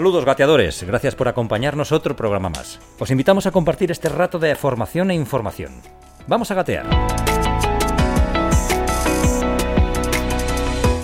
Saludos 0.00 0.24
gateadores, 0.24 0.82
gracias 0.82 1.14
por 1.14 1.28
acompañarnos 1.28 1.92
otro 1.92 2.16
programa 2.16 2.48
más. 2.48 2.80
Os 2.98 3.10
invitamos 3.10 3.44
a 3.44 3.50
compartir 3.50 3.90
este 3.90 4.08
rato 4.08 4.38
de 4.38 4.54
formación 4.54 5.10
e 5.10 5.14
información. 5.14 5.72
Vamos 6.26 6.50
a 6.50 6.54
gatear. 6.54 6.86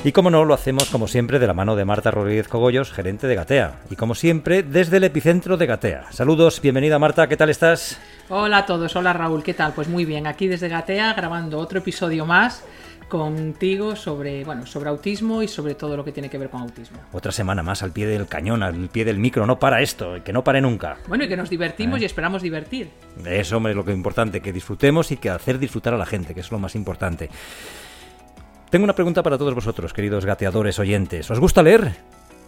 Y 0.02 0.12
como 0.12 0.30
no, 0.30 0.46
lo 0.46 0.54
hacemos 0.54 0.88
como 0.88 1.08
siempre 1.08 1.38
de 1.38 1.46
la 1.46 1.52
mano 1.52 1.76
de 1.76 1.84
Marta 1.84 2.10
Rodríguez 2.10 2.48
Cogollos, 2.48 2.90
gerente 2.90 3.26
de 3.26 3.34
Gatea. 3.34 3.80
Y 3.90 3.96
como 3.96 4.14
siempre, 4.14 4.62
desde 4.62 4.96
el 4.96 5.04
epicentro 5.04 5.58
de 5.58 5.66
Gatea. 5.66 6.10
Saludos, 6.10 6.62
bienvenida 6.62 6.98
Marta, 6.98 7.28
¿qué 7.28 7.36
tal 7.36 7.50
estás? 7.50 7.98
Hola 8.30 8.58
a 8.58 8.64
todos, 8.64 8.96
hola 8.96 9.12
Raúl, 9.12 9.42
¿qué 9.42 9.52
tal? 9.52 9.74
Pues 9.74 9.88
muy 9.88 10.06
bien, 10.06 10.26
aquí 10.26 10.48
desde 10.48 10.70
Gatea 10.70 11.12
grabando 11.12 11.58
otro 11.58 11.80
episodio 11.80 12.24
más 12.24 12.64
contigo 13.08 13.94
sobre, 13.94 14.44
bueno, 14.44 14.66
sobre 14.66 14.88
autismo 14.88 15.42
y 15.42 15.48
sobre 15.48 15.74
todo 15.74 15.96
lo 15.96 16.04
que 16.04 16.12
tiene 16.12 16.28
que 16.28 16.38
ver 16.38 16.50
con 16.50 16.62
autismo. 16.62 16.98
Otra 17.12 17.32
semana 17.32 17.62
más 17.62 17.82
al 17.82 17.92
pie 17.92 18.06
del 18.06 18.26
cañón, 18.26 18.62
al 18.62 18.88
pie 18.88 19.04
del 19.04 19.18
micro, 19.18 19.46
no 19.46 19.58
para 19.58 19.80
esto, 19.80 20.22
que 20.24 20.32
no 20.32 20.42
pare 20.42 20.60
nunca. 20.60 20.96
Bueno, 21.08 21.24
y 21.24 21.28
que 21.28 21.36
nos 21.36 21.50
divertimos 21.50 22.00
¿Eh? 22.00 22.02
y 22.02 22.04
esperamos 22.06 22.42
divertir. 22.42 22.90
Eso, 23.24 23.56
hombre, 23.56 23.72
es 23.72 23.76
lo 23.76 23.84
que 23.84 23.92
es 23.92 23.96
importante, 23.96 24.40
que 24.40 24.52
disfrutemos 24.52 25.12
y 25.12 25.16
que 25.16 25.30
hacer 25.30 25.58
disfrutar 25.58 25.94
a 25.94 25.98
la 25.98 26.06
gente, 26.06 26.34
que 26.34 26.40
es 26.40 26.50
lo 26.50 26.58
más 26.58 26.74
importante. 26.74 27.30
Tengo 28.70 28.84
una 28.84 28.94
pregunta 28.94 29.22
para 29.22 29.38
todos 29.38 29.54
vosotros, 29.54 29.92
queridos 29.92 30.24
gateadores 30.24 30.78
oyentes. 30.78 31.30
¿Os 31.30 31.38
gusta 31.38 31.62
leer? 31.62 31.94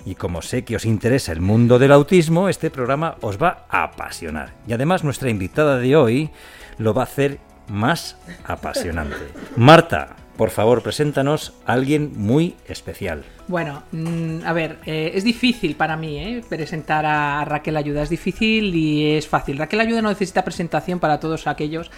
Y 0.04 0.14
como 0.14 0.42
sé 0.42 0.64
que 0.64 0.76
os 0.76 0.84
interesa 0.84 1.32
el 1.32 1.40
mundo 1.40 1.78
del 1.78 1.92
autismo, 1.92 2.48
este 2.48 2.70
programa 2.70 3.16
os 3.20 3.40
va 3.40 3.66
a 3.68 3.84
apasionar. 3.84 4.52
Y 4.66 4.72
además 4.72 5.04
nuestra 5.04 5.30
invitada 5.30 5.78
de 5.78 5.96
hoy 5.96 6.30
lo 6.78 6.94
va 6.94 7.02
a 7.02 7.04
hacer 7.04 7.38
más 7.68 8.16
apasionante. 8.44 9.16
Marta, 9.56 10.16
por 10.38 10.50
favor, 10.50 10.82
preséntanos 10.82 11.52
a 11.66 11.72
alguien 11.72 12.12
muy 12.14 12.54
especial. 12.68 13.24
Bueno, 13.48 13.82
mm, 13.90 14.46
a 14.46 14.52
ver, 14.52 14.78
eh, 14.86 15.10
es 15.14 15.24
difícil 15.24 15.74
para 15.74 15.96
mí 15.96 16.16
eh, 16.16 16.44
presentar 16.48 17.04
a 17.04 17.44
Raquel 17.44 17.76
Ayuda. 17.76 18.04
Es 18.04 18.08
difícil 18.08 18.72
y 18.72 19.16
es 19.16 19.26
fácil. 19.26 19.58
Raquel 19.58 19.80
Ayuda 19.80 20.00
no 20.00 20.10
necesita 20.10 20.44
presentación 20.44 21.00
para 21.00 21.18
todos 21.18 21.48
aquellos 21.48 21.90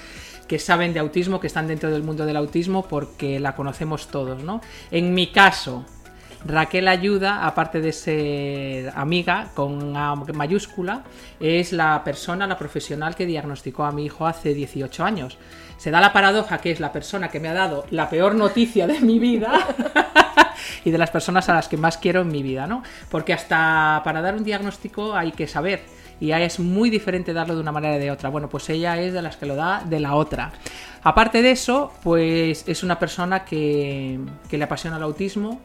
que 0.49 0.59
saben 0.59 0.95
de 0.95 1.01
autismo, 1.01 1.39
que 1.39 1.49
están 1.49 1.69
dentro 1.69 1.91
del 1.91 2.03
mundo 2.03 2.25
del 2.25 2.39
autismo, 2.39 2.89
porque 2.89 3.39
la 3.39 3.55
conocemos 3.55 4.09
todos, 4.09 4.43
¿no? 4.43 4.63
En 4.91 5.13
mi 5.13 5.27
caso, 5.27 5.85
Raquel 6.47 6.89
Ayuda, 6.89 7.47
aparte 7.47 7.83
de 7.83 7.93
ser 7.93 8.91
amiga 8.97 9.51
con 9.55 9.93
mayúscula, 10.35 11.05
es 11.39 11.73
la 11.73 12.03
persona, 12.03 12.47
la 12.47 12.57
profesional 12.57 13.15
que 13.15 13.27
diagnosticó 13.27 13.85
a 13.85 13.93
mi 13.93 14.07
hijo 14.07 14.27
hace 14.27 14.55
18 14.55 15.05
años. 15.05 15.37
Se 15.81 15.91
da 15.91 15.99
la 16.03 16.13
paradoja 16.13 16.59
que 16.59 16.71
es 16.71 16.79
la 16.79 16.93
persona 16.93 17.31
que 17.31 17.41
me 17.41 17.49
ha 17.49 17.55
dado 17.55 17.87
la 17.91 18.11
peor 18.11 18.35
noticia 18.35 18.87
de 18.87 19.01
mi 19.01 19.19
vida 19.19 19.67
y 20.85 20.91
de 20.91 20.99
las 20.99 21.11
personas 21.11 21.49
a 21.49 21.55
las 21.55 21.69
que 21.69 21.79
más 21.79 21.97
quiero 21.97 22.21
en 22.21 22.29
mi 22.29 22.43
vida, 22.43 22.67
¿no? 22.67 22.83
Porque 23.11 23.33
hasta 23.33 24.03
para 24.05 24.21
dar 24.21 24.35
un 24.35 24.45
diagnóstico 24.45 25.15
hay 25.15 25.33
que 25.33 25.49
saber 25.49 25.81
y 26.21 26.33
es 26.33 26.61
muy 26.61 26.91
diferente 26.91 27.33
darlo 27.33 27.55
de 27.55 27.63
una 27.63 27.73
manera 27.73 27.97
de 27.97 28.11
otra. 28.11 28.29
Bueno, 28.29 28.51
pues 28.51 28.69
ella 28.69 29.01
es 29.01 29.15
de 29.15 29.23
las 29.23 29.39
que 29.39 29.47
lo 29.47 29.57
da 29.57 29.83
de 29.83 30.01
la 30.01 30.17
otra. 30.17 30.53
Aparte 31.03 31.41
de 31.41 31.53
eso, 31.53 31.95
pues 32.03 32.69
es 32.69 32.83
una 32.83 32.99
persona 32.99 33.47
que, 33.47 34.21
que 34.51 34.59
le 34.59 34.65
apasiona 34.65 34.99
el 34.99 35.03
autismo, 35.03 35.63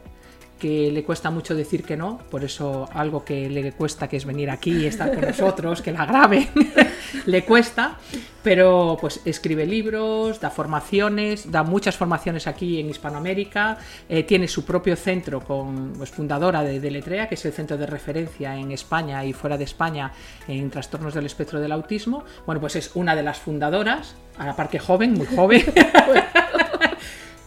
que 0.58 0.90
le 0.90 1.04
cuesta 1.04 1.30
mucho 1.30 1.54
decir 1.54 1.84
que 1.84 1.96
no, 1.96 2.18
por 2.30 2.44
eso 2.44 2.88
algo 2.92 3.24
que 3.24 3.50
le 3.50 3.72
cuesta 3.72 4.08
que 4.08 4.16
es 4.16 4.24
venir 4.24 4.50
aquí 4.50 4.72
y 4.72 4.86
estar 4.86 5.14
con 5.14 5.24
nosotros, 5.24 5.82
que 5.82 5.92
la 5.92 6.06
grabe, 6.06 6.48
le 7.26 7.44
cuesta, 7.44 7.98
pero 8.42 8.96
pues 9.00 9.20
escribe 9.24 9.66
libros, 9.66 10.40
da 10.40 10.50
formaciones, 10.50 11.50
da 11.50 11.62
muchas 11.62 11.96
formaciones 11.96 12.46
aquí 12.46 12.80
en 12.80 12.88
Hispanoamérica, 12.88 13.78
eh, 14.08 14.22
tiene 14.22 14.48
su 14.48 14.64
propio 14.64 14.96
centro 14.96 15.40
con 15.40 15.92
pues, 15.92 16.10
fundadora 16.10 16.62
de 16.62 16.80
Deletrea, 16.80 17.28
que 17.28 17.34
es 17.34 17.44
el 17.44 17.52
centro 17.52 17.76
de 17.76 17.86
referencia 17.86 18.56
en 18.56 18.72
España 18.72 19.24
y 19.24 19.32
fuera 19.32 19.58
de 19.58 19.64
España 19.64 20.12
en 20.48 20.70
trastornos 20.70 21.12
del 21.12 21.26
espectro 21.26 21.60
del 21.60 21.72
autismo. 21.72 22.24
Bueno, 22.46 22.60
pues 22.60 22.76
es 22.76 22.92
una 22.94 23.14
de 23.14 23.22
las 23.22 23.38
fundadoras, 23.38 24.14
a 24.38 24.46
la 24.46 24.56
par 24.56 24.70
que 24.70 24.78
joven, 24.78 25.14
muy 25.14 25.26
joven. 25.26 25.62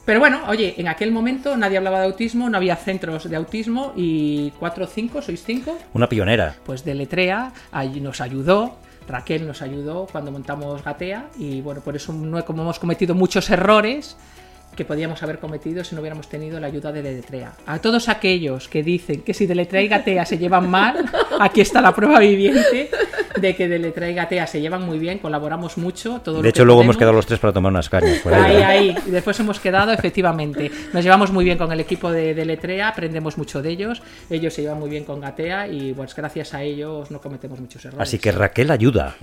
Pero 0.09 0.21
bueno, 0.21 0.39
oye, 0.47 0.73
en 0.77 0.87
aquel 0.87 1.11
momento 1.11 1.55
nadie 1.55 1.77
hablaba 1.77 1.99
de 1.99 2.07
autismo, 2.07 2.49
no 2.49 2.57
había 2.57 2.75
centros 2.75 3.29
de 3.29 3.35
autismo 3.35 3.93
y 3.95 4.49
cuatro 4.57 4.85
o 4.85 4.87
cinco, 4.87 5.21
sois 5.21 5.43
cinco. 5.43 5.77
Una 5.93 6.09
pionera. 6.09 6.55
Pues 6.65 6.83
de 6.83 6.95
Letrea 6.95 7.53
nos 8.01 8.19
ayudó, 8.19 8.77
Raquel 9.07 9.45
nos 9.45 9.61
ayudó 9.61 10.07
cuando 10.11 10.31
montamos 10.31 10.83
Gatea 10.83 11.27
y 11.37 11.61
bueno, 11.61 11.81
por 11.81 11.95
eso 11.95 12.11
no 12.11 12.43
como 12.43 12.63
hemos 12.63 12.79
cometido 12.79 13.13
muchos 13.13 13.51
errores 13.51 14.17
que 14.79 14.85
podíamos 14.85 15.21
haber 15.23 15.39
cometido 15.39 15.83
si 15.83 15.93
no 15.93 15.99
hubiéramos 15.99 16.29
tenido 16.29 16.57
la 16.57 16.67
ayuda 16.67 16.93
de 16.93 17.01
Deletrea. 17.01 17.51
A 17.65 17.79
todos 17.79 18.07
aquellos 18.07 18.69
que 18.69 18.81
dicen 18.81 19.23
que 19.23 19.33
si 19.33 19.45
Deletrea 19.45 19.81
y 19.81 19.89
Gatea 19.89 20.25
se 20.25 20.37
llevan 20.37 20.69
mal, 20.69 21.03
aquí 21.41 21.59
está 21.59 21.81
la 21.81 21.93
prueba 21.93 22.17
viviente 22.19 22.89
de 23.35 23.55
que 23.57 23.67
Deletrea 23.67 24.09
y 24.09 24.13
Gatea 24.13 24.47
se 24.47 24.61
llevan 24.61 24.85
muy 24.85 24.97
bien, 24.97 25.19
colaboramos 25.19 25.77
mucho. 25.77 26.21
Todo 26.23 26.37
de 26.37 26.43
lo 26.43 26.47
hecho, 26.47 26.61
que 26.61 26.65
luego 26.65 26.79
podemos. 26.79 26.95
hemos 26.95 26.97
quedado 26.97 27.13
los 27.13 27.25
tres 27.25 27.41
para 27.41 27.51
tomar 27.51 27.73
unas 27.73 27.89
cañas. 27.89 28.19
por 28.19 28.33
ahí. 28.33 28.55
Ahí, 28.55 28.63
ahí. 28.63 28.95
Y 29.05 29.11
después 29.11 29.37
hemos 29.41 29.59
quedado, 29.59 29.91
efectivamente. 29.91 30.71
Nos 30.93 31.03
llevamos 31.03 31.33
muy 31.33 31.43
bien 31.43 31.57
con 31.57 31.69
el 31.73 31.81
equipo 31.81 32.09
de, 32.09 32.33
de 32.33 32.45
Letrea, 32.45 32.87
aprendemos 32.87 33.37
mucho 33.37 33.61
de 33.61 33.71
ellos. 33.71 34.01
Ellos 34.29 34.53
se 34.53 34.61
llevan 34.61 34.79
muy 34.79 34.89
bien 34.89 35.03
con 35.03 35.19
Gatea 35.19 35.67
y 35.67 35.91
pues 35.91 36.15
gracias 36.15 36.53
a 36.53 36.63
ellos 36.63 37.11
no 37.11 37.19
cometemos 37.19 37.59
muchos 37.59 37.83
errores. 37.83 38.07
Así 38.07 38.17
que 38.17 38.31
Raquel 38.31 38.71
ayuda. 38.71 39.17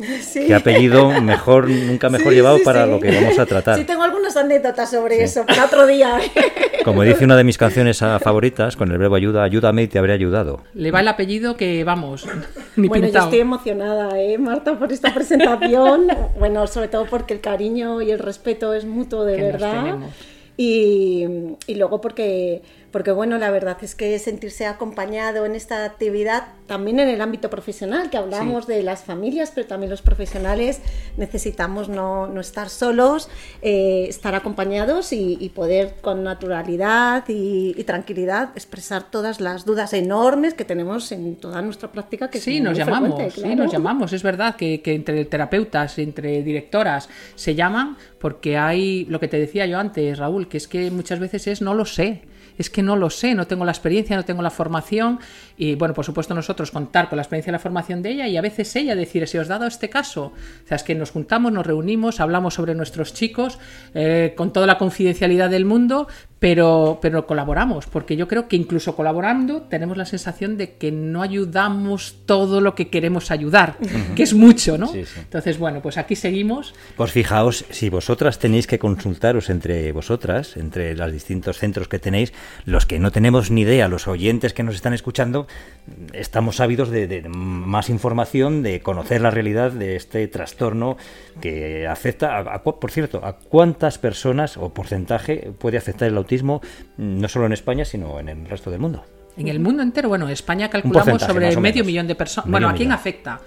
Sí. 0.22 0.46
Qué 0.46 0.54
apellido 0.54 1.20
mejor, 1.20 1.68
nunca 1.68 2.08
mejor 2.08 2.28
Sí, 2.30 2.34
llevado 2.36 2.58
sí, 2.58 2.64
para 2.64 2.84
sí. 2.84 2.90
lo 2.90 3.00
que 3.00 3.10
vamos 3.10 3.38
a 3.38 3.46
tratar. 3.46 3.78
Sí, 3.78 3.84
tengo 3.84 4.02
algunas 4.02 4.36
anécdotas 4.36 4.90
sobre 4.90 5.22
eso 5.22 5.44
para 5.46 5.64
otro 5.66 5.86
día. 5.86 6.18
Como 6.84 7.02
dice 7.02 7.24
una 7.24 7.36
de 7.36 7.44
mis 7.44 7.58
canciones 7.58 7.98
favoritas, 7.98 8.76
con 8.76 8.90
el 8.90 8.98
verbo 8.98 9.14
ayuda, 9.14 9.42
ayúdame 9.42 9.82
y 9.82 9.86
te 9.88 9.98
habré 9.98 10.12
ayudado. 10.14 10.62
Le 10.74 10.90
va 10.90 11.00
el 11.00 11.08
apellido 11.08 11.56
que, 11.56 11.84
vamos, 11.84 12.26
ni 12.76 12.88
bueno, 12.88 13.08
yo 13.08 13.18
estoy 13.18 13.40
emocionada, 13.40 14.18
¿eh, 14.20 14.38
Marta, 14.38 14.78
por 14.78 14.92
esta 14.92 15.12
presentación. 15.12 16.06
bueno, 16.38 16.66
sobre 16.66 16.88
todo 16.88 17.06
porque 17.06 17.34
el 17.34 17.40
cariño 17.40 18.00
y 18.02 18.10
el 18.10 18.18
respeto 18.18 18.72
es 18.74 18.84
mutuo 18.84 19.24
de 19.24 19.36
Que 19.36 19.42
verdad. 19.42 19.96
y 20.56 21.26
luego 21.76 22.00
porque, 22.00 22.62
porque, 22.92 23.12
bueno, 23.12 23.38
la 23.38 23.50
verdad 23.50 23.76
es 23.82 23.94
que 23.94 24.18
sentirse 24.18 24.66
acompañado 24.66 25.46
en 25.46 25.54
esta 25.54 25.84
actividad, 25.84 26.48
también 26.66 26.98
en 27.00 27.08
el 27.08 27.20
ámbito 27.20 27.50
profesional, 27.50 28.10
que 28.10 28.16
hablamos 28.16 28.66
de 28.66 28.82
las 28.82 29.04
familias, 29.04 29.52
pero 29.54 29.66
también 29.66 29.90
los 29.90 30.02
profesionales 30.02 30.80
necesitamos 31.16 31.88
no, 31.88 32.26
no 32.26 32.40
estar 32.40 32.68
solos, 32.68 33.28
eh, 33.62 34.06
estar 34.08 34.34
acompañados 34.34 35.12
y, 35.12 35.36
y 35.40 35.50
poder 35.50 35.96
con 36.00 36.24
naturalidad 36.24 37.24
y, 37.28 37.74
y 37.76 37.84
tranquilidad 37.84 38.50
expresar 38.54 39.10
todas 39.10 39.40
las 39.40 39.64
dudas 39.64 39.92
enormes 39.92 40.54
que 40.54 40.64
tenemos 40.64 41.12
en 41.12 41.36
toda 41.36 41.62
nuestra 41.62 41.92
práctica. 41.92 42.28
Que 42.28 42.40
Sí, 42.40 42.60
nos 42.60 42.76
llamamos, 42.76 43.34
sí, 43.34 43.54
nos 43.54 43.72
llamamos. 43.72 44.12
Es 44.12 44.22
verdad 44.22 44.56
que, 44.56 44.82
que 44.82 44.94
entre 44.94 45.24
terapeutas, 45.24 45.98
entre 45.98 46.42
directoras, 46.42 47.08
se 47.34 47.54
llaman 47.54 47.96
porque 48.18 48.58
hay, 48.58 49.04
lo 49.06 49.20
que 49.20 49.28
te 49.28 49.38
decía 49.38 49.66
yo 49.66 49.78
antes, 49.78 50.18
Raúl, 50.18 50.48
que 50.48 50.58
es 50.58 50.68
que 50.68 50.90
muchas 50.90 51.18
veces 51.20 51.46
es 51.46 51.62
no 51.62 51.74
lo 51.74 51.84
sé. 51.84 52.22
Es 52.58 52.70
que 52.70 52.82
no 52.82 52.96
lo 52.96 53.10
sé, 53.10 53.34
no 53.34 53.46
tengo 53.46 53.64
la 53.64 53.72
experiencia, 53.72 54.16
no 54.16 54.24
tengo 54.24 54.42
la 54.42 54.50
formación. 54.50 55.18
Y 55.56 55.74
bueno, 55.74 55.94
por 55.94 56.04
supuesto 56.04 56.34
nosotros 56.34 56.70
contar 56.70 57.08
con 57.08 57.16
la 57.16 57.22
experiencia 57.22 57.50
y 57.50 57.52
la 57.52 57.58
formación 57.58 58.02
de 58.02 58.10
ella 58.10 58.28
y 58.28 58.36
a 58.36 58.40
veces 58.40 58.74
ella 58.76 58.94
decir, 58.94 59.26
si 59.26 59.38
os 59.38 59.48
dado 59.48 59.66
este 59.66 59.88
caso, 59.88 60.32
o 60.64 60.68
sea, 60.68 60.76
es 60.76 60.82
que 60.82 60.94
nos 60.94 61.10
juntamos, 61.10 61.52
nos 61.52 61.66
reunimos, 61.66 62.20
hablamos 62.20 62.54
sobre 62.54 62.74
nuestros 62.74 63.14
chicos 63.14 63.58
eh, 63.94 64.34
con 64.36 64.52
toda 64.52 64.66
la 64.66 64.78
confidencialidad 64.78 65.50
del 65.50 65.64
mundo, 65.64 66.08
pero, 66.40 66.98
pero 67.02 67.26
colaboramos, 67.26 67.86
porque 67.86 68.16
yo 68.16 68.26
creo 68.26 68.48
que 68.48 68.56
incluso 68.56 68.96
colaborando 68.96 69.62
tenemos 69.62 69.98
la 69.98 70.06
sensación 70.06 70.56
de 70.56 70.72
que 70.76 70.90
no 70.90 71.20
ayudamos 71.20 72.16
todo 72.24 72.62
lo 72.62 72.74
que 72.74 72.88
queremos 72.88 73.30
ayudar, 73.30 73.76
que 74.16 74.22
es 74.22 74.32
mucho, 74.32 74.78
¿no? 74.78 74.88
Sí, 74.88 75.04
sí. 75.04 75.20
Entonces, 75.20 75.58
bueno, 75.58 75.82
pues 75.82 75.98
aquí 75.98 76.16
seguimos. 76.16 76.74
Pues 76.96 77.12
fijaos, 77.12 77.66
si 77.70 77.90
vosotras 77.90 78.38
tenéis 78.38 78.66
que 78.66 78.78
consultaros 78.78 79.50
entre 79.50 79.92
vosotras, 79.92 80.56
entre 80.56 80.96
los 80.96 81.12
distintos 81.12 81.58
centros 81.58 81.88
que 81.88 81.98
tenéis, 81.98 82.32
los 82.64 82.86
que 82.86 82.98
no 82.98 83.12
tenemos 83.12 83.50
ni 83.50 83.60
idea, 83.60 83.88
los 83.88 84.08
oyentes 84.08 84.54
que 84.54 84.62
nos 84.62 84.74
están 84.74 84.94
escuchando, 84.94 85.46
estamos 86.14 86.60
ávidos 86.60 86.88
de, 86.88 87.06
de 87.06 87.28
más 87.28 87.90
información, 87.90 88.62
de 88.62 88.80
conocer 88.80 89.20
la 89.20 89.30
realidad 89.30 89.72
de 89.72 89.96
este 89.96 90.26
trastorno 90.28 90.96
que 91.42 91.86
afecta, 91.86 92.38
a, 92.38 92.62
por 92.62 92.90
cierto, 92.90 93.20
a 93.24 93.34
cuántas 93.34 93.98
personas 93.98 94.56
o 94.56 94.72
porcentaje 94.72 95.52
puede 95.58 95.76
afectar 95.76 96.08
el 96.08 96.16
autismo, 96.16 96.29
no 96.96 97.28
solo 97.28 97.46
en 97.46 97.52
España, 97.52 97.84
sino 97.84 98.18
en 98.20 98.28
el 98.28 98.46
resto 98.46 98.70
del 98.70 98.80
mundo. 98.80 99.04
En 99.36 99.48
el 99.48 99.60
mundo 99.60 99.82
entero, 99.82 100.08
bueno, 100.08 100.26
en 100.26 100.32
España 100.32 100.68
calculamos 100.68 101.22
sobre 101.22 101.56
medio 101.56 101.84
millón 101.84 102.06
de 102.06 102.14
personas. 102.14 102.50
Bueno, 102.50 102.68
¿a 102.68 102.74
quién 102.74 102.92
afecta? 102.92 103.40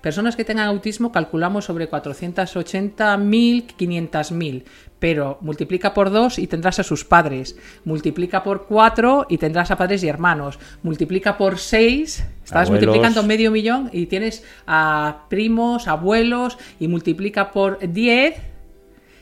Personas 0.00 0.36
que 0.36 0.44
tengan 0.44 0.68
autismo 0.68 1.10
calculamos 1.10 1.64
sobre 1.64 1.90
480.000, 1.90 3.66
500.000, 3.76 4.62
pero 5.00 5.38
multiplica 5.40 5.94
por 5.94 6.10
2 6.10 6.38
y 6.38 6.46
tendrás 6.46 6.78
a 6.78 6.84
sus 6.84 7.04
padres, 7.04 7.56
multiplica 7.84 8.44
por 8.44 8.66
4 8.66 9.26
y 9.28 9.38
tendrás 9.38 9.70
a 9.72 9.76
padres 9.76 10.04
y 10.04 10.08
hermanos, 10.08 10.58
multiplica 10.84 11.36
por 11.36 11.58
6, 11.58 12.24
estás 12.44 12.70
multiplicando 12.70 13.22
medio 13.24 13.50
millón 13.50 13.90
y 13.92 14.06
tienes 14.06 14.44
a 14.66 15.24
primos, 15.28 15.88
abuelos 15.88 16.56
y 16.78 16.86
multiplica 16.86 17.50
por 17.50 17.78
10 17.80 18.55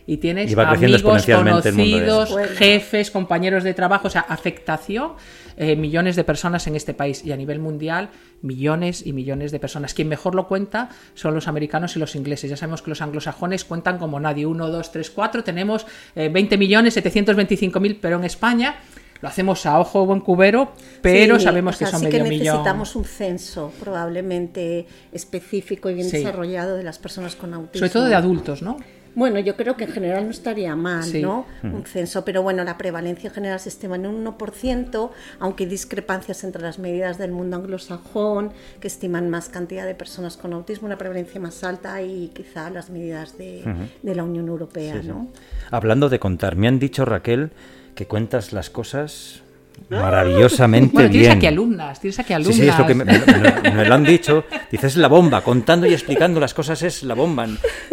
y 0.07 0.19
tienes 0.19 0.57
amigos, 0.57 1.03
conocidos, 1.03 2.37
jefes, 2.57 3.11
compañeros 3.11 3.65
de 3.65 3.75
trabajo, 3.75 4.09
o 4.09 4.11
sea, 4.11 4.23
afectación 4.23 5.13
eh, 5.57 5.77
millones 5.77 6.17
de 6.17 6.25
personas 6.25 6.67
en 6.67 6.75
este 6.75 6.95
país 6.95 7.25
y 7.25 7.33
a 7.33 7.37
nivel 7.37 7.61
mundial 7.61 8.11
millones 8.43 9.07
y 9.07 9.13
millones 9.13 9.53
de 9.53 9.61
personas. 9.61 9.95
Quien 9.95 10.09
mejor 10.09 10.35
lo 10.35 10.49
cuenta 10.49 10.91
son 11.15 11.35
los 11.35 11.49
americanos 11.49 11.97
y 11.97 12.01
los 12.01 12.17
ingleses. 12.17 12.51
Ya 12.51 12.57
sabemos 12.57 12.83
que 12.83 12.91
los 12.91 13.01
anglosajones 13.01 13.65
cuentan 13.65 13.99
como 13.99 14.21
nadie. 14.21 14.47
1, 14.47 14.69
2, 14.69 14.93
3, 14.93 15.11
4. 15.11 15.45
Tenemos 15.45 15.87
20 16.15 16.55
eh, 16.55 16.59
millones, 16.59 16.95
725 16.95 17.81
mil, 17.81 17.97
pero 17.97 18.17
en 18.17 18.25
España 18.25 18.77
lo 19.21 19.29
hacemos 19.29 19.65
a 19.65 19.79
ojo 19.79 20.05
buen 20.05 20.21
cubero, 20.21 20.73
pero 21.01 21.41
sabemos 21.41 21.79
que 21.79 21.87
son 21.87 22.01
sí 22.01 22.07
medio 22.07 22.25
que 22.25 22.31
necesitamos 22.31 22.95
un 22.95 23.05
censo 23.05 23.73
probablemente 23.81 24.87
específico 25.13 25.89
y 25.89 25.95
bien 25.95 26.11
desarrollado 26.11 26.77
de 26.77 26.83
las 26.83 26.99
personas 26.99 27.35
con 27.37 27.55
autismo. 27.55 27.79
Sobre 27.79 27.91
todo 27.91 28.05
de 28.07 28.15
adultos, 28.15 28.61
¿no? 28.61 28.77
Bueno, 29.15 29.39
yo 29.39 29.57
creo 29.57 29.77
que 29.77 29.85
en 29.85 29.93
general 29.93 30.25
no 30.25 30.31
estaría 30.31 30.75
mal, 30.75 31.05
¿no? 31.21 31.47
Un 31.63 31.85
censo, 31.85 32.25
pero 32.25 32.43
bueno, 32.43 32.65
la 32.65 32.77
prevalencia 32.77 33.29
en 33.29 33.35
general 33.35 33.61
se 33.61 33.69
estima 33.69 33.97
en 33.97 34.07
un 34.07 34.25
1%, 34.25 35.11
aunque 35.39 35.65
hay 35.65 35.71
discrepancias 35.71 36.45
entre 36.45 36.63
las 36.63 36.79
medidas 36.79 37.19
del 37.19 37.33
mundo 37.33 37.57
anglosajón, 37.57 38.53
que 38.81 38.89
estiman 38.89 39.31
más 39.31 39.49
cantidad 39.49 39.87
de 39.87 39.95
personas 39.95 40.37
con 40.37 40.53
autismo, 40.53 40.87
una 40.87 40.99
prevalencia 40.99 41.41
más 41.41 41.63
alta, 41.65 42.03
y 42.03 42.31
quizá 42.35 42.71
las 42.71 42.91
medidas 42.91 43.39
de, 43.39 43.63
la 44.03 44.25
Unión 44.25 44.49
Europea, 44.49 45.01
¿no? 45.03 45.29
Hablando 45.71 46.09
de 46.09 46.19
contar, 46.19 46.57
me 46.57 46.69
han 46.69 46.79
dicho, 46.79 47.05
Raquel, 47.05 47.51
que 47.95 48.07
cuentas 48.07 48.53
las 48.53 48.71
cosas 48.71 49.45
maravillosamente 49.89 50.93
bueno, 50.93 51.11
tienes 51.11 51.31
aquí 51.31 51.47
alumnas, 51.47 52.01
tienes 52.01 52.19
aquí 52.19 52.33
alumnas. 52.33 52.57
Sí, 52.57 52.63
sí, 52.63 52.69
es 52.69 52.79
lo 52.79 52.87
que 52.87 52.95
me, 52.95 53.85
lo 53.85 53.95
han 53.95 54.05
dicho. 54.05 54.45
Dices 54.71 54.97
la 54.97 55.09
bomba, 55.09 55.43
contando 55.43 55.87
y 55.87 55.93
explicando 55.93 56.41
las 56.41 56.55
cosas 56.55 56.83
es 56.83 57.03
la 57.03 57.15
bomba. 57.15 57.47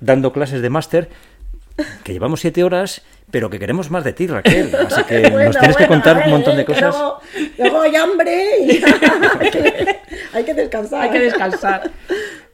dando 0.00 0.32
clases 0.32 0.62
de 0.62 0.70
máster, 0.70 1.08
que 2.02 2.12
llevamos 2.12 2.40
siete 2.40 2.64
horas, 2.64 3.02
pero 3.30 3.50
que 3.50 3.58
queremos 3.58 3.90
más 3.90 4.04
de 4.04 4.12
ti, 4.12 4.26
Raquel. 4.26 4.74
Así 4.74 5.02
que 5.04 5.30
nos 5.30 5.56
tienes 5.58 5.76
que 5.76 5.86
contar 5.86 6.22
un 6.24 6.30
montón 6.30 6.56
de 6.56 6.64
cosas. 6.64 6.94
Luego, 7.58 7.80
hay 7.80 7.96
hambre 7.96 8.58
y 8.60 8.70
hay 10.32 10.44
que 10.44 10.54
descansar. 10.54 11.02
Hay 11.02 11.10
que 11.10 11.20
descansar. 11.20 11.90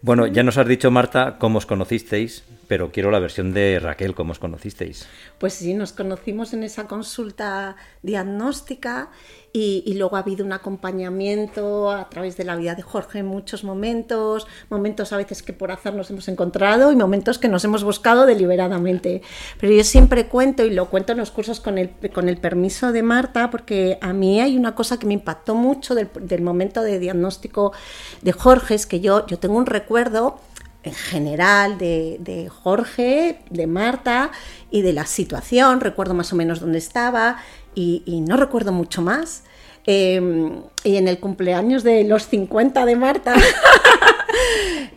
Bueno, 0.04 0.26
ya 0.26 0.42
nos 0.42 0.58
has 0.58 0.68
dicho, 0.68 0.90
Marta, 0.90 1.38
cómo 1.38 1.56
os 1.56 1.64
conocisteis, 1.64 2.44
pero 2.68 2.92
quiero 2.92 3.10
la 3.10 3.20
versión 3.20 3.54
de 3.54 3.80
Raquel, 3.80 4.14
cómo 4.14 4.32
os 4.32 4.38
conocisteis. 4.38 5.06
Pues 5.38 5.54
sí, 5.54 5.72
nos 5.72 5.94
conocimos 5.94 6.52
en 6.52 6.62
esa 6.62 6.86
consulta 6.86 7.76
diagnóstica 8.02 9.08
y, 9.56 9.94
luego 9.96 10.16
ha 10.16 10.18
habido 10.18 10.44
un 10.44 10.52
acompañamiento 10.52 11.90
a 11.90 12.10
través 12.10 12.36
de 12.36 12.42
la 12.42 12.56
vida 12.56 12.74
de 12.74 12.82
Jorge 12.82 13.20
en 13.20 13.26
muchos 13.26 13.62
momentos, 13.62 14.48
momentos 14.68 15.12
a 15.12 15.16
veces 15.16 15.44
que 15.44 15.52
por 15.52 15.70
hacer 15.70 15.94
nos 15.94 16.10
hemos 16.10 16.26
encontrado 16.26 16.90
y 16.90 16.96
momentos 16.96 17.38
que 17.38 17.48
nos 17.48 17.64
hemos 17.64 17.84
buscado 17.84 18.26
deliberadamente. 18.26 19.22
Pero 19.60 19.72
yo 19.72 19.84
siempre 19.84 20.26
cuento, 20.26 20.64
y 20.64 20.70
lo 20.70 20.90
cuento 20.90 21.12
en 21.12 21.18
los 21.18 21.30
cursos 21.30 21.60
con 21.60 21.78
el, 21.78 21.90
con 22.12 22.28
el 22.28 22.38
permiso 22.38 22.92
de 22.92 23.04
Marta, 23.04 23.50
porque 23.50 23.96
a 24.00 24.12
mí 24.12 24.40
hay 24.40 24.58
una 24.58 24.74
cosa 24.74 24.98
que 24.98 25.06
me 25.06 25.14
impactó 25.14 25.54
mucho 25.54 25.94
del, 25.94 26.42
momento 26.42 26.82
de 26.82 26.98
diagnóstico 26.98 27.72
de 28.22 28.32
Jorge, 28.32 28.74
es 28.74 28.86
que 28.86 29.00
yo, 29.00 29.24
yo 29.28 29.38
tengo 29.38 29.56
un 29.56 29.66
recuerdo 29.66 29.93
en 30.82 30.94
general 30.94 31.78
de, 31.78 32.18
de, 32.20 32.48
Jorge, 32.48 33.40
de 33.50 33.66
Marta 33.66 34.30
y 34.70 34.82
de 34.82 34.92
la 34.92 35.06
situación, 35.06 35.80
recuerdo 35.80 36.14
más 36.14 36.32
o 36.32 36.36
menos 36.36 36.60
dónde 36.60 36.78
estaba 36.78 37.38
y, 37.74 38.22
no 38.26 38.36
recuerdo 38.36 38.72
mucho 38.72 39.02
más. 39.02 39.44
Em, 39.86 40.62
y 40.82 40.96
en 40.96 41.08
el 41.08 41.18
cumpleaños 41.20 41.82
de 41.82 42.04
los 42.04 42.26
50 42.28 42.86
de 42.86 42.96
Marta 42.96 43.34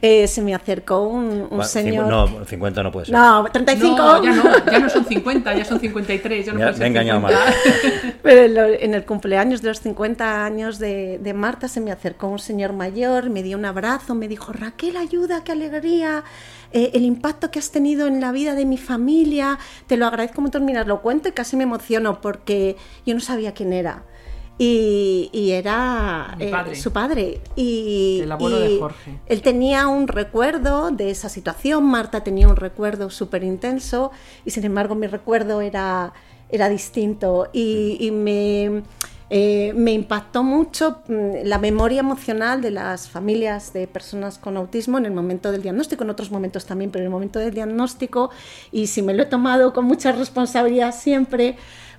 eh, 0.02 0.28
se 0.28 0.42
me 0.42 0.54
acercó 0.54 1.02
un, 1.08 1.50
señor. 1.64 2.08
No, 2.08 2.46
50 2.46 2.84
no 2.84 2.92
puede 2.92 3.08
ser. 3.08 3.16
No, 3.16 3.46
35. 3.52 3.98
No, 3.98 4.24
ya 4.24 4.32
no, 4.34 4.72
ya 4.72 4.80
no 4.80 4.90
son 4.90 5.06
50, 5.06 5.56
ya 5.56 5.66
son 5.66 5.80
53. 5.80 6.46
Ya 6.46 6.54
no 6.54 6.60
me 6.60 6.66
he 6.66 6.88
engañado 6.88 7.20
mal. 7.20 7.34
Pero 8.24 8.66
en 8.66 8.94
el 8.94 9.06
cumpleaños 9.06 9.62
de 9.62 9.70
los 9.70 9.80
50 9.82 10.46
años 10.46 10.80
de, 10.80 11.20
de, 11.20 11.34
Marta 11.34 11.68
se 11.68 11.82
me 11.82 11.92
acercó 11.92 12.28
un 12.28 12.40
señor 12.40 12.74
mayor, 12.74 13.30
me 13.30 13.44
dio 13.44 13.58
un 13.58 13.66
abrazo, 13.66 14.16
me 14.16 14.28
dijo: 14.28 14.54
Raquel, 14.54 14.98
ayuda, 14.98 15.44
qué 15.44 15.52
alegría. 15.54 16.24
Eh, 16.72 16.92
el 16.94 17.04
impacto 17.04 17.50
que 17.50 17.60
has 17.60 17.72
tenido 17.72 18.08
en 18.08 18.20
la 18.20 18.32
vida 18.32 18.54
de 18.54 18.66
mi 18.66 18.78
familia, 18.78 19.58
te 19.88 19.98
lo 19.98 20.06
agradezco 20.06 20.42
mucho, 20.42 20.60
mira, 20.60 20.84
lo 20.84 21.02
cuento 21.02 21.30
y 21.30 21.32
casi 21.32 21.56
me 21.56 21.64
emociono 21.64 22.20
porque 22.20 22.76
yo 23.06 23.14
no 23.14 23.22
sabía 23.22 23.54
quién 23.54 23.74
era. 23.74 24.04
Y, 24.60 25.52
era 25.52 26.36
eh, 26.40 26.76
su 26.76 26.92
padre. 26.92 27.42
Y, 27.56 28.22
el 28.24 28.32
abuelo 28.32 28.60
de 28.60 28.80
Jorge. 28.80 29.20
Él 29.28 29.42
tenía 29.42 29.88
un 29.88 30.08
recuerdo 30.08 30.92
de 30.92 31.12
esa 31.12 31.30
situación, 31.30 31.86
Marta 31.86 32.24
tenía 32.24 32.48
un 32.48 32.56
recuerdo 32.56 33.10
súper 33.10 33.44
intenso 33.44 34.12
y 34.46 34.52
sin 34.52 34.66
embargo 34.66 34.96
mi 34.96 35.08
recuerdo 35.08 35.62
era, 35.62 36.14
era 36.50 36.70
distinto 36.70 37.50
y 37.54 38.10
me 38.12 38.84
eh, 39.30 39.74
me 39.76 39.92
impactó 39.92 40.42
mucho 40.42 41.02
mm, 41.08 41.44
la 41.44 41.58
memoria 41.58 42.00
emocional 42.00 42.62
de 42.62 42.72
las 42.72 43.10
familias 43.10 43.74
de 43.74 43.86
personas 43.86 44.38
con 44.38 44.56
autismo 44.56 44.98
en 44.98 45.06
el 45.06 45.12
momento 45.12 45.52
del 45.52 45.62
diagnóstico, 45.62 46.06
en 46.06 46.12
otros 46.12 46.32
momentos 46.32 46.66
también, 46.66 46.92
pero 46.92 47.04
en 47.04 47.08
el 47.08 47.12
momento 47.12 47.40
del 47.40 47.54
diagnóstico, 47.54 48.30
y 48.72 48.88
si 48.88 49.02
me 49.02 49.14
lo 49.14 49.24
he 49.24 49.26
tomado 49.26 49.74
con 49.74 49.84
mucha 49.84 50.14
responsabilidad 50.14 50.96
siempre, 50.96 51.58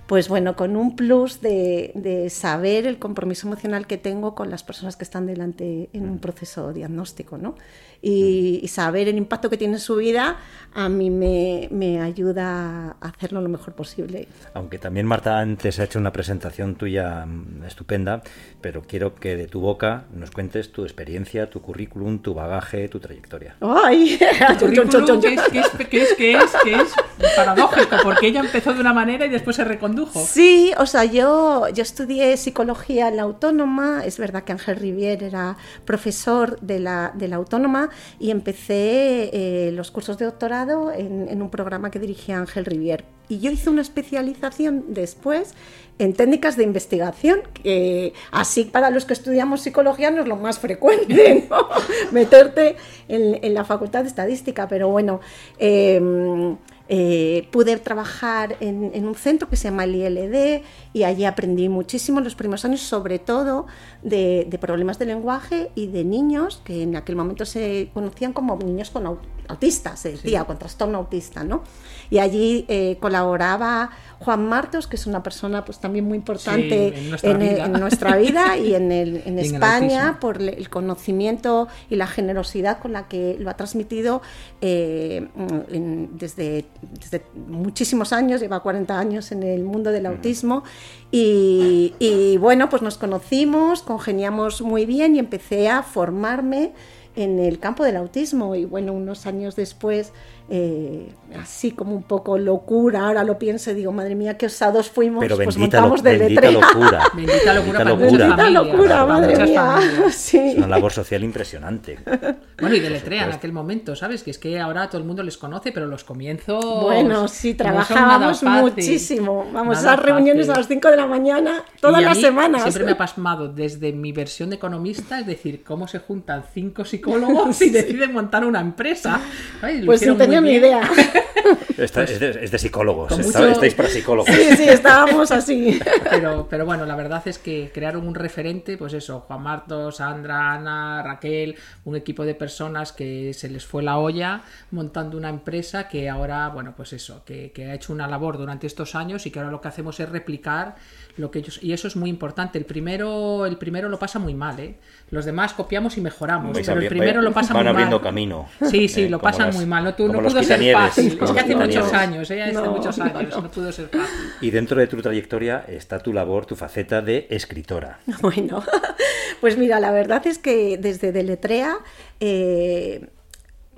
pues 0.09 0.29
bueno, 0.29 0.57
con 0.57 0.75
un 0.75 0.97
plus 0.97 1.43
de, 1.43 1.93
de, 1.95 2.31
saber 2.31 2.87
el 2.87 2.99
compromiso 2.99 3.47
emocional 3.47 3.87
que 3.87 3.99
tengo 3.99 4.35
con 4.35 4.49
las 4.49 4.65
personas 4.65 4.97
que 4.97 5.05
están 5.05 5.27
delante 5.27 5.91
en 5.93 6.09
un 6.09 6.19
proceso 6.19 6.73
diagnóstico, 6.73 7.37
¿no? 7.37 7.57
y, 8.01 8.67
saber 8.69 9.09
el 9.09 9.17
impacto 9.17 9.51
que 9.51 9.57
tiene 9.57 9.75
en 9.75 9.81
su 9.81 9.97
vida 9.97 10.37
a 10.75 10.89
mí 10.89 11.11
me, 11.11 11.69
me, 11.73 12.01
ayuda 12.01 12.97
a 13.01 13.09
hacerlo 13.09 13.41
lo 13.41 13.49
mejor 13.49 13.75
posible. 13.75 14.29
Aunque 14.55 14.79
también 14.79 15.07
Marta 15.07 15.41
antes 15.41 15.81
ha 15.81 15.85
hecho 15.85 15.99
una 15.99 16.13
presentación 16.13 16.77
tuya 16.77 17.25
mm, 17.27 17.65
estupenda, 17.65 18.23
pero 18.61 18.83
quiero 18.83 19.15
que 19.15 19.35
de 19.35 19.47
tu 19.47 19.61
boca 19.61 20.05
nos 20.15 20.31
cuentes 20.31 20.71
tu 20.71 20.85
experiencia, 20.85 21.51
tu 21.51 21.63
currículum, 21.63 22.21
tu 22.21 22.35
bagaje, 22.35 22.89
tu 22.89 23.01
trayectoria. 23.01 23.57
¡Ay! 23.61 24.19
currículum 24.61 25.21
que 25.21 25.35
es, 25.35 25.43
que 25.49 25.59
es, 25.59 25.69
que 26.15 26.33
es, 26.35 26.53
que 26.63 26.75
es, 26.75 26.95
paradójico, 27.35 27.97
porque 28.05 28.29
ella 28.29 28.41
empezó 28.41 28.75
de 28.75 28.81
una 28.81 28.93
manera 28.93 29.27
y 29.27 29.31
después 29.31 29.57
se 29.57 29.65
recondujo. 29.65 29.98
Sí, 30.07 30.73
o 30.79 30.87
sea, 30.87 31.05
yo, 31.05 31.69
yo 31.69 31.83
estudié 31.83 32.37
psicología 32.37 33.09
en 33.09 33.17
la 33.17 33.23
Autónoma, 33.23 34.03
es 34.05 34.19
verdad 34.19 34.45
que 34.45 34.53
Ángel 34.53 34.77
Rivier 34.77 35.23
era 35.23 35.57
profesor 35.85 36.61
de 36.61 36.81
la, 36.81 37.13
de 37.15 37.29
la 37.29 37.37
Autónoma, 37.37 37.91
y 38.19 38.31
empecé 38.31 39.31
eh, 39.33 39.73
los 39.73 39.91
cursos 39.91 40.19
de 40.19 40.27
doctorado 40.27 40.93
en, 40.93 41.41
un 41.41 41.51
programa 41.51 41.91
que 41.91 41.99
dirigía 41.99 42.39
Ángel 42.39 42.65
Rivier. 42.65 43.05
Y 43.29 43.41
yo 43.41 43.51
hice 43.51 43.69
una 43.69 43.83
especialización 43.83 44.87
después 44.89 45.55
en 45.99 46.15
técnicas 46.15 46.57
de 46.57 46.65
investigación, 46.65 47.41
que 47.53 48.15
así 48.31 48.65
para 48.65 48.91
los 48.91 49.05
que 49.05 49.13
estudiamos 49.13 49.61
psicología 49.61 50.11
no 50.11 50.23
es 50.23 50.29
lo 50.29 50.37
más 50.37 50.59
frecuente, 50.59 51.49
meterte 52.13 52.77
en, 53.09 53.55
la 53.55 53.65
facultad 53.65 54.03
de 54.03 54.09
estadística, 54.09 54.69
pero 54.69 54.89
bueno. 54.89 55.21
Em, 55.59 56.57
eh, 56.91 57.49
pude 57.51 57.77
trabajar 57.77 58.57
en, 58.61 59.07
un 59.07 59.15
centro 59.15 59.49
que 59.49 59.57
se 59.57 59.65
llama 59.65 59.85
el 59.85 59.95
ILD 59.95 60.63
y 60.95 61.03
allí 61.03 61.27
aprendí 61.27 61.69
muchísimo 61.69 62.21
los 62.21 62.35
primeros 62.35 62.65
años, 62.65 62.81
sobre 62.81 63.19
todo 63.19 63.67
de, 64.03 64.49
problemas 64.59 64.99
de 64.99 65.05
lenguaje 65.05 65.71
y 65.75 65.89
de 65.89 66.05
niños 66.05 66.63
que 66.65 66.83
en 66.83 66.97
aquel 66.97 67.17
momento 67.17 67.45
se 67.45 67.91
conocían 67.93 68.33
como 68.33 68.57
niños 68.57 68.91
con 68.91 69.07
autista, 69.49 69.97
se 69.97 70.13
decía, 70.13 70.45
con 70.45 70.59
trastorno 70.59 70.99
autista, 70.99 71.43
¿no? 71.43 71.63
Y 72.11 72.19
allí 72.19 72.65
eh, 72.69 72.97
colaboraba 73.01 73.91
Juan 74.21 74.49
Martos, 74.49 74.87
que 74.87 74.97
es 74.97 75.07
una 75.07 75.23
persona 75.23 75.65
pues 75.65 75.79
también 75.79 76.05
muy 76.07 76.17
importante 76.19 76.97
en 76.99 77.11
nuestra 77.11 77.31
en, 77.31 77.43
el- 77.43 77.55
vida. 77.55 77.65
en 77.67 77.73
nuestra 77.73 78.17
vida 78.17 78.57
y 78.59 78.75
en, 78.75 78.91
el- 78.93 79.23
en 79.27 79.39
Y 79.39 79.41
el 79.43 79.55
España 79.55 80.01
autismo. 80.09 80.21
por 80.21 80.43
el 80.43 80.69
conocimiento 80.71 81.69
y 81.91 81.97
la 81.97 82.07
generosidad 82.07 82.79
con 82.79 82.93
la 82.93 83.09
que 83.09 83.37
lo 83.39 83.49
ha 83.51 83.55
transmitido 83.55 84.23
eh, 84.61 85.29
mm, 85.35 86.17
desde, 86.19 86.65
desde 87.01 87.23
muchísimos 87.49 88.13
años, 88.13 88.41
lleva 88.41 88.61
40 88.61 88.99
años 88.99 89.31
en 89.33 89.43
el 89.43 89.63
mundo 89.65 89.91
del 89.93 90.07
autismo 90.07 90.65
y, 91.11 91.95
y, 91.99 92.37
bueno, 92.37 92.69
pues 92.69 92.83
nos 92.83 92.99
conocimos, 92.99 93.83
congeniamos 93.83 94.61
muy 94.63 94.85
bien 94.85 95.17
y 95.17 95.19
empecé 95.19 95.69
a 95.69 95.83
formarme 95.83 96.73
en 97.19 97.41
el 97.41 97.59
campo 97.59 97.85
del 97.85 97.97
autismo 97.97 98.55
y 98.55 98.65
bueno, 98.65 98.93
unos 98.93 99.27
años 99.27 99.57
después, 99.57 100.13
eh, 100.51 101.13
así 101.41 101.73
como 101.73 101.95
un 101.95 102.03
poco 102.05 102.39
locura, 102.39 103.07
ahora 103.07 103.23
lo 103.25 103.39
pienso 103.39 103.71
y 103.71 103.75
digo, 103.75 103.93
madre 103.93 104.15
mía, 104.15 104.39
qué 104.39 104.47
osados 104.47 104.89
fuimos, 104.89 105.21
Pero 105.21 105.37
pues 105.37 105.55
bendita, 105.57 105.77
lo- 105.77 105.83
montamos 105.89 106.03
de 106.03 106.19
bendita 106.19 106.41
letrera. 106.41 106.69
locura. 106.73 107.03
Bendita 107.15 107.55
locura 107.55 107.79
para 107.79 107.91
locura. 107.91 108.09
Bendita 108.11 108.37
familias, 108.37 108.65
locura, 108.67 108.89
para 108.89 109.07
madre 109.07 109.45
mía. 109.47 109.63
familias. 109.63 110.15
Sí. 110.15 110.39
Es 110.39 110.57
una 110.57 110.67
labor 110.69 110.93
social 110.93 111.23
impresionante. 111.25 111.99
Bueno, 112.61 112.75
y 112.75 112.81
de 112.81 112.91
Letrea 112.91 113.23
en 113.27 113.31
aquel 113.31 113.53
momento, 113.53 113.95
¿sabes? 113.95 114.25
Que 114.25 114.33
es 114.33 114.39
que 114.39 114.59
ahora 114.59 114.89
todo 114.89 115.01
el 115.01 115.07
mundo 115.07 115.23
les 115.23 115.39
conoce, 115.39 115.71
pero 115.71 115.87
los 115.87 116.03
comienzos. 116.03 116.83
Bueno, 116.83 117.29
sí, 117.29 117.53
no 117.53 117.57
trabajábamos 117.59 118.41
fácil. 118.41 118.63
muchísimo. 118.63 119.47
Vamos 119.53 119.77
Nada 119.77 119.93
a 119.93 119.97
las 119.97 120.05
reuniones 120.05 120.49
fácil. 120.49 120.57
a 120.57 120.61
las 120.63 120.67
5 120.69 120.89
de 120.91 120.97
la 120.97 121.07
mañana, 121.07 121.63
todas 121.81 122.01
Y 122.01 122.05
a 122.05 122.09
las 122.09 122.17
mí 122.17 122.23
semanas. 122.25 122.63
Siempre 122.63 122.85
me 122.85 122.91
ha 122.91 122.99
pasmado 122.99 123.47
desde 123.47 123.93
mi 123.93 124.11
versión 124.11 124.51
de 124.51 124.57
economista, 124.57 125.21
es 125.21 125.27
decir, 125.27 125.63
cómo 125.63 125.87
se 125.87 126.01
juntan 126.01 126.43
cinco 126.53 126.85
psicólogos 126.85 127.63
y 127.63 127.71
deciden 127.71 128.13
montar 128.13 128.45
una 128.45 128.59
empresa. 128.61 129.21
Ay, 129.63 129.83
Pues 129.87 130.01
ni 130.41 130.51
bien. 130.59 130.63
idea. 130.65 130.91
Esta- 131.79 132.03
es, 132.03 132.19
de, 132.21 132.45
es 132.45 132.51
de 132.51 132.59
psicólogos. 132.59 133.09
Con 133.09 133.21
Está- 133.21 133.39
mucho- 133.41 133.53
Estáis 133.53 133.75
para 133.75 133.89
psicólogos. 133.89 134.35
Sí, 134.35 134.57
sí, 134.57 134.69
estábamos 134.69 135.31
así. 135.31 135.79
Pero, 136.11 136.47
pero 136.51 136.65
bueno, 136.65 136.85
la 136.87 136.97
verdad 136.97 137.23
es 137.27 137.39
que 137.39 137.71
crearon 137.73 138.07
un 138.09 138.15
referente, 138.15 138.77
pues 138.77 138.93
eso, 138.95 139.21
Juan 139.21 139.43
Martos, 139.43 139.97
Sandra, 139.97 140.55
Ana, 140.55 141.03
Raquel, 141.03 141.55
un 141.85 141.97
equipo 141.97 142.25
de 142.25 142.35
personas 142.35 142.93
que 142.93 143.33
se 143.35 143.49
les 143.49 143.65
fue 143.65 143.83
la 143.83 143.99
olla 143.99 144.41
montando 144.71 145.17
una 145.17 145.29
empresa 145.29 145.87
que 145.89 146.09
ahora, 146.09 146.49
bueno, 146.49 146.73
pues 146.77 146.93
eso, 146.95 147.23
que, 147.25 147.53
que 147.53 147.67
ha 147.71 147.75
hecho 147.75 147.93
una 147.93 148.09
labor 148.09 148.39
durante 148.39 148.67
estos 148.67 148.95
años 148.95 149.27
y 149.27 149.31
que 149.31 149.39
ahora 149.39 149.51
lo 149.53 149.61
que 149.61 149.69
hacemos 149.69 150.01
es 150.01 150.09
replicar 150.09 150.77
lo 151.17 151.31
que 151.31 151.41
ellos. 151.41 151.61
Y 151.63 151.73
eso 151.73 151.87
es 151.89 151.97
muy 151.97 152.11
importante. 152.11 152.59
El 152.59 152.65
primero, 152.65 153.45
el 153.47 153.57
primero 153.59 153.89
lo 153.89 153.99
pasa 153.99 154.19
muy 154.19 154.35
mal, 154.35 154.59
¿eh? 154.61 154.77
Los 155.11 155.25
demás 155.25 155.53
copiamos 155.53 155.97
y 155.99 156.01
mejoramos, 156.01 156.53
Vais 156.55 156.67
pero 156.67 156.81
el 156.81 156.89
primero 156.89 157.23
lo 157.23 157.33
pasa 157.33 157.53
van 157.55 157.65
muy 157.65 157.71
abriendo 157.71 157.97
mal. 157.99 158.05
camino. 158.05 158.49
Sí, 158.71 158.89
sí, 158.89 159.03
Eh, 159.05 159.11
lo 159.11 159.19
pasan 159.21 159.47
las- 159.49 159.57
muy 159.57 159.67
mal. 159.67 159.85
No, 159.85 159.95
tu- 159.95 160.09
no 160.09 160.28
los 160.35 160.45
pudo 160.47 160.57
ser 160.57 160.73
fácil. 160.75 161.07
Es 161.23 161.31
que 161.33 161.41
hace 161.41 161.57
muchos 161.57 161.93
años, 161.93 162.31
¿eh? 162.31 162.43
Hace 162.43 162.53
No. 162.55 162.71
muchos 162.73 162.99
años. 163.01 163.43
No 163.43 163.51
pudo 163.51 163.73
ser 163.73 163.89
fácil. 163.89 164.33
Y 164.41 164.51
dentro 164.51 164.79
de 164.81 164.87
tu 164.87 165.01
trayectoria 165.03 165.65
está 165.69 165.99
tu 165.99 166.13
labor, 166.13 166.47
tu 166.47 166.57
faceta 166.57 167.01
de 167.03 167.27
escritora. 167.31 167.99
Bueno, 168.21 168.63
pues 169.41 169.57
mira, 169.57 169.81
la 169.81 169.91
verdad 169.91 170.27
es 170.27 170.39
que 170.39 170.77
desde 170.79 171.13
Deletrea, 171.13 171.79
eh, 172.21 173.09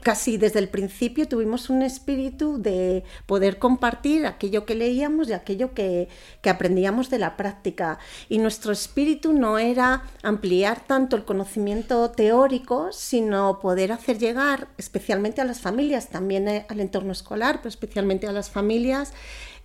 casi 0.00 0.37
desde 0.37 0.59
el 0.59 0.69
principio 0.69 1.28
tuvimos 1.28 1.71
un 1.71 1.83
espíritu 1.83 2.61
de 2.61 3.04
poder 3.26 3.59
compartir 3.59 4.26
aquello 4.26 4.64
que 4.64 4.75
leíamos 4.75 5.28
y 5.28 5.33
aquello 5.33 5.75
que, 5.75 6.09
que 6.42 6.50
aprendíamos 6.50 7.11
de 7.11 7.19
la 7.19 7.37
práctica. 7.37 7.99
Y 8.28 8.38
nuestro 8.38 8.73
espíritu 8.73 9.33
no 9.33 9.59
era 9.59 10.04
ampliar 10.23 10.80
tanto 10.87 11.16
el 11.16 11.25
conocimiento 11.25 12.11
teórico, 12.11 12.92
sino 12.92 13.61
poder 13.61 13.92
hacer 13.92 14.19
llegar, 14.19 14.69
especialmente 14.78 15.40
a 15.40 15.45
las 15.45 15.61
familias, 15.61 16.09
también 16.09 16.49
eh, 16.49 16.66
al 16.69 16.80
entorno 16.80 17.12
escolar, 17.12 17.59
pero 17.59 17.69
especialmente 17.69 18.26
a 18.26 18.33
las 18.33 18.50
familias, 18.50 19.12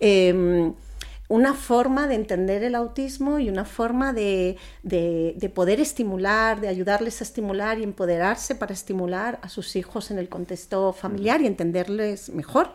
eh, 0.00 0.72
una 1.28 1.54
forma 1.54 2.06
de 2.08 2.14
entender 2.14 2.62
el 2.62 2.74
autismo 2.74 3.38
y 3.38 3.48
una 3.48 3.64
forma 3.64 4.12
de, 4.12 4.56
de- 4.82 5.34
de 5.36 5.48
poder 5.48 5.80
estimular, 5.80 6.60
de 6.60 6.68
ayudarles 6.68 7.20
a 7.20 7.24
estimular 7.24 7.78
y 7.78 7.82
empoderarse 7.82 8.54
para 8.54 8.72
estimular 8.72 9.38
a 9.42 9.48
sus 9.48 9.74
hijos 9.76 10.10
en 10.10 10.18
el 10.18 10.28
contexto 10.28 10.92
familiar 10.92 11.40
y 11.42 11.46
entenderles 11.46 12.30
mejor. 12.30 12.70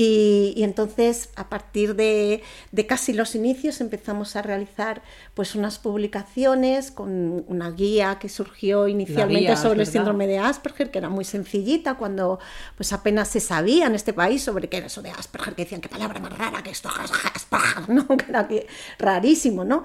Y, 0.00 0.52
y 0.56 0.62
entonces, 0.62 1.30
a 1.34 1.48
partir 1.48 1.96
de, 1.96 2.44
de 2.70 2.86
casi 2.86 3.12
los 3.12 3.34
inicios, 3.34 3.80
empezamos 3.80 4.36
a 4.36 4.42
realizar 4.42 5.02
pues 5.34 5.56
unas 5.56 5.80
publicaciones 5.80 6.92
con 6.92 7.44
una 7.48 7.72
guía 7.72 8.20
que 8.20 8.28
surgió 8.28 8.86
inicialmente 8.86 9.40
guía, 9.40 9.56
sobre 9.56 9.80
el 9.80 9.88
síndrome 9.88 10.28
de 10.28 10.38
Asperger, 10.38 10.92
que 10.92 10.98
era 10.98 11.08
muy 11.08 11.24
sencillita 11.24 11.94
cuando 11.94 12.38
pues 12.76 12.92
apenas 12.92 13.26
se 13.26 13.40
sabía 13.40 13.86
en 13.88 13.96
este 13.96 14.12
país 14.12 14.40
sobre 14.44 14.68
qué 14.68 14.76
era 14.76 14.86
eso 14.86 15.02
de 15.02 15.10
Asperger, 15.10 15.56
que 15.56 15.64
decían 15.64 15.80
qué 15.80 15.88
palabra 15.88 16.20
más 16.20 16.38
rara 16.38 16.62
que 16.62 16.70
esto, 16.70 16.88
Asperger, 17.34 17.88
¿no? 17.92 18.06
Que 18.16 18.24
era 18.28 18.46
que- 18.46 18.68
rarísimo, 19.00 19.64
¿no? 19.64 19.82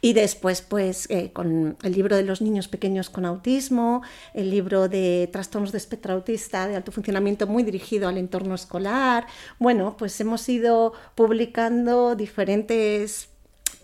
Y 0.00 0.12
después, 0.12 0.62
pues, 0.62 1.10
eh, 1.10 1.32
con 1.32 1.76
el 1.82 1.92
libro 1.92 2.14
de 2.14 2.22
los 2.22 2.40
niños 2.40 2.68
pequeños 2.68 3.10
con 3.10 3.24
autismo, 3.24 4.02
el 4.32 4.48
libro 4.50 4.88
de 4.88 5.28
trastornos 5.32 5.72
de 5.72 5.78
espectro 5.78 6.14
autista 6.14 6.68
de 6.68 6.76
alto 6.76 6.92
funcionamiento 6.92 7.48
muy 7.48 7.64
dirigido 7.64 8.08
al 8.08 8.16
entorno 8.16 8.54
escolar. 8.54 9.26
Bueno, 9.58 9.96
pues 9.98 10.20
hemos 10.20 10.48
ido 10.48 10.92
publicando 11.14 12.14
diferentes 12.14 13.28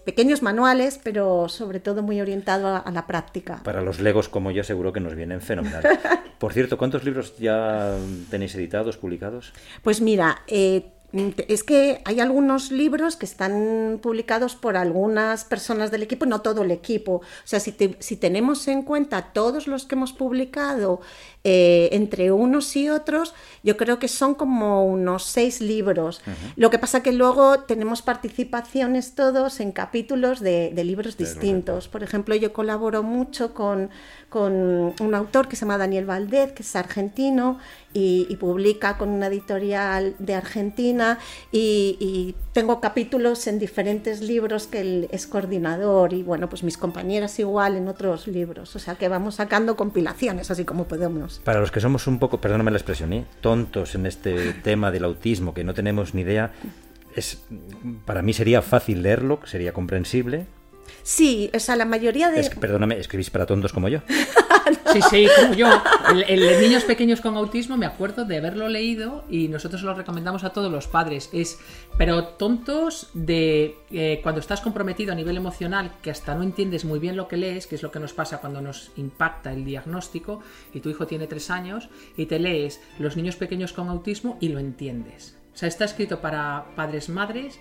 pequeños 0.05 0.43
manuales, 0.43 0.99
pero 1.03 1.49
sobre 1.49 1.79
todo 1.81 2.03
muy 2.03 2.21
orientado 2.21 2.67
a, 2.69 2.79
a 2.79 2.91
la 2.91 3.07
práctica. 3.07 3.61
Para 3.63 3.83
los 3.83 4.01
legos 4.01 4.29
como 4.29 4.51
yo 4.51 4.65
seguro 4.65 4.93
que 4.93 5.01
nos 5.01 5.15
vienen 5.15 5.41
fenomenal. 5.41 5.83
Por 6.39 6.53
cierto, 6.53 6.77
¿cuántos 6.77 7.05
libros 7.05 7.37
ya 7.39 7.97
tenéis 8.31 8.55
editados, 8.57 8.97
publicados? 8.97 9.53
Pues 9.85 10.01
mira, 10.01 10.43
eh, 10.49 10.87
es 11.47 11.63
que 11.63 12.01
hay 12.05 12.19
algunos 12.19 12.73
libros 12.73 13.15
que 13.17 13.27
están 13.27 14.01
publicados 14.03 14.57
por 14.57 14.77
algunas 14.77 15.45
personas 15.45 15.91
del 15.93 16.03
equipo, 16.03 16.27
no 16.27 16.41
todo 16.41 16.63
el 16.63 16.71
equipo. 16.73 17.17
O 17.17 17.23
sea, 17.45 17.61
si, 17.61 17.71
te- 17.71 17.97
si 18.01 18.17
tenemos 18.17 18.67
en 18.67 18.83
cuenta 18.83 19.33
todos 19.33 19.69
los 19.69 19.85
que 19.85 19.95
hemos 19.95 20.13
publicado 20.15 21.01
eh, 21.45 21.89
entre 21.93 22.31
unos 22.31 22.77
y 22.77 22.89
otros, 22.89 23.35
yo 23.63 23.77
creo 23.77 23.99
que 23.99 24.09
son 24.09 24.35
como 24.35 24.87
unos 24.87 25.25
seis 25.25 25.61
libros. 25.61 26.21
Lo 26.57 26.71
que 26.71 26.79
pasa 26.79 27.03
que 27.03 27.13
luego 27.13 27.61
tenemos 27.61 28.03
participaciones 28.03 29.15
todos 29.15 29.61
en 29.61 29.73
capítulos 29.73 30.41
de, 30.41 30.71
de 30.75 30.85
libros 30.85 31.17
distintos. 31.17 31.89
Por 31.89 32.03
ejemplo, 32.03 32.35
yo 32.35 32.53
colaboro 32.53 33.03
mucho 33.03 33.55
con, 33.55 33.91
con 34.29 34.53
un 34.99 35.15
autor 35.15 35.49
que 35.49 35.57
se 35.57 35.61
llama 35.61 35.79
Daniel 35.79 36.07
Valdez, 36.07 36.53
que 36.53 36.63
es 36.63 36.77
argentino 36.77 37.59
y, 37.93 38.27
y 38.29 38.37
publica 38.37 38.97
con 38.97 39.09
una 39.09 39.27
editorial 39.27 40.15
de 40.19 40.35
Argentina 40.35 41.19
y, 41.51 41.97
y 42.01 42.35
tengo 42.53 42.81
capítulos 42.81 43.47
en 43.47 43.59
diferentes 43.59 44.21
libros 44.21 44.67
que 44.67 44.81
él 44.81 45.09
es 45.11 45.27
coordinador 45.27 46.13
y 46.13 46.23
bueno, 46.23 46.49
pues 46.49 46.63
mis 46.63 46.79
compañeras 46.79 47.39
igual 47.39 47.77
en 47.77 47.89
otros 47.89 48.27
libros. 48.27 48.77
O 48.77 48.79
sea 48.79 48.95
que 48.95 49.09
vamos 49.09 49.37
sacando 49.37 49.77
compilaciones 49.77 50.51
así 50.51 50.65
como 50.65 50.85
podemos. 50.85 51.32
Para 51.45 51.61
los 51.61 51.71
que 51.71 51.81
somos 51.81 52.07
un 52.07 52.19
poco, 52.19 52.41
perdóname 52.41 52.71
la 52.71 52.77
expresión, 52.79 53.13
¿eh? 53.13 53.25
tontos 53.41 53.95
en 53.95 54.07
este 54.07 54.53
tema 54.63 54.91
del 54.91 55.05
autismo, 55.05 55.55
que 55.55 55.65
no 55.65 55.75
tenemos 55.75 56.15
ni 56.15 56.23
idea, 56.23 56.53
es, 57.17 57.43
para 58.05 58.23
mí 58.23 58.33
sería 58.33 58.63
fácil 58.63 59.03
leerlo, 59.03 59.41
sería 59.45 59.73
comprensible. 59.73 60.47
Sí, 61.03 61.51
o 61.55 61.59
sea, 61.59 61.77
la 61.77 61.85
mayoría 61.85 62.31
de... 62.31 62.41
Es- 62.41 62.51
perdóname, 62.51 62.99
escribís 62.99 63.31
para 63.31 63.47
tontos 63.47 63.73
como 63.73 63.89
yo. 63.89 64.01
Sí, 64.93 65.01
sí, 65.09 65.27
como 65.41 65.55
yo. 65.55 65.69
El, 66.29 66.41
de 66.41 66.61
niños 66.61 66.85
pequeños 66.85 67.21
con 67.21 67.37
autismo 67.37 67.79
me 67.79 67.87
acuerdo 67.87 68.25
de 68.27 68.37
haberlo 68.37 68.69
leído 68.69 69.25
y 69.31 69.49
nosotros 69.49 69.83
lo 69.83 69.95
recomendamos 69.95 70.45
a 70.45 70.51
todos 70.51 70.71
los 70.71 70.87
padres. 70.87 71.31
Es, 71.33 71.59
pero 71.97 72.25
tontos 72.25 73.09
de 73.15 73.77
eh, 73.91 74.21
cuando 74.23 74.41
estás 74.41 74.61
comprometido 74.61 75.13
a 75.13 75.15
nivel 75.15 75.37
emocional, 75.37 75.93
que 76.03 76.11
hasta 76.11 76.35
no 76.35 76.43
entiendes 76.43 76.85
muy 76.85 76.99
bien 76.99 77.17
lo 77.17 77.27
que 77.27 77.39
lees, 77.39 77.67
que 77.67 77.77
es 77.77 77.83
lo 77.83 77.91
que 77.91 78.01
nos 78.01 78.13
pasa 78.13 78.39
cuando 78.39 78.61
nos 78.61 78.91
impacta 78.97 79.53
el 79.53 79.65
diagnóstico 79.65 80.41
y 80.75 80.81
tu 80.81 80.91
hijo 80.91 81.07
tiene 81.07 81.27
tres 81.27 81.51
años 81.51 81.89
y 82.17 82.27
te 82.27 82.39
lees 82.39 82.81
los 82.99 83.17
niños 83.17 83.37
pequeños 83.37 83.73
con 83.73 83.89
autismo 83.89 84.37
y 84.41 84.49
lo 84.49 84.59
entiendes. 84.59 85.37
O 85.55 85.57
sea, 85.57 85.69
está 85.69 85.85
escrito 85.85 86.21
para 86.21 86.67
padres, 86.77 87.09
madres 87.09 87.59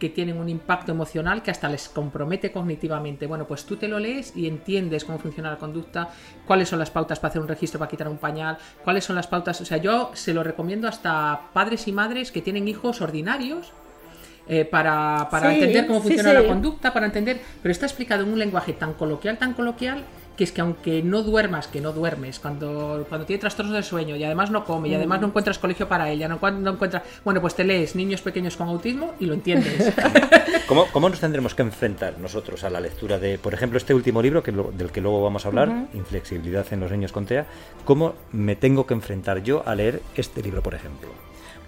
que 0.00 0.08
tienen 0.08 0.38
un 0.38 0.48
impacto 0.48 0.90
emocional 0.90 1.42
que 1.44 1.52
hasta 1.52 1.68
les 1.68 1.88
compromete 1.88 2.50
cognitivamente. 2.50 3.28
Bueno, 3.28 3.46
pues 3.46 3.64
tú 3.64 3.76
te 3.76 3.86
lo 3.86 4.00
lees 4.00 4.32
y 4.36 4.48
entiendes 4.48 5.04
cómo 5.04 5.20
funciona 5.20 5.50
la 5.50 5.58
conducta, 5.58 6.08
cuáles 6.46 6.68
son 6.68 6.80
las 6.80 6.90
pautas 6.90 7.20
para 7.20 7.30
hacer 7.30 7.42
un 7.42 7.46
registro 7.48 7.78
para 7.78 7.88
quitar 7.90 8.08
un 8.08 8.18
pañal, 8.18 8.58
cuáles 8.82 9.04
son 9.04 9.14
las 9.14 9.28
pautas. 9.28 9.60
O 9.60 9.64
sea, 9.64 9.76
yo 9.76 10.10
se 10.14 10.34
lo 10.34 10.42
recomiendo 10.42 10.88
hasta 10.88 11.42
padres 11.52 11.86
y 11.86 11.92
madres 11.92 12.32
que 12.32 12.42
tienen 12.42 12.66
hijos 12.66 13.00
ordinarios. 13.00 13.72
eh, 14.48 14.64
para, 14.64 15.28
para 15.30 15.50
Sí, 15.50 15.54
entender 15.54 15.86
cómo 15.86 16.00
sí, 16.00 16.06
funciona 16.08 16.30
sí. 16.30 16.36
la 16.36 16.44
conducta, 16.44 16.92
para 16.92 17.06
entender, 17.06 17.40
pero 17.62 17.70
está 17.70 17.86
explicado 17.86 18.24
en 18.24 18.32
un 18.32 18.38
lenguaje 18.38 18.72
tan 18.72 18.94
coloquial, 18.94 19.38
tan 19.38 19.52
coloquial, 19.54 20.02
que 20.40 20.44
es 20.44 20.52
que 20.52 20.62
aunque 20.62 21.02
no 21.02 21.22
duermas, 21.22 21.68
que 21.68 21.82
no 21.82 21.92
duermes, 21.92 22.40
cuando, 22.40 23.04
cuando 23.10 23.26
tiene 23.26 23.40
trastornos 23.40 23.74
de 23.74 23.82
sueño 23.82 24.16
y 24.16 24.24
además 24.24 24.50
no 24.50 24.64
come 24.64 24.88
y 24.88 24.94
además 24.94 25.20
no 25.20 25.26
Mm. 25.26 25.30
encuentras 25.32 25.58
colegio 25.58 25.86
para 25.86 26.08
ella, 26.10 26.28
no, 26.28 26.40
no 26.52 26.70
encuentras... 26.70 27.02
Bueno, 27.26 27.42
pues 27.42 27.54
te 27.54 27.62
lees 27.62 27.94
Niños 27.94 28.22
Pequeños 28.22 28.56
con 28.56 28.66
Autismo 28.68 29.12
y 29.20 29.26
lo 29.26 29.34
entiendes. 29.34 29.92
¿Cómo, 30.66 30.86
cómo 30.86 31.10
nos 31.10 31.20
tendremos 31.20 31.54
que 31.54 31.60
enfrentar 31.60 32.18
nosotros 32.18 32.64
a 32.64 32.70
la 32.70 32.80
lectura 32.80 33.18
de, 33.18 33.36
por 33.36 33.52
ejemplo, 33.52 33.76
este 33.76 33.92
último 33.92 34.22
libro 34.22 34.42
que 34.42 34.50
del 34.50 34.90
que 34.90 35.02
luego 35.02 35.22
vamos 35.22 35.44
a 35.44 35.48
hablar, 35.48 35.88
Inflexibilidad 35.92 36.64
en 36.70 36.80
los 36.80 36.90
niños 36.90 37.12
con 37.12 37.26
TEA? 37.26 37.44
¿Cómo 37.84 38.14
me 38.32 38.56
tengo 38.56 38.86
que 38.86 38.94
enfrentar 38.94 39.42
yo 39.42 39.62
a 39.66 39.74
leer 39.74 40.00
este 40.14 40.42
libro, 40.42 40.62
por 40.62 40.74
ejemplo? 40.74 41.10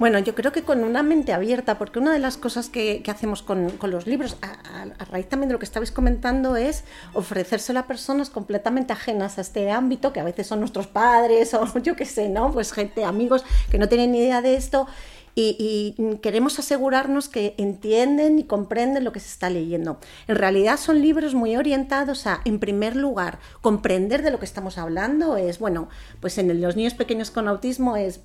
Bueno, 0.03 0.19
yo 0.19 0.35
creo 0.35 0.51
que 0.51 0.65
con 0.65 0.83
una 0.83 1.05
mente 1.05 1.33
abierta, 1.33 1.79
porque 1.79 2.01
una 2.01 2.13
de 2.13 2.19
las 2.19 2.37
cosas 2.37 2.69
que, 2.69 3.05
hacemos 3.07 3.41
con, 3.45 3.73
los 3.81 4.09
libros, 4.09 4.37
a, 4.43 5.05
raíz 5.05 5.29
también 5.29 5.49
de 5.49 5.53
lo 5.53 5.61
que 5.61 5.65
estabais 5.65 5.93
comentando, 5.93 6.57
es 6.57 6.83
ofrecérselo 7.13 7.79
a 7.79 7.87
personas 7.87 8.29
completamente 8.29 8.93
ajenas 8.93 9.39
a 9.39 9.43
este 9.43 9.71
ámbito, 9.71 10.13
que 10.13 10.19
a 10.19 10.25
veces 10.25 10.49
son 10.49 10.59
nuestros 10.59 10.89
padres 10.89 11.55
o 11.55 11.79
yo 11.85 11.95
qué 11.95 12.05
sé, 12.05 12.29
¿no? 12.29 12.51
Pues 12.51 12.73
gente, 12.73 13.05
amigos 13.05 13.45
que 13.71 13.79
no 13.79 13.89
tienen 13.89 14.11
ni 14.11 14.19
idea 14.19 14.43
de 14.43 14.57
esto. 14.57 14.89
Y, 15.37 15.95
y 15.97 16.17
queremos 16.17 16.59
asegurarnos 16.59 17.29
que 17.29 17.55
entienden 17.57 18.41
y 18.41 18.45
comprenden 18.45 19.05
lo 19.05 19.13
que 19.13 19.21
se 19.21 19.29
está 19.29 19.51
leyendo. 19.51 19.99
En 20.27 20.35
realidad 20.35 20.79
son 20.79 21.01
libros 21.01 21.37
muy 21.37 21.57
orientados 21.57 22.27
a, 22.27 22.41
en 22.45 22.59
primer 22.59 22.97
lugar, 22.97 23.39
comprender 23.61 24.23
de 24.23 24.33
lo 24.33 24.41
que 24.41 24.47
estamos 24.47 24.79
hablando. 24.79 25.37
Es, 25.37 25.61
bueno, 25.61 25.89
pues 26.19 26.39
en 26.39 26.61
los 26.61 26.75
niños 26.75 26.95
pequeños 26.95 27.31
con 27.31 27.47
autismo 27.47 27.97
es 27.97 28.21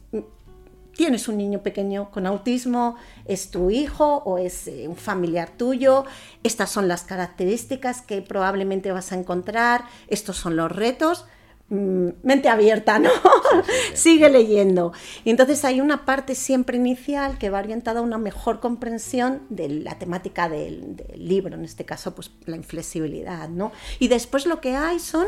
tienes 0.98 1.27
un 1.27 1.38
niño 1.38 1.60
pequeño 1.60 2.10
con 2.12 2.25
autismo, 2.25 2.96
es 3.25 3.51
tu 3.51 3.70
hijo 3.70 4.18
o 4.25 4.39
es 4.39 4.68
eh, 4.68 4.88
un 4.88 4.98
familiar 4.98 5.51
tuyo, 5.56 6.06
estas 6.44 6.72
son 6.72 6.88
las 6.88 7.04
características 7.04 8.01
que 8.01 8.22
probablemente 8.22 8.92
vas 8.92 9.12
a 9.12 9.16
encontrar, 9.16 9.86
estos 10.08 10.36
son 10.38 10.58
los 10.58 10.72
retos. 10.72 11.25
Mm, 11.70 12.10
Mente 12.24 12.48
abierta, 12.48 12.98
¿no? 12.98 13.10
Sigue 13.94 14.30
leyendo. 14.30 14.94
Y 15.25 15.32
entonces 15.32 15.66
hay 15.66 15.82
una 15.82 16.06
parte 16.06 16.34
siempre 16.34 16.77
inicial 16.77 17.38
que 17.38 17.50
va 17.50 17.60
orientada 17.60 18.00
a 18.00 18.04
una 18.04 18.18
mejor 18.18 18.62
comprensión 18.62 19.42
de 19.50 19.68
la 19.68 20.00
temática 20.00 20.48
del, 20.48 20.96
del 20.96 21.27
libro, 21.27 21.56
en 21.56 21.66
este 21.66 21.84
caso, 21.84 22.16
pues 22.16 22.32
la 22.46 22.56
inflexibilidad, 22.56 23.50
¿no? 23.50 23.74
Y 24.00 24.08
después 24.08 24.46
lo 24.46 24.62
que 24.62 24.75
hay 24.75 25.00
son 25.00 25.27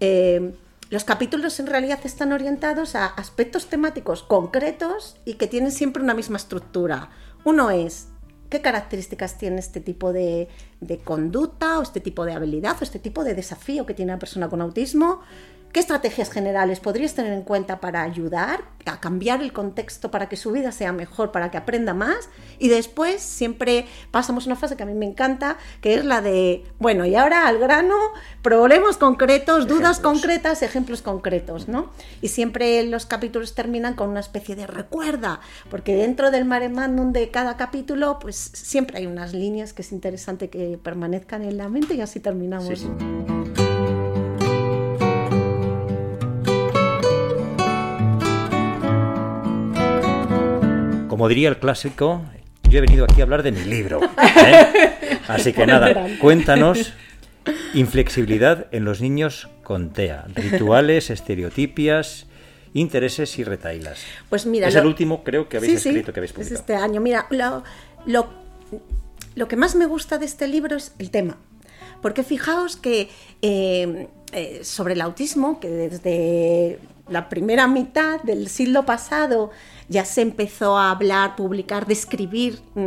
eh, 0.00 0.54
los 0.90 1.04
capítulos 1.04 1.58
en 1.60 1.66
realidad 1.66 2.00
están 2.04 2.32
orientados 2.32 2.94
a 2.94 3.06
aspectos 3.06 3.66
temáticos 3.66 4.22
concretos 4.22 5.16
y 5.24 5.34
que 5.34 5.46
tienen 5.46 5.72
siempre 5.72 6.02
una 6.02 6.14
misma 6.14 6.36
estructura. 6.36 7.10
Uno 7.44 7.70
es 7.70 8.08
qué 8.50 8.60
características 8.60 9.38
tiene 9.38 9.58
este 9.58 9.80
tipo 9.80 10.12
de, 10.12 10.48
conducta 11.04 11.78
o 11.78 11.82
este 11.82 12.00
tipo 12.00 12.24
de 12.24 12.34
habilidad 12.34 12.76
o 12.80 12.84
este 12.84 12.98
tipo 12.98 13.24
de 13.24 13.34
desafío 13.34 13.86
que 13.86 13.94
tiene 13.94 14.12
una 14.12 14.18
persona 14.18 14.48
con 14.48 14.60
autismo. 14.60 15.22
¿Qué 15.74 15.80
estrategias 15.80 16.30
generales 16.30 16.78
podrías 16.78 17.14
tener 17.14 17.32
en 17.32 17.42
cuenta 17.42 17.80
para 17.80 18.04
ayudar 18.04 18.60
a 18.86 19.00
cambiar 19.00 19.42
el 19.42 19.52
contexto 19.52 20.08
para 20.08 20.28
que 20.28 20.36
su 20.36 20.52
vida 20.52 20.70
sea 20.70 20.92
mejor, 20.92 21.32
para 21.32 21.50
que 21.50 21.56
aprenda 21.56 21.94
más? 21.94 22.28
Y 22.60 22.68
después 22.68 23.20
siempre 23.20 23.86
pasamos 24.12 24.46
una 24.46 24.54
fase 24.54 24.76
que 24.76 24.84
a 24.84 24.86
mí 24.86 24.94
me 24.94 25.04
encanta, 25.04 25.56
que 25.80 25.94
es 25.94 26.04
la 26.04 26.20
de, 26.20 26.64
bueno, 26.78 27.06
y 27.06 27.16
ahora 27.16 27.48
al 27.48 27.58
grano, 27.58 27.96
problemas 28.40 28.98
concretos, 28.98 29.66
dudas 29.66 29.98
concretas, 29.98 30.62
ejemplos 30.62 31.02
concretos, 31.02 31.66
¿no? 31.66 31.90
Y 32.22 32.28
siempre 32.28 32.84
los 32.84 33.04
capítulos 33.04 33.56
terminan 33.56 33.94
con 33.94 34.10
una 34.10 34.20
especie 34.20 34.54
de 34.54 34.68
recuerda, 34.68 35.40
porque 35.70 35.96
dentro 35.96 36.30
del 36.30 36.44
mare 36.44 36.68
magnum 36.68 37.10
de 37.10 37.32
cada 37.32 37.56
capítulo, 37.56 38.20
pues 38.20 38.36
siempre 38.36 38.98
hay 38.98 39.06
unas 39.06 39.32
líneas 39.32 39.72
que 39.72 39.82
es 39.82 39.90
interesante 39.90 40.50
que 40.50 40.78
permanezcan 40.80 41.42
en 41.42 41.56
la 41.56 41.68
mente 41.68 41.94
y 41.94 42.00
así 42.00 42.20
terminamos. 42.20 42.78
Sí, 42.78 43.63
Como 51.14 51.28
diría 51.28 51.48
el 51.48 51.58
clásico, 51.58 52.22
yo 52.68 52.78
he 52.78 52.80
venido 52.80 53.04
aquí 53.04 53.20
a 53.20 53.22
hablar 53.22 53.44
de 53.44 53.52
mi 53.52 53.60
libro. 53.62 54.00
¿eh? 54.02 55.18
Así 55.28 55.52
que 55.52 55.64
nada, 55.74 56.08
cuéntanos 56.20 56.92
inflexibilidad 57.72 58.66
en 58.72 58.84
los 58.84 59.00
niños 59.00 59.48
con 59.62 59.90
TEA, 59.92 60.24
rituales, 60.34 61.10
estereotipias, 61.10 62.26
intereses 62.72 63.38
y 63.38 63.44
retailas. 63.44 64.00
Pues 64.28 64.44
mira, 64.44 64.66
es 64.66 64.74
lo- 64.74 64.80
el 64.80 64.86
último 64.88 65.22
creo 65.22 65.48
que 65.48 65.58
habéis 65.58 65.74
Sí, 65.74 65.78
sí, 65.78 65.88
escrito, 65.90 66.12
que 66.12 66.18
habéis 66.18 66.32
Es 66.32 66.34
publicado. 66.34 66.60
este 66.60 66.74
año. 66.74 67.00
Mira, 67.00 67.28
lo, 67.30 67.62
lo, 68.06 68.26
lo 69.36 69.46
que 69.46 69.54
más 69.54 69.76
me 69.76 69.86
gusta 69.86 70.18
de 70.18 70.26
este 70.26 70.48
libro 70.48 70.74
es 70.74 70.96
el 70.98 71.10
tema. 71.12 71.36
Porque 72.02 72.24
fijaos 72.24 72.76
que 72.76 73.08
eh, 73.40 74.08
eh, 74.32 74.60
sobre 74.64 74.94
el 74.94 75.00
autismo, 75.00 75.60
que 75.60 75.68
desde 75.68 76.80
la 77.08 77.28
primera 77.28 77.66
mitad 77.66 78.22
del 78.22 78.48
siglo 78.48 78.86
pasado 78.86 79.50
ya 79.88 80.04
se 80.04 80.22
empezó 80.22 80.78
a 80.78 80.90
hablar, 80.90 81.36
publicar, 81.36 81.86
describir 81.86 82.60
mm, 82.74 82.80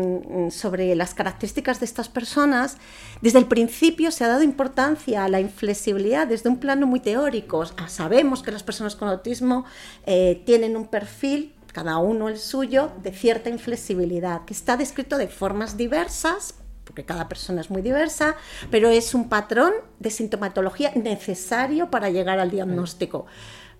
mm, 0.45 0.51
sobre 0.51 0.95
las 0.95 1.13
características 1.13 1.79
de 1.79 1.85
estas 1.85 2.09
personas, 2.09 2.77
desde 3.21 3.39
el 3.39 3.45
principio 3.45 4.11
se 4.11 4.23
ha 4.23 4.27
dado 4.27 4.43
importancia 4.43 5.23
a 5.23 5.29
la 5.29 5.39
inflexibilidad 5.39 6.27
desde 6.27 6.49
un 6.49 6.57
plano 6.57 6.87
muy 6.87 6.99
teórico. 6.99 7.63
Ah, 7.77 7.87
Sabemos 7.87 8.41
que 8.41 8.51
las 8.51 8.63
personas 8.63 8.95
con 8.95 9.07
autismo 9.07 9.65
eh, 10.05 10.41
tienen 10.45 10.75
un 10.75 10.87
perfil 10.87 11.53
cada 11.77 11.99
uno 11.99 12.27
el 12.27 12.39
suyo, 12.39 12.91
de 13.03 13.11
cierta 13.11 13.51
inflexibilidad, 13.51 14.45
que 14.45 14.53
está 14.55 14.77
descrito 14.77 15.19
de 15.19 15.27
formas 15.27 15.77
diversas, 15.77 16.55
porque 16.83 17.05
cada 17.05 17.29
persona 17.29 17.61
es 17.61 17.69
muy 17.69 17.83
diversa, 17.83 18.35
pero 18.71 18.89
es 18.89 19.13
un 19.13 19.29
patrón 19.29 19.73
de 19.99 20.09
sintomatología 20.09 20.91
necesario 20.95 21.91
para 21.91 22.09
llegar 22.09 22.39
al 22.39 22.49
diagnóstico. 22.49 23.27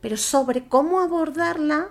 Pero 0.01 0.17
sobre 0.17 0.67
cómo 0.67 0.99
abordarla, 0.99 1.89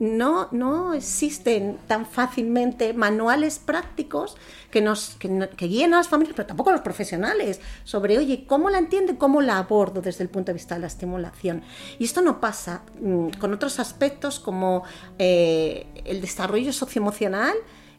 no, 0.00 0.48
no 0.50 0.92
existen 0.92 1.78
tan 1.86 2.04
fácilmente 2.04 2.92
manuales 2.94 3.60
prácticos 3.60 4.36
que, 4.70 4.80
nos, 4.80 5.16
guíen 5.56 5.94
a 5.94 5.98
las 5.98 6.08
familias, 6.08 6.34
pero 6.34 6.48
tampoco 6.48 6.70
a 6.70 6.72
los 6.72 6.82
profesionales, 6.82 7.60
sobre, 7.84 8.18
oye, 8.18 8.44
¿cómo 8.46 8.70
la 8.70 8.78
entiendo? 8.78 9.16
¿Cómo 9.18 9.40
la 9.40 9.58
abordo 9.58 10.02
desde 10.02 10.24
el 10.24 10.30
punto 10.30 10.50
de 10.50 10.54
vista 10.54 10.74
de 10.74 10.80
la 10.80 10.88
estimulación? 10.88 11.62
Y 11.98 12.04
esto 12.04 12.22
no 12.22 12.40
pasa 12.40 12.82
mm, 13.00 13.28
con 13.38 13.54
otros 13.54 13.78
aspectos 13.78 14.40
como 14.40 14.82
eh, 15.18 15.86
el 16.04 16.20
desarrollo 16.20 16.72
socioemocional 16.72 17.54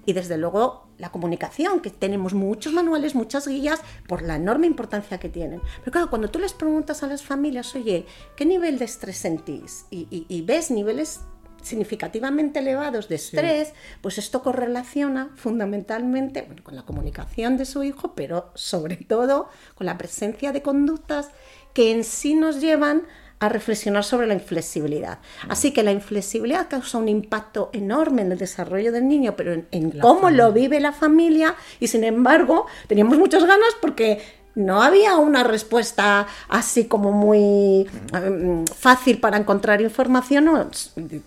y 0.05 0.13
desde 0.13 0.37
luego 0.37 0.84
la 0.97 1.11
comunicación, 1.11 1.81
que 1.81 1.89
tenemos 1.89 2.33
muchos 2.33 2.71
manuales, 2.73 3.15
muchas 3.15 3.47
guías, 3.47 3.81
por 4.07 4.21
la 4.21 4.35
enorme 4.37 4.67
importancia 4.67 5.17
que 5.19 5.29
tienen. 5.29 5.61
Pero 5.79 5.91
claro, 5.91 6.09
cuando 6.09 6.29
tú 6.29 6.39
les 6.39 6.53
preguntas 6.53 7.03
a 7.03 7.07
las 7.07 7.23
familias, 7.23 7.75
oye, 7.75 8.05
¿qué 8.35 8.45
nivel 8.45 8.79
de 8.79 8.85
estrés 8.85 9.17
sentís? 9.17 9.85
Y, 9.91 10.07
y- 10.09 10.25
y 10.29 10.41
ves 10.41 10.71
niveles 10.71 11.21
significativamente 11.61 12.59
elevados 12.59 13.09
de 13.09 13.15
estrés, 13.15 13.73
pues 14.01 14.17
esto 14.19 14.41
correlaciona 14.43 15.31
fundamentalmente 15.35 16.43
bueno, 16.43 16.63
con 16.63 16.75
la 16.75 16.83
comunicación 16.85 17.57
de 17.57 17.65
su 17.65 17.83
hijo, 17.83 18.13
pero 18.15 18.51
sobre 18.53 18.97
todo 18.97 19.49
con 19.73 19.85
la 19.87 19.97
presencia 19.97 20.51
de 20.51 20.61
conductas 20.61 21.29
que 21.73 21.91
en 21.91 22.03
sí 22.03 22.35
nos 22.35 22.61
llevan 22.61 23.07
a 23.39 23.49
reflexionar 23.49 24.03
sobre 24.03 24.27
la 24.27 24.33
inflexibilidad. 24.33 25.19
Así 25.49 25.71
que 25.71 25.83
la 25.83 25.91
inflexibilidad 25.91 26.67
causa 26.69 26.97
un 26.97 27.09
impacto 27.09 27.69
enorme 27.73 28.21
en 28.21 28.31
el 28.31 28.37
desarrollo 28.37 28.91
del 28.91 29.07
niño, 29.07 29.35
pero 29.35 29.53
en, 29.71 29.91
cómo 29.99 30.21
familia. 30.21 30.45
lo 30.45 30.53
vive 30.53 30.79
la 30.79 30.93
familia 30.93 31.55
y 31.79 31.87
sin 31.87 32.03
embargo 32.03 32.65
teníamos 32.87 33.17
muchas 33.17 33.43
ganas 33.45 33.75
porque 33.81 34.21
no 34.55 34.81
había 34.81 35.17
una 35.17 35.43
respuesta 35.43 36.27
así 36.47 36.85
como 36.85 37.11
muy 37.11 37.87
eh, 38.13 38.65
fácil 38.73 39.19
para 39.19 39.37
encontrar 39.37 39.81
información, 39.81 40.71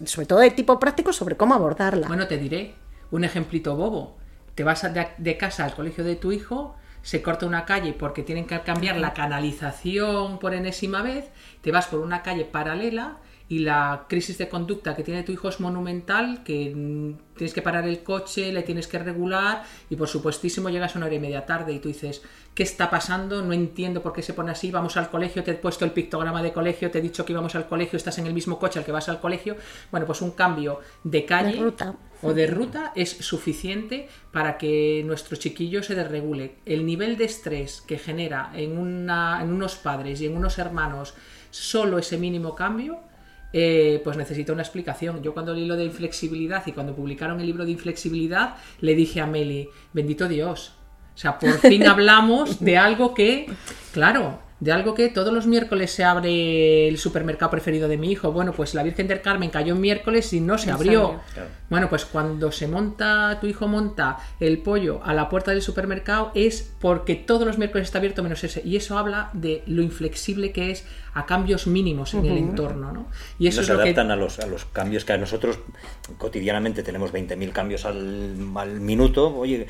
sobre 0.04 0.26
todo 0.26 0.38
de 0.38 0.50
tipo 0.50 0.80
práctico, 0.80 1.12
sobre 1.12 1.36
cómo 1.36 1.54
abordarla. 1.54 2.08
Bueno, 2.08 2.26
te 2.26 2.38
diré 2.38 2.74
un 3.10 3.24
ejemplito 3.24 3.76
bobo. 3.76 4.16
Te 4.54 4.64
vas 4.64 4.84
de 5.18 5.36
casa 5.36 5.64
al 5.64 5.74
colegio 5.74 6.02
de 6.02 6.16
tu 6.16 6.32
hijo, 6.32 6.74
se 7.08 7.22
corta 7.22 7.46
una 7.46 7.64
calle 7.64 7.94
porque 7.94 8.22
tienen 8.22 8.44
que 8.44 8.60
cambiar 8.60 8.98
la 8.98 9.14
canalización 9.14 10.38
por 10.38 10.52
enésima 10.52 11.00
vez, 11.00 11.30
te 11.62 11.72
vas 11.72 11.86
por 11.86 12.00
una 12.00 12.20
calle 12.20 12.44
paralela 12.44 13.16
y 13.48 13.60
la 13.60 14.04
crisis 14.10 14.36
de 14.36 14.50
conducta 14.50 14.94
que 14.94 15.02
tiene 15.02 15.22
tu 15.22 15.32
hijo 15.32 15.48
es 15.48 15.58
monumental, 15.58 16.42
que 16.44 16.74
mm, 16.76 17.34
tienes 17.34 17.54
que 17.54 17.62
parar 17.62 17.88
el 17.88 18.02
coche, 18.02 18.52
le 18.52 18.62
tienes 18.62 18.86
que 18.88 18.98
regular 18.98 19.62
y 19.88 19.96
por 19.96 20.06
supuestísimo 20.06 20.68
llegas 20.68 20.96
una 20.96 21.06
hora 21.06 21.14
y 21.14 21.18
media 21.18 21.46
tarde 21.46 21.72
y 21.72 21.78
tú 21.78 21.88
dices, 21.88 22.20
¿qué 22.58 22.64
está 22.64 22.90
pasando? 22.90 23.40
No 23.40 23.52
entiendo 23.52 24.02
por 24.02 24.12
qué 24.12 24.20
se 24.20 24.34
pone 24.34 24.50
así, 24.50 24.72
vamos 24.72 24.96
al 24.96 25.10
colegio, 25.10 25.44
te 25.44 25.52
he 25.52 25.54
puesto 25.54 25.84
el 25.84 25.92
pictograma 25.92 26.42
de 26.42 26.52
colegio, 26.52 26.90
te 26.90 26.98
he 26.98 27.00
dicho 27.00 27.24
que 27.24 27.30
íbamos 27.30 27.54
al 27.54 27.68
colegio, 27.68 27.96
estás 27.96 28.18
en 28.18 28.26
el 28.26 28.34
mismo 28.34 28.58
coche 28.58 28.80
al 28.80 28.84
que 28.84 28.90
vas 28.90 29.08
al 29.08 29.20
colegio. 29.20 29.54
Bueno, 29.92 30.06
pues 30.06 30.22
un 30.22 30.32
cambio 30.32 30.80
de 31.04 31.24
calle 31.24 31.52
De 31.52 31.60
ruta. 31.60 31.94
o 32.20 32.34
de 32.34 32.48
ruta 32.48 32.92
es 32.96 33.10
suficiente 33.10 34.08
para 34.32 34.58
que 34.58 35.04
nuestro 35.06 35.36
chiquillo 35.36 35.84
se 35.84 35.94
desregule. 35.94 36.56
El 36.66 36.84
nivel 36.84 37.16
de 37.16 37.26
estrés 37.26 37.80
que 37.80 37.96
genera 37.96 38.50
en, 38.52 38.76
una, 38.76 39.38
en 39.40 39.52
unos 39.52 39.76
padres 39.76 40.20
y 40.20 40.26
en 40.26 40.36
unos 40.36 40.58
hermanos 40.58 41.14
solo 41.52 41.96
ese 41.96 42.18
mínimo 42.18 42.56
cambio, 42.56 42.98
eh, 43.52 44.00
pues 44.02 44.16
necesita 44.16 44.52
una 44.52 44.62
explicación. 44.62 45.22
Yo 45.22 45.32
cuando 45.32 45.54
leí 45.54 45.64
lo 45.64 45.76
de 45.76 45.84
inflexibilidad 45.84 46.66
y 46.66 46.72
cuando 46.72 46.96
publicaron 46.96 47.38
el 47.38 47.46
libro 47.46 47.64
de 47.64 47.70
inflexibilidad, 47.70 48.56
le 48.80 48.96
dije 48.96 49.20
a 49.20 49.28
Meli, 49.28 49.68
bendito 49.92 50.26
Dios. 50.26 50.72
O 51.18 51.20
sea, 51.20 51.36
por 51.36 51.58
fin 51.58 51.84
hablamos 51.88 52.60
de 52.60 52.78
algo 52.78 53.12
que, 53.12 53.50
claro, 53.90 54.38
de 54.60 54.70
algo 54.70 54.94
que 54.94 55.08
todos 55.08 55.32
los 55.32 55.48
miércoles 55.48 55.90
se 55.90 56.04
abre 56.04 56.86
el 56.86 56.96
supermercado 56.96 57.50
preferido 57.50 57.88
de 57.88 57.96
mi 57.96 58.12
hijo. 58.12 58.30
Bueno, 58.30 58.52
pues 58.52 58.72
la 58.74 58.84
Virgen 58.84 59.08
del 59.08 59.20
Carmen 59.20 59.50
cayó 59.50 59.74
en 59.74 59.80
miércoles 59.80 60.32
y 60.32 60.40
no 60.40 60.58
se 60.58 60.70
abrió. 60.70 61.20
Bueno, 61.70 61.88
pues 61.88 62.04
cuando 62.04 62.52
se 62.52 62.68
monta, 62.68 63.38
tu 63.40 63.48
hijo 63.48 63.66
monta 63.66 64.18
el 64.38 64.58
pollo 64.58 65.00
a 65.02 65.12
la 65.12 65.28
puerta 65.28 65.50
del 65.50 65.60
supermercado 65.60 66.30
es 66.36 66.72
porque 66.80 67.16
todos 67.16 67.44
los 67.44 67.58
miércoles 67.58 67.88
está 67.88 67.98
abierto 67.98 68.22
menos 68.22 68.44
ese. 68.44 68.62
Y 68.64 68.76
eso 68.76 68.96
habla 68.96 69.30
de 69.32 69.64
lo 69.66 69.82
inflexible 69.82 70.52
que 70.52 70.70
es 70.70 70.86
a 71.18 71.26
cambios 71.26 71.66
mínimos 71.66 72.14
en 72.14 72.24
el 72.24 72.38
entorno. 72.38 72.92
¿no? 72.92 73.06
Y 73.38 73.48
eso 73.48 73.62
se 73.62 73.72
adaptan 73.72 74.10
a, 74.10 74.16
los, 74.16 74.38
a 74.38 74.46
los 74.46 74.64
cambios 74.66 75.04
que 75.04 75.12
a 75.12 75.18
nosotros 75.18 75.58
cotidianamente 76.16 76.82
tenemos 76.82 77.12
20.000 77.12 77.52
cambios 77.52 77.84
al, 77.84 78.36
al, 78.54 78.80
minuto. 78.80 79.36
Oye, 79.36 79.66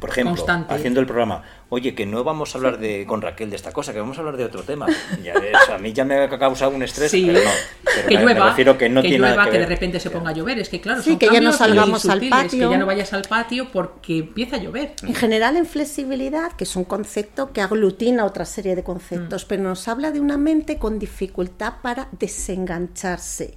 por 0.00 0.10
ejemplo, 0.10 0.44
haciendo 0.68 1.00
el 1.00 1.06
programa, 1.06 1.42
oye, 1.68 1.94
que 1.94 2.06
no 2.06 2.24
vamos 2.24 2.54
a 2.54 2.58
hablar 2.58 2.78
de 2.78 3.04
con 3.06 3.22
Raquel 3.22 3.50
de 3.50 3.56
esta 3.56 3.72
cosa, 3.72 3.92
que 3.92 4.00
vamos 4.00 4.16
a 4.16 4.20
hablar 4.20 4.36
de 4.36 4.44
otro 4.44 4.62
tema. 4.62 4.86
Ya 5.22 5.34
a 5.74 5.78
mí 5.78 5.92
ya 5.92 6.04
me 6.04 6.14
ha 6.16 6.38
causado 6.38 6.74
un 6.74 6.82
estrés, 6.82 7.10
pero 7.10 7.38
no. 7.38 8.08
que 8.08 8.14
llueva, 8.14 8.56
que 8.56 8.88
no 8.88 9.02
tiene 9.02 9.18
llueva, 9.18 9.50
que, 9.50 9.58
de 9.58 9.66
repente 9.66 10.00
se 10.00 10.10
ponga 10.10 10.30
a 10.30 10.32
llover. 10.32 10.58
Es 10.58 10.68
que 10.68 10.80
claro, 10.80 11.02
sí, 11.02 11.16
que 11.16 11.28
ya 11.30 11.40
no 11.40 11.52
salgamos 11.52 12.06
al 12.06 12.20
patio. 12.28 12.68
Que 12.68 12.74
ya 12.74 12.78
no 12.78 12.86
vayas 12.86 13.12
al 13.12 13.22
patio 13.22 13.68
porque 13.72 14.18
empieza 14.18 14.56
a 14.56 14.58
llover. 14.58 14.94
En 15.02 15.14
general, 15.14 15.56
en 15.56 15.66
flexibilidad, 15.66 16.52
que 16.52 16.64
es 16.64 16.76
un 16.76 16.84
concepto 16.84 17.52
que 17.52 17.60
aglutina 17.60 18.24
otra 18.24 18.44
serie 18.44 18.74
de 18.74 18.82
conceptos, 18.82 19.44
mm. 19.44 19.48
pero 19.48 19.62
nos 19.62 19.88
habla 19.88 20.12
de 20.12 20.20
una 20.20 20.36
con 20.78 20.98
dificultad 20.98 21.74
para 21.82 22.08
desengancharse. 22.18 23.54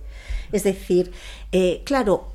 Es 0.51 0.63
decir, 0.63 1.11
eh, 1.51 1.81
claro, 1.85 2.33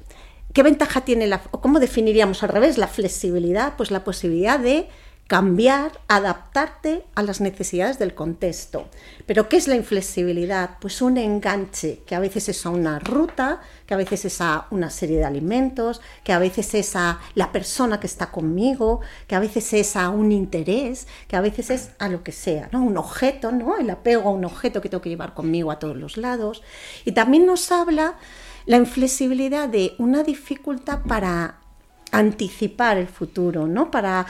¿qué 0.53 0.63
ventaja 0.63 1.05
tiene 1.05 1.27
la, 1.27 1.43
o 1.51 1.61
cómo 1.61 1.81
definiríamos 1.81 2.43
al 2.43 2.51
revés 2.51 2.79
la 2.79 2.89
flexibilidad? 2.89 3.77
Pues 3.77 3.91
la 3.91 4.05
posibilidad 4.05 4.59
de 4.59 4.89
cambiar, 5.27 6.01
adaptarte 6.07 7.07
a 7.15 7.23
las 7.23 7.41
necesidades 7.41 7.99
del 7.99 8.15
contexto. 8.15 8.89
Pero 9.27 9.49
¿qué 9.49 9.57
es 9.57 9.69
la 9.69 9.75
inflexibilidad? 9.75 10.77
Pues 10.81 11.01
un 11.01 11.17
enganche, 11.17 12.03
que 12.07 12.15
a 12.15 12.21
veces 12.21 12.51
es 12.51 12.67
a 12.67 12.71
una 12.71 12.99
ruta, 12.99 13.63
que 13.87 13.95
a 13.95 13.97
veces 13.97 14.27
es 14.27 14.41
a 14.43 14.67
una 14.71 14.91
serie 14.91 15.17
de 15.17 15.25
alimentos, 15.25 16.03
que 16.25 16.35
a 16.35 16.39
veces 16.39 16.75
es 16.75 16.95
a 16.95 17.21
la 17.35 17.53
persona 17.53 18.01
que 18.01 18.07
está 18.07 18.31
conmigo, 18.31 19.01
que 19.27 19.35
a 19.35 19.41
veces 19.41 19.73
es 19.73 19.97
a 19.97 20.11
un 20.11 20.31
interés, 20.31 21.09
que 21.27 21.37
a 21.37 21.41
veces 21.41 21.71
es 21.71 21.91
a 21.99 22.09
lo 22.09 22.23
que 22.23 22.33
sea, 22.33 22.69
¿no? 22.71 22.83
Un 22.83 22.99
objeto, 22.99 23.51
¿no? 23.51 23.79
El 23.79 23.89
apego 23.89 24.29
a 24.29 24.33
un 24.33 24.45
objeto 24.45 24.83
que 24.83 24.91
tengo 24.91 25.03
que 25.03 25.09
llevar 25.09 25.33
conmigo 25.33 25.71
a 25.71 25.79
todos 25.79 25.97
los 25.97 26.19
lados. 26.19 26.63
Y 27.07 27.13
también 27.13 27.47
nos 27.47 27.73
habla 27.73 28.19
la 28.67 28.77
inflexibilidad 28.77 29.69
de 29.69 29.95
una 29.99 30.23
dificultad 30.23 31.01
para 31.07 31.64
anticipar 32.11 32.99
el 32.99 33.09
futuro, 33.09 33.67
¿no? 33.67 33.91
Para 33.91 34.27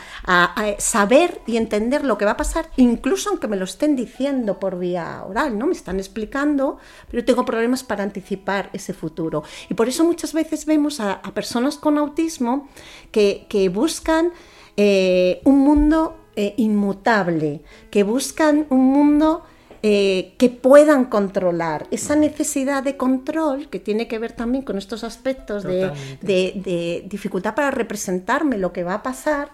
saber 0.79 1.41
y 1.47 1.57
entender 1.57 2.05
lo 2.05 2.19
que 2.19 2.25
va 2.25 2.33
a 2.33 2.37
pasar, 2.37 2.71
incluso 2.77 3.31
aunque 3.31 3.49
me 3.49 3.57
lo 3.57 3.65
estén 3.65 3.97
diciendo 3.97 4.59
por 4.59 4.79
vía 4.79 5.23
oral, 5.27 5.59
¿no? 5.59 5.67
Me 5.67 5.73
están 5.73 5.99
explicando, 5.99 6.79
pero 7.11 7.25
tengo 7.25 7.45
problemas 7.45 7.83
para 7.83 8.03
anticipar 8.03 8.71
ese 8.73 8.95
futuro. 8.95 9.43
Y 9.69 9.75
por 9.75 9.89
eso 9.89 10.05
muchas 10.05 10.33
veces 10.33 10.67
vemos 10.67 11.01
a, 11.01 11.23
personas 11.35 11.77
con 11.77 11.99
autismo 11.99 12.69
que, 13.11 13.71
buscan 13.73 14.33
eh, 14.77 15.41
un 15.45 15.59
mundo 15.61 16.17
eh, 16.37 16.55
inmutable, 16.57 17.63
que 17.91 18.03
buscan 18.03 18.67
un 18.71 18.87
mundo 18.93 19.45
eh, 19.87 20.33
que 20.39 20.49
puedan 20.49 21.05
controlar. 21.05 21.87
Esa 21.91 22.17
necesidad 22.17 22.83
de 22.83 22.97
control, 22.97 23.69
que 23.69 23.79
tiene 23.79 24.09
que 24.09 24.19
ver 24.19 24.33
también 24.33 24.65
con 24.65 24.79
estos 24.79 25.05
aspectos 25.05 25.63
de, 25.63 27.05
dificultad 27.07 27.55
para 27.55 27.71
representarme 27.71 28.57
lo 28.57 28.73
que 28.73 28.83
va 28.83 28.95
a 28.95 29.03
pasar, 29.03 29.51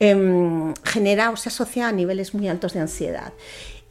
em, 0.00 0.74
genera 0.84 1.30
o 1.30 1.36
se 1.36 1.48
asocia 1.48 1.88
a 1.88 1.92
niveles 1.92 2.34
muy 2.34 2.48
altos 2.48 2.72
de 2.72 2.80
ansiedad. 2.80 3.32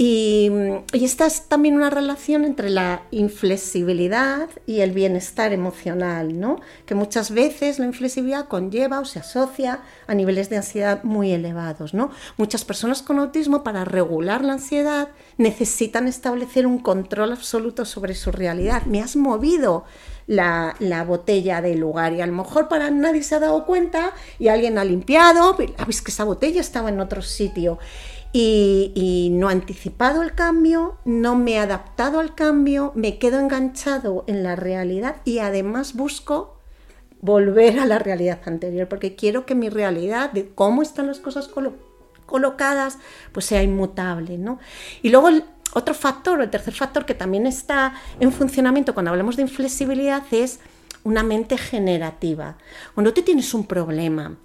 Y, 0.04 0.50
esta 0.94 1.28
es 1.28 1.48
también 1.48 1.76
una 1.76 1.92
relación 1.92 2.44
entre 2.44 2.72
la 2.72 3.04
inflexibilidad 3.12 4.50
y 4.66 4.80
el 4.80 4.94
bienestar 4.94 5.54
emocional, 5.54 6.40
¿no? 6.40 6.60
que 6.88 6.96
muchas 6.96 7.30
veces 7.30 7.78
la 7.78 7.86
inflexibilidad 7.86 8.48
conlleva 8.48 9.00
o 9.00 9.06
se 9.06 9.20
asocia 9.20 9.82
a 10.08 10.16
niveles 10.16 10.50
de 10.50 10.58
ansiedad 10.58 11.04
muy 11.04 11.32
elevados. 11.32 11.94
¿no? 11.94 12.10
Muchas 12.38 12.66
personas 12.66 13.04
con 13.04 13.20
autismo 13.20 13.64
para 13.64 13.86
regular 13.86 14.44
la 14.44 14.54
ansiedad 14.54 15.10
necesitan 15.38 16.08
establecer 16.08 16.66
un 16.66 16.80
control 16.80 17.34
absoluto 17.34 17.86
sobre 17.86 18.16
su 18.16 18.32
realidad. 18.32 18.88
Me 18.88 19.04
has 19.04 19.16
movido 19.16 19.86
la, 20.28 20.76
la, 20.80 21.04
botella 21.04 21.62
del 21.62 21.80
lugar 21.80 22.14
y 22.14 22.22
a 22.22 22.28
lo 22.28 22.34
mejor 22.34 22.68
para 22.68 22.90
nadie 22.90 23.24
se 23.24 23.36
ha 23.36 23.40
dado 23.40 23.66
cuenta 23.66 24.12
y 24.40 24.48
alguien 24.48 24.78
ha 24.78 24.84
limpiado, 24.84 25.56
¿veis 25.56 26.02
que 26.02 26.12
esa 26.12 26.24
botella 26.24 26.62
estaba 26.62 26.90
en 26.90 27.00
otro 27.00 27.22
sitio? 27.22 27.80
y, 28.34 29.30
no 29.34 29.50
he 29.50 29.54
anticipado 29.54 30.22
el 30.22 30.34
cambio, 30.34 30.98
no 31.06 31.36
me 31.36 31.54
he 31.54 31.60
adaptado 31.60 32.20
al 32.20 32.36
cambio, 32.36 32.92
me 32.96 33.18
quedo 33.18 33.40
enganchado 33.40 34.24
en 34.28 34.44
la 34.44 34.56
realidad 34.56 35.18
y 35.26 35.40
además 35.40 35.96
busco 35.96 36.58
volver 37.20 37.80
a 37.80 37.86
la 37.86 38.00
realidad 38.00 38.40
anterior, 38.46 38.88
porque 38.88 39.16
quiero 39.16 39.46
que 39.46 39.56
mi 39.56 39.70
realidad 39.70 40.32
de 40.32 40.50
cómo 40.50 40.82
están 40.82 41.08
las 41.08 41.20
cosas 41.20 41.50
colocadas, 42.26 42.98
pues 43.32 43.46
sea 43.46 43.62
inmutable, 43.64 44.38
¿no? 44.38 44.60
Y 45.02 45.10
luego 45.10 45.30
otro 45.74 45.94
factor, 45.94 46.42
el 46.42 46.50
tercer 46.50 46.74
factor 46.74 47.06
que 47.06 47.14
también 47.14 47.48
está 47.48 47.94
en 48.20 48.32
funcionamiento 48.32 48.94
cuando 48.94 49.12
hablamos 49.12 49.36
de 49.36 49.44
inflexibilidad 49.44 50.24
es 50.32 50.60
una 51.04 51.24
mente 51.24 51.58
generativa. 51.58 52.58
Cuando 52.94 53.14
tú 53.14 53.22
tienes 53.22 53.54
un 53.54 53.66
problema 53.66 54.36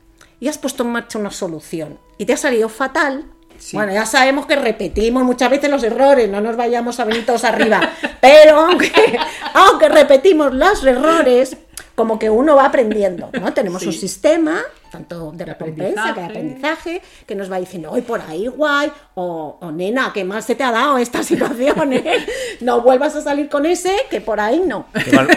y 0.40 0.48
has 0.48 0.58
puesto 0.58 0.82
en 0.82 0.90
marcha 0.90 1.18
una 1.18 1.30
solución 1.30 1.98
y 2.18 2.26
te 2.26 2.32
ha 2.32 2.36
salido 2.36 2.68
fatal, 2.68 3.26
bueno, 3.72 3.92
ya 3.92 4.04
sabemos 4.04 4.46
que 4.46 4.56
repetimos 4.56 5.24
muchas 5.24 5.50
veces 5.50 5.70
los 5.70 5.82
errores, 5.82 6.28
no 6.28 6.40
nos 6.40 6.56
vayamos 6.56 7.00
a 7.00 7.04
venir 7.04 7.24
todos 7.24 7.44
arriba, 7.44 7.80
pero 8.20 8.60
aunque, 8.60 8.92
aunque 9.54 9.88
repetimos 9.88 10.54
los 10.54 10.84
errores, 10.84 11.56
como 11.94 12.18
que 12.18 12.28
uno 12.28 12.56
va 12.56 12.66
aprendiendo, 12.66 13.30
¿no? 13.40 13.52
Tenemos 13.54 13.82
un 13.86 13.92
sistema, 13.92 14.60
tanto 14.96 15.32
de 15.32 15.44
recompensa 15.44 16.14
que 16.14 16.20
de 16.20 16.26
aprendizaje, 16.26 17.02
que 17.26 17.34
nos 17.34 17.50
va 17.52 17.58
diciendo, 17.58 17.90
hoy 17.90 18.00
por 18.00 18.20
ahí 18.20 18.46
guay, 18.46 18.90
o, 19.14 19.58
nena, 19.72 20.10
¿qué 20.14 20.24
más 20.24 20.44
se 20.46 20.54
te 20.54 20.64
ha 20.64 20.72
dado 20.72 20.96
esta 20.98 21.22
situación? 21.30 21.92
Eh? 21.92 22.26
No 22.60 22.80
vuelvas 22.80 23.14
a 23.16 23.20
salir 23.20 23.48
con 23.48 23.66
ese, 23.66 23.94
que 24.10 24.20
por 24.20 24.40
ahí 24.40 24.62
no. 24.64 24.86
Qué 25.04 25.12
mal, 25.12 25.28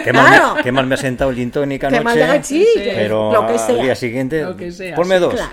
qué 0.62 0.72
mal, 0.72 0.86
me, 0.86 0.94
ha 0.94 0.98
sentado 0.98 1.30
el 1.30 1.36
gin 1.36 1.50
tonic 1.50 1.84
anoche, 1.84 2.42
sí, 2.42 2.66
pero 2.74 3.32
lo 3.32 3.46
que 3.46 3.58
sea. 3.58 3.68
al 3.68 3.82
día 3.82 3.94
siguiente, 3.94 4.46
ponme 4.96 5.18
dos. 5.18 5.34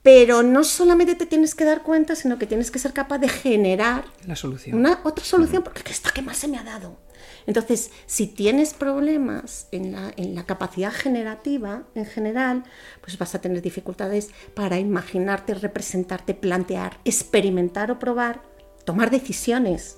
Pero 0.00 0.42
no 0.42 0.64
solamente 0.64 1.16
te 1.16 1.26
tienes 1.26 1.54
que 1.54 1.66
dar 1.66 1.82
cuenta, 1.82 2.14
sino 2.14 2.38
que 2.38 2.46
tienes 2.46 2.70
que 2.70 2.78
ser 2.78 2.94
capaz 2.94 3.18
de 3.18 3.28
generar 3.28 4.04
la 4.26 4.36
solución. 4.36 4.78
Una 4.78 5.00
otra 5.04 5.22
solución, 5.22 5.62
porque 5.62 5.82
esta 5.90 6.12
que 6.12 6.22
más 6.22 6.38
se 6.38 6.48
me 6.48 6.56
ha 6.56 6.62
dado. 6.62 6.96
Entonces, 7.48 7.90
si 8.04 8.26
tienes 8.26 8.74
problemas 8.74 9.68
en 9.72 9.92
la, 10.34 10.44
capacidad 10.44 10.92
generativa 10.92 11.84
en 11.94 12.04
general, 12.04 12.64
pues 13.00 13.16
vas 13.16 13.34
a 13.34 13.40
tener 13.40 13.62
dificultades 13.62 14.28
para 14.52 14.78
imaginarte, 14.78 15.54
representarte, 15.54 16.34
plantear, 16.34 16.98
experimentar 17.06 17.90
o 17.90 17.98
probar, 17.98 18.42
tomar 18.84 19.10
decisiones 19.10 19.96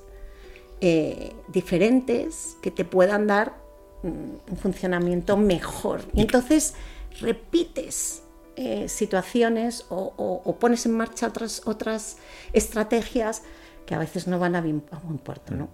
eh, 0.81 1.35
diferentes 1.49 2.57
que 2.63 2.71
te 2.71 2.85
puedan 2.85 3.27
dar 3.27 3.57
mm, 4.05 4.53
un 4.53 4.57
funcionamiento 4.57 5.37
mejor. 5.37 6.03
Y 6.15 6.21
entonces 6.21 6.75
repites 7.21 8.23
eh, 8.55 8.89
situaciones 8.89 9.87
o, 9.89 10.57
pones 10.61 10.87
en 10.87 10.93
marcha 10.93 11.27
otras, 11.27 11.63
otras 11.67 12.19
estrategias 12.53 13.43
que 13.87 13.97
a 13.97 13.99
veces 13.99 14.29
no 14.29 14.39
van 14.39 14.55
a, 14.55 14.61
bien, 14.61 14.85
a 14.93 15.01
buen 15.01 15.19
puerto. 15.19 15.53
¿no? 15.53 15.69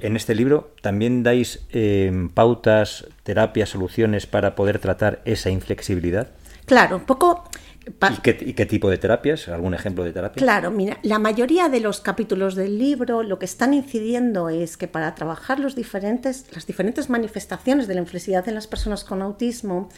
En 0.00 0.16
este 0.16 0.34
libro 0.34 0.74
también 0.82 1.22
dais 1.22 1.66
eh, 1.70 2.28
pautas, 2.34 3.06
terapias, 3.22 3.70
soluciones 3.70 4.26
para 4.26 4.54
poder 4.54 4.78
tratar 4.78 5.22
esa 5.24 5.50
inflexibilidad. 5.50 6.28
Claro, 6.66 6.96
un 6.96 7.04
poco... 7.04 7.44
¿Y 7.86 8.52
qué, 8.52 8.66
tipo 8.66 8.90
de 8.90 8.98
terapias? 8.98 9.46
¿Algún 9.48 9.72
ejemplo 9.72 10.02
de 10.02 10.12
terapia? 10.12 10.42
Claro, 10.42 10.72
mira, 10.72 10.98
la 11.04 11.20
mayoría 11.20 11.68
de 11.68 11.78
los 11.78 12.00
capítulos 12.00 12.56
del 12.56 12.80
libro 12.80 13.22
lo 13.22 13.38
que 13.38 13.44
están 13.44 13.74
incidiendo 13.74 14.48
es 14.48 14.76
que 14.76 14.88
para 14.88 15.14
trabajar 15.14 15.60
los 15.60 15.76
diferentes, 15.76 16.46
las 16.52 16.66
diferentes 16.66 17.08
manifestaciones 17.08 17.86
de 17.86 17.94
la 17.94 18.00
inflexibilidad 18.00 18.48
en 18.48 18.56
las 18.56 18.66
personas 18.66 19.04
con 19.04 19.22
autismo, 19.22 19.88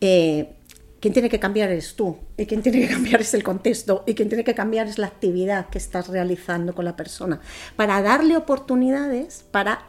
eh, 0.00 0.54
quien 1.02 1.12
tiene 1.12 1.28
que 1.28 1.40
cambiar 1.40 1.70
es 1.72 1.96
tú, 1.96 2.16
y 2.36 2.46
quien 2.46 2.62
tiene 2.62 2.80
que 2.80 2.86
cambiar 2.86 3.20
es 3.20 3.34
el 3.34 3.42
contexto, 3.42 4.04
y 4.06 4.14
quien 4.14 4.28
tiene 4.28 4.44
que 4.44 4.54
cambiar 4.54 4.86
es 4.86 4.98
la 4.98 5.08
actividad 5.08 5.68
que 5.68 5.78
estás 5.78 6.06
realizando 6.06 6.76
con 6.76 6.84
la 6.84 6.94
persona, 6.94 7.40
para 7.74 8.00
darle 8.02 8.36
oportunidades 8.36 9.44
para, 9.50 9.84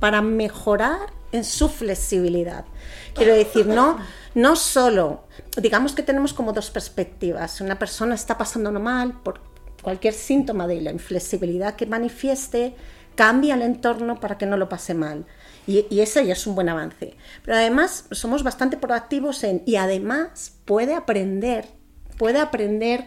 para 0.00 0.22
mejorar 0.22 1.12
en 1.30 1.44
su 1.44 1.68
flexibilidad. 1.68 2.64
Quiero 3.14 3.34
decir, 3.34 3.66
no, 3.66 3.98
no 4.34 4.56
solo, 4.56 5.24
digamos 5.60 5.92
que 5.92 6.02
tenemos 6.02 6.32
como 6.32 6.54
dos 6.54 6.70
perspectivas. 6.70 7.60
Una 7.60 7.78
persona 7.78 8.14
está 8.14 8.38
pasando 8.38 8.72
mal 8.80 9.12
por 9.22 9.40
cualquier 9.82 10.14
síntoma 10.14 10.66
de 10.66 10.80
la 10.80 10.90
inflexibilidad 10.90 11.76
que 11.76 11.84
manifieste, 11.84 12.74
cambia 13.14 13.56
el 13.56 13.62
entorno 13.62 14.18
para 14.20 14.38
que 14.38 14.46
no 14.46 14.56
lo 14.56 14.70
pase 14.70 14.94
mal. 14.94 15.26
Y, 15.68 15.86
y, 15.90 16.00
ese 16.00 16.26
ya 16.26 16.32
es 16.32 16.46
un 16.46 16.54
buen 16.54 16.70
avance. 16.70 17.14
Pero 17.44 17.58
además 17.58 18.06
somos 18.10 18.42
bastante 18.42 18.78
proactivos 18.78 19.44
en, 19.44 19.62
y 19.66 19.76
además 19.76 20.54
puede 20.64 20.94
aprender, 20.94 21.66
puede 22.16 22.40
aprender 22.40 23.04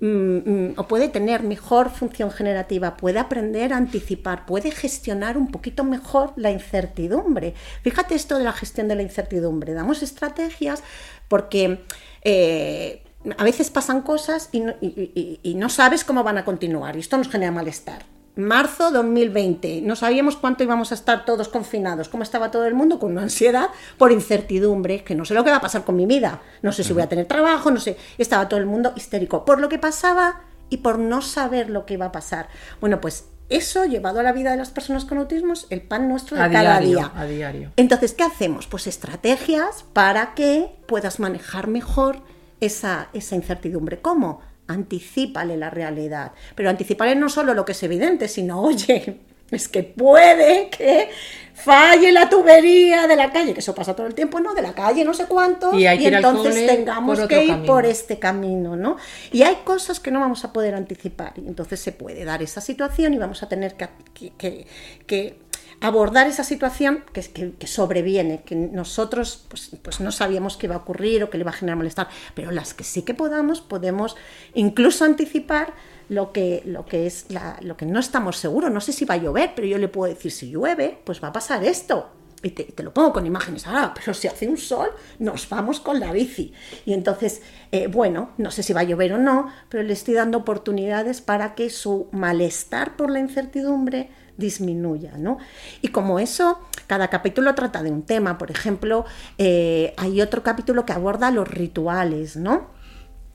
mm, 0.00 0.06
mm, 0.06 0.74
o 0.76 0.86
puede 0.86 1.08
tener 1.08 1.42
mejor 1.42 1.88
función 1.88 2.30
generativa, 2.30 2.98
puede 2.98 3.20
aprender 3.20 3.72
a 3.72 3.78
anticipar, 3.78 4.44
puede 4.44 4.70
gestionar 4.70 5.38
un 5.38 5.50
poquito 5.50 5.82
mejor 5.82 6.34
la 6.36 6.50
incertidumbre. 6.50 7.54
Fíjate 7.82 8.14
esto 8.14 8.36
de 8.36 8.44
la 8.44 8.52
gestión 8.52 8.86
de 8.86 8.96
la 8.96 9.02
incertidumbre. 9.02 9.72
Damos 9.72 10.02
estrategias 10.02 10.82
porque... 11.26 11.80
Eh, 12.22 13.00
a 13.38 13.44
veces 13.44 13.70
pasan 13.70 14.02
cosas 14.02 14.50
y 14.52 14.60
no, 14.60 14.74
y, 14.82 15.40
y 15.42 15.54
no 15.54 15.70
sabes 15.70 16.04
cómo 16.04 16.22
van 16.22 16.36
a 16.36 16.44
continuar 16.44 16.94
y 16.94 16.98
esto 16.98 17.16
nos 17.16 17.30
genera 17.30 17.52
malestar 17.52 18.04
marzo 18.36 18.90
2020. 18.90 19.82
No 19.82 19.96
sabíamos 19.96 20.36
cuánto 20.36 20.64
íbamos 20.64 20.90
a 20.92 20.94
estar 20.94 21.24
todos 21.24 21.48
confinados, 21.48 22.08
cómo 22.08 22.22
estaba 22.22 22.50
todo 22.50 22.66
el 22.66 22.74
mundo 22.74 22.98
con 22.98 23.12
una 23.12 23.22
ansiedad 23.22 23.68
por 23.98 24.12
incertidumbre, 24.12 25.04
que 25.04 25.14
no 25.14 25.24
sé 25.24 25.34
lo 25.34 25.44
que 25.44 25.50
va 25.50 25.56
a 25.56 25.60
pasar 25.62 25.84
con 25.84 25.96
mi 25.96 26.06
vida, 26.06 26.42
no 26.62 26.72
sé 26.72 26.84
si 26.84 26.92
voy 26.92 27.02
a 27.02 27.08
tener 27.08 27.26
trabajo, 27.26 27.70
no 27.70 27.80
sé, 27.80 27.96
estaba 28.18 28.48
todo 28.48 28.58
el 28.60 28.66
mundo 28.66 28.92
histérico 28.96 29.44
por 29.44 29.60
lo 29.60 29.68
que 29.68 29.78
pasaba 29.78 30.40
y 30.70 30.78
por 30.78 30.98
no 30.98 31.22
saber 31.22 31.70
lo 31.70 31.86
que 31.86 31.94
iba 31.94 32.06
a 32.06 32.12
pasar. 32.12 32.48
Bueno, 32.80 33.00
pues 33.00 33.26
eso 33.50 33.84
llevado 33.84 34.20
a 34.20 34.22
la 34.22 34.32
vida 34.32 34.50
de 34.50 34.56
las 34.56 34.70
personas 34.70 35.04
con 35.04 35.18
autismo 35.18 35.52
es 35.52 35.66
el 35.70 35.82
pan 35.82 36.08
nuestro 36.08 36.36
de 36.36 36.42
A 36.42 36.50
cada 36.50 36.80
diario, 36.80 36.98
día. 36.98 37.12
a 37.14 37.24
diario. 37.26 37.72
Entonces, 37.76 38.14
¿qué 38.14 38.24
hacemos? 38.24 38.66
Pues 38.66 38.86
estrategias 38.86 39.84
para 39.92 40.34
que 40.34 40.74
puedas 40.86 41.20
manejar 41.20 41.68
mejor 41.68 42.20
esa, 42.60 43.08
esa 43.12 43.36
incertidumbre. 43.36 44.00
¿Cómo? 44.00 44.40
Anticípale 44.68 45.56
la 45.56 45.70
realidad. 45.70 46.32
Pero 46.54 46.70
anticipale 46.70 47.14
no 47.14 47.28
solo 47.28 47.54
lo 47.54 47.64
que 47.64 47.72
es 47.72 47.82
evidente, 47.82 48.28
sino, 48.28 48.60
oye, 48.62 49.18
es 49.50 49.68
que 49.68 49.82
puede 49.82 50.70
que 50.70 51.10
falle 51.54 52.10
la 52.12 52.28
tubería 52.28 53.06
de 53.06 53.14
la 53.14 53.30
calle, 53.30 53.52
que 53.54 53.60
eso 53.60 53.74
pasa 53.74 53.94
todo 53.94 54.06
el 54.06 54.14
tiempo, 54.14 54.40
¿no? 54.40 54.54
De 54.54 54.62
la 54.62 54.72
calle 54.74 55.04
no 55.04 55.14
sé 55.14 55.26
cuánto, 55.26 55.78
Y 55.94 56.06
entonces 56.16 56.54
tengamos 56.76 57.18
que 57.28 57.42
ir 57.44 57.48
camino. 57.50 57.66
por 57.66 57.86
este 57.86 58.18
camino, 58.18 58.74
¿no? 58.74 58.96
Y 59.32 59.42
hay 59.42 59.56
cosas 59.64 60.00
que 60.00 60.10
no 60.10 60.18
vamos 60.20 60.44
a 60.44 60.52
poder 60.52 60.74
anticipar, 60.74 61.34
y 61.36 61.46
entonces 61.46 61.78
se 61.80 61.92
puede 61.92 62.24
dar 62.24 62.42
esa 62.42 62.60
situación 62.60 63.14
y 63.14 63.18
vamos 63.18 63.42
a 63.42 63.48
tener 63.48 63.74
que, 63.74 63.88
que- 64.14 64.32
que- 64.36 64.66
que 65.06 65.44
abordar 65.86 66.26
esa 66.26 66.44
situación 66.44 67.04
que, 67.12 67.20
que- 67.22 67.52
que 67.52 67.66
sobreviene, 67.66 68.42
que 68.44 68.54
nosotros 68.56 69.44
pues, 69.48 69.70
pues 69.82 70.00
no 70.00 70.10
sabíamos 70.12 70.56
que 70.56 70.66
iba 70.66 70.74
a 70.74 70.78
ocurrir 70.78 71.22
o 71.24 71.30
que 71.30 71.38
le 71.38 71.42
iba 71.42 71.50
a 71.50 71.54
generar 71.54 71.76
malestar, 71.78 72.08
pero 72.34 72.50
las 72.50 72.74
que 72.74 72.84
sí 72.84 73.02
que 73.02 73.14
podamos, 73.14 73.60
podemos 73.60 74.16
incluso 74.54 75.04
anticipar 75.04 75.72
lo 76.08 76.32
que, 76.32 76.62
lo 76.66 76.84
que 76.84 77.06
es 77.06 77.26
lo 77.62 77.76
que 77.76 77.86
no 77.86 77.98
estamos 78.00 78.36
seguros. 78.36 78.70
No 78.70 78.80
sé 78.80 78.92
si 78.92 79.04
va 79.04 79.14
a 79.14 79.18
llover, 79.18 79.52
pero 79.56 79.66
yo 79.66 79.78
le 79.78 79.88
puedo 79.88 80.12
decir, 80.12 80.30
si 80.32 80.50
llueve, 80.50 80.98
pues 81.04 81.22
va 81.22 81.28
a 81.28 81.32
pasar 81.32 81.64
esto. 81.64 82.10
Y 82.42 82.50
te, 82.50 82.64
te 82.64 82.82
lo 82.82 82.92
pongo 82.92 83.14
con 83.14 83.24
imágenes, 83.24 83.64
ah, 83.66 83.94
pero 83.94 84.12
si 84.12 84.28
hace 84.28 84.46
un 84.46 84.58
sol, 84.58 84.90
nos 85.18 85.48
vamos 85.48 85.80
con 85.80 85.98
la 85.98 86.12
bici. 86.12 86.52
Y 86.84 86.92
entonces, 86.92 87.40
eh, 87.72 87.86
bueno, 87.86 88.32
no 88.36 88.50
sé 88.50 88.62
si 88.62 88.74
va 88.74 88.80
a 88.80 88.84
llover 88.84 89.14
o 89.14 89.18
no, 89.18 89.48
pero 89.70 89.82
le 89.82 89.94
estoy 89.94 90.12
dando 90.12 90.36
oportunidades 90.36 91.22
para 91.22 91.54
que 91.54 91.70
su 91.70 92.08
malestar 92.12 92.96
por 92.98 93.10
la 93.10 93.20
incertidumbre 93.20 94.10
disminuya, 94.36 95.12
¿no? 95.18 95.38
Y 95.82 95.88
como 95.88 96.18
eso, 96.18 96.58
cada 96.86 97.08
capítulo 97.08 97.54
trata 97.54 97.82
de 97.82 97.90
un 97.90 98.02
tema. 98.02 98.38
Por 98.38 98.50
ejemplo, 98.50 99.04
eh, 99.38 99.94
hay 99.96 100.20
otro 100.20 100.42
capítulo 100.42 100.84
que 100.84 100.92
aborda 100.92 101.30
los 101.30 101.48
rituales, 101.48 102.36
¿no? 102.36 102.68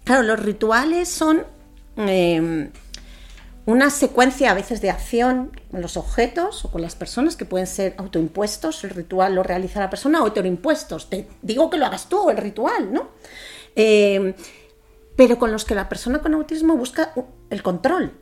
Claro, 0.04 0.24
los 0.24 0.40
rituales 0.40 1.10
son 1.10 1.44
eh, 1.98 2.70
una 3.66 3.92
secuencia 3.92 4.50
a 4.50 4.56
veces 4.56 4.82
de 4.82 4.90
acción 4.90 5.52
con 5.70 5.82
los 5.82 5.96
objetos 5.96 6.66
o 6.66 6.72
con 6.72 6.82
las 6.82 6.96
personas 6.96 7.36
que 7.36 7.46
pueden 7.46 7.68
ser 7.68 7.94
autoimpuestos, 7.98 8.84
el 8.84 8.90
ritual 8.90 9.36
lo 9.36 9.44
realiza 9.44 9.80
la 9.80 9.92
persona, 9.92 10.24
o 10.24 10.28
heteroimpuestos. 10.28 11.10
Te 11.10 11.28
digo 11.44 11.70
que 11.70 11.78
lo 11.78 11.86
hagas 11.86 12.10
tú, 12.10 12.32
el 12.32 12.38
ritual, 12.38 12.92
¿no? 12.92 13.10
Eh, 13.76 14.34
pero 15.16 15.38
con 15.38 15.52
los 15.52 15.66
que 15.66 15.76
la 15.76 15.88
persona 15.88 16.20
con 16.20 16.34
autismo 16.34 16.78
busca 16.78 17.14
el 17.52 17.62
control, 17.62 18.14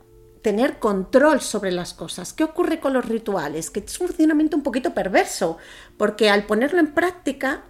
tener 0.42 0.78
control 0.78 1.40
sobre 1.40 1.72
las 1.72 1.94
cosas. 1.94 2.32
¿Qué 2.32 2.44
ocurre 2.44 2.80
con 2.80 2.92
los 2.92 3.04
rituales? 3.04 3.70
Que 3.70 3.80
es 3.80 4.00
un 4.00 4.08
funcionamiento 4.08 4.56
un 4.56 4.62
poquito 4.62 4.94
perverso, 4.94 5.58
porque 5.96 6.30
al 6.30 6.44
ponerlo 6.44 6.80
en 6.80 6.94
práctica 6.94 7.64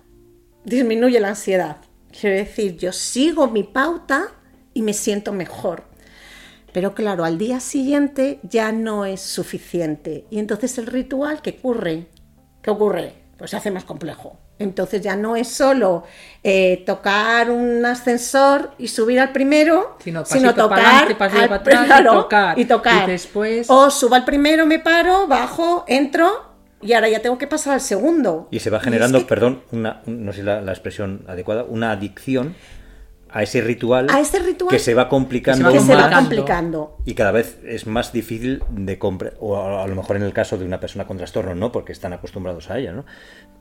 disminuye 0.65 1.21
la 1.21 1.29
ansiedad. 1.29 1.79
Quiero 2.19 2.37
decir, 2.37 2.77
yo 2.77 2.93
sigo 2.93 3.49
mi 3.49 3.65
pauta 3.65 4.29
y 4.75 4.83
me 4.83 4.93
siento 4.93 5.33
mejor. 5.33 5.85
Pero 6.73 6.95
claro, 6.95 7.25
al 7.25 7.39
día 7.39 7.61
siguiente 7.61 8.41
ya 8.43 8.73
no 8.73 9.05
es 9.05 9.21
suficiente. 9.21 10.27
Y 10.31 10.39
entonces 10.39 10.79
el 10.79 10.87
ritual, 10.87 11.43
¿qué 11.43 11.57
ocurre? 11.59 12.09
¿Qué 12.63 12.71
ocurre? 12.71 13.15
Pues 13.37 13.51
se 13.51 13.57
hace 13.57 13.71
más 13.71 13.85
complejo. 13.85 14.39
Entonces 14.59 15.01
ya 15.03 15.15
no 15.17 15.37
es 15.37 15.49
solo 15.49 16.03
eh, 16.43 16.83
tocar 16.85 17.51
un 17.51 17.85
ascensor 17.87 18.73
y 18.79 18.89
subir 18.89 19.21
al 19.21 19.31
primero, 19.33 19.97
Sino 20.03 20.25
tocar 20.25 20.69
pa'lante, 20.69 21.15
pasito 21.15 21.43
al- 21.43 21.49
para 21.49 21.61
atrás 21.61 22.01
y 22.01 22.05
tocar. 22.05 22.59
y 22.59 22.65
tocar. 22.65 23.09
Y 23.09 23.13
después- 23.13 23.67
O 23.71 23.91
subo 23.91 24.15
al 24.17 24.25
primero, 24.25 24.67
me 24.67 24.79
paro, 24.81 25.27
bajo, 25.29 25.85
entro 25.87 26.47
y 26.81 26.93
ahora 26.93 27.09
ya 27.09 27.21
tengo 27.21 27.39
que 27.39 27.47
pasar 27.47 27.75
al 27.75 27.81
segundo. 27.81 28.49
Y 28.51 28.59
se 28.61 28.71
va 28.71 28.79
es 28.79 28.85
generando, 28.85 29.19
que- 29.21 29.25
perdón, 29.27 29.63
una, 29.71 30.03
un- 30.07 30.25
no 30.25 30.33
sé 30.33 30.43
la, 30.43 30.61
la 30.61 30.73
expresión 30.73 31.25
adecuada, 31.29 31.65
una 31.65 31.93
adicción 31.93 32.55
a 33.31 33.43
ese 33.43 33.61
ritual, 33.61 34.07
A 34.11 34.21
ese 34.21 34.39
ritual 34.39 34.71
que 34.71 34.79
se 34.79 34.95
va 34.95 35.11
complicando 35.11 35.71
que 35.71 35.81
se 35.81 35.95
va 35.95 36.09
más 36.09 36.19
complicando. 36.21 36.97
y 37.05 37.13
cada 37.15 37.31
vez 37.31 37.59
es 37.63 37.87
más 37.87 38.11
difícil 38.11 38.63
de 38.71 38.99
compre 38.99 39.35
o 39.39 39.55
a, 39.57 39.83
a 39.85 39.87
lo 39.87 39.95
mejor 39.95 40.17
en 40.17 40.23
el 40.23 40.33
caso 40.33 40.57
de 40.57 40.65
una 40.65 40.81
persona 40.81 41.07
con 41.07 41.19
trastorno 41.19 41.55
no, 41.55 41.71
porque 41.71 41.93
están 41.93 42.15
acostumbrados 42.15 42.71
a 42.71 42.79
ella, 42.79 42.93
¿no? 42.93 43.05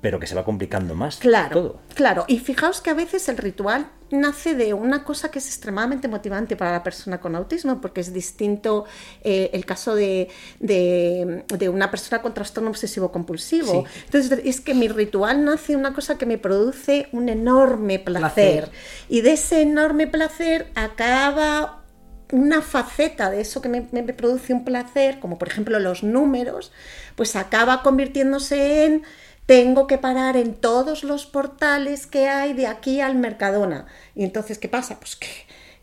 Pero 0.01 0.19
que 0.19 0.27
se 0.27 0.36
va 0.36 0.45
complicando 0.45 0.93
más 0.93 1.17
Claro, 1.17 1.53
todo. 1.53 1.79
claro. 1.95 2.25
Y 2.27 2.39
fijaos 2.39 2.81
que 2.81 2.91
a 2.91 2.93
veces 2.93 3.27
el 3.29 3.38
ritual 3.38 3.88
nace 4.12 4.53
de 4.55 4.73
una 4.73 5.03
cosa 5.03 5.31
que 5.31 5.39
es 5.39 5.47
extremadamente 5.47 6.07
motivante 6.07 6.55
para 6.55 6.71
la 6.71 6.83
persona 6.83 7.19
con 7.19 7.36
autismo, 7.36 7.81
porque 7.81 8.01
es 8.01 8.13
distinto 8.13 8.86
eh, 9.23 9.49
el 9.53 9.65
caso 9.65 9.95
de, 9.95 10.29
de- 10.60 11.43
de 11.49 11.69
una 11.69 11.89
persona 11.91 12.21
con 12.21 12.33
trastorno 12.33 12.69
obsesivo 12.69 13.12
compulsivo. 13.12 13.86
Sí. 13.86 14.01
Entonces 14.05 14.39
es 14.45 14.62
que 14.62 14.73
mi 14.75 14.88
ritual 14.88 15.43
nace 15.43 15.73
de 15.73 15.77
una 15.79 15.93
cosa 15.93 16.17
que 16.17 16.25
me 16.25 16.38
produce 16.38 17.10
un 17.12 17.27
enorme 17.27 17.99
placer. 17.99 18.65
Placer. 18.65 18.71
Y 19.10 19.21
de 19.21 19.33
ese 19.33 19.62
enorme 19.62 20.07
placer 20.07 20.67
acaba 20.75 21.83
una 22.31 22.62
faceta 22.62 23.29
de 23.29 23.39
eso 23.41 23.62
que 23.62 23.69
me, 23.69 23.88
me 23.91 24.03
produce 24.13 24.53
un 24.53 24.63
placer, 24.65 25.19
como 25.19 25.38
por 25.38 25.47
ejemplo 25.47 25.79
los 25.79 26.03
números, 26.03 26.71
pues 27.15 27.36
acaba 27.38 27.81
convirtiéndose 27.83 28.86
en 28.86 29.03
tengo 29.47 29.88
que 29.88 29.97
parar 29.97 30.38
en 30.38 30.53
todos 30.53 31.03
los 31.03 31.25
portales 31.25 32.05
que 32.05 32.27
hay 32.27 32.53
de 32.53 32.67
aquí 32.67 33.01
al 33.01 33.15
Mercadona. 33.15 33.88
Y 34.13 34.23
entonces, 34.23 34.60
¿qué 34.60 34.67
pasa? 34.69 34.99
Pues 34.99 35.15
que, 35.15 35.27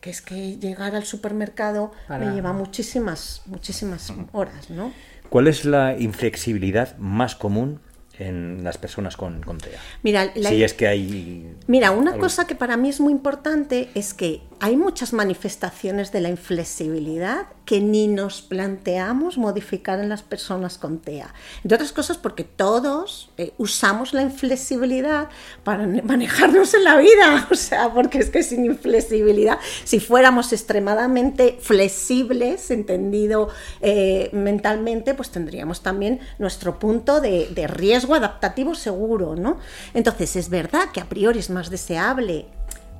que 0.00 0.11
es 0.11 0.20
que 0.20 0.57
llegar 0.59 0.94
al 0.94 1.05
supermercado 1.05 1.90
Para- 2.07 2.24
me 2.27 2.35
lleva 2.35 2.53
muchísimas, 2.53 3.42
muchísimas 3.46 4.12
horas, 4.33 4.70
¿no? 4.70 4.92
¿Cuál 5.31 5.48
es 5.48 5.64
la 5.64 5.96
inflexibilidad 5.98 6.96
más 6.98 7.35
común 7.35 7.81
en 8.18 8.62
las 8.62 8.77
personas 8.79 9.16
con, 9.16 9.42
con 9.42 9.59
TEA? 9.59 9.79
Mira, 10.03 10.31
la- 10.37 10.50
Si 10.50 10.62
es 10.62 10.74
que 10.74 10.87
hay... 10.87 11.57
Mira, 11.66 11.90
una 11.90 12.16
cosa 12.18 12.46
que 12.46 12.55
para 12.55 12.77
mí 12.77 12.90
es 12.90 13.00
muy 13.00 13.12
importante 13.12 13.88
es 13.94 14.14
que 14.14 14.42
hay 14.61 14.77
muchas 14.77 15.12
manifestaciones 15.12 16.12
de 16.12 16.21
la 16.21 16.29
inflexibilidad 16.29 17.47
que 17.64 17.81
ni 17.81 18.09
nos 18.09 18.43
planteamos 18.43 19.38
modificar 19.38 19.99
en 19.99 20.09
las 20.11 20.23
personas 20.23 20.77
con 20.77 20.99
TEA. 20.99 21.33
Entre 21.62 21.77
otras 21.77 21.93
cosas 21.93 22.19
porque 22.19 22.45
todos 22.45 23.31
eh, 23.38 23.53
usamos 23.57 24.12
la 24.12 24.23
inflexibilidad 24.23 25.29
para 25.62 25.87
ne- 25.87 26.03
manejarnos 26.03 26.75
en 26.75 26.85
la 26.85 26.97
vida. 26.97 27.49
O 27.51 27.55
sea, 27.57 27.93
porque 27.93 28.19
es 28.19 28.31
que 28.31 28.43
sin 28.43 28.64
inflexibilidad, 28.67 29.59
si 29.85 30.01
fuéramos 30.01 30.53
extremadamente 30.53 31.59
flexibles, 31.61 32.71
entendido 32.71 33.49
eh, 33.81 34.29
mentalmente, 34.33 35.14
pues 35.14 35.31
tendríamos 35.31 35.83
también 35.83 36.21
nuestro 36.38 36.79
punto 36.79 37.21
de, 37.21 37.49
de 37.49 37.67
riesgo 37.67 38.14
adaptativo 38.14 38.75
seguro, 38.75 39.37
¿no? 39.37 39.59
Entonces, 39.95 40.37
es 40.37 40.49
verdad 40.51 40.90
que 40.93 41.01
a 41.01 41.09
priori 41.09 41.38
es 41.38 41.49
más 41.51 41.71
deseable 41.71 42.47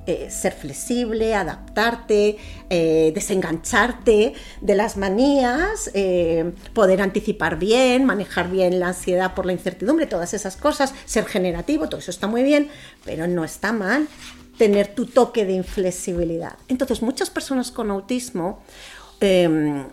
eh, 0.07 0.29
ser 0.29 0.53
flexible, 0.53 1.33
adaptarte, 1.33 2.37
eh, 2.69 3.11
desengancharte 3.15 4.33
de 4.61 4.75
las 4.75 4.97
manías, 4.97 5.89
eh, 5.95 6.53
poder 6.73 7.01
anticipar 7.01 7.57
bien, 7.57 8.05
manejar 8.05 8.51
bien 8.51 8.79
la 8.79 8.89
ansiedad 8.89 9.33
por 9.33 9.47
la 9.47 9.53
incertidumbre, 9.53 10.05
todas 10.05 10.35
esas 10.35 10.57
cosas, 10.57 10.93
ser 11.05 11.25
generativo, 11.25 11.89
todo 11.89 11.99
eso 11.99 12.11
está 12.11 12.27
muy 12.27 12.43
bien, 12.43 12.69
pero 13.03 13.25
no 13.25 13.43
está 13.43 13.73
mal 13.73 14.07
tener 14.59 14.93
tu 14.93 15.07
toque 15.07 15.43
de 15.43 15.53
inflexibilidad. 15.53 16.53
Entonces, 16.67 17.01
muchas 17.01 17.31
personas 17.31 17.71
con 17.71 17.89
autismo 17.89 18.61
eh, 19.21 19.85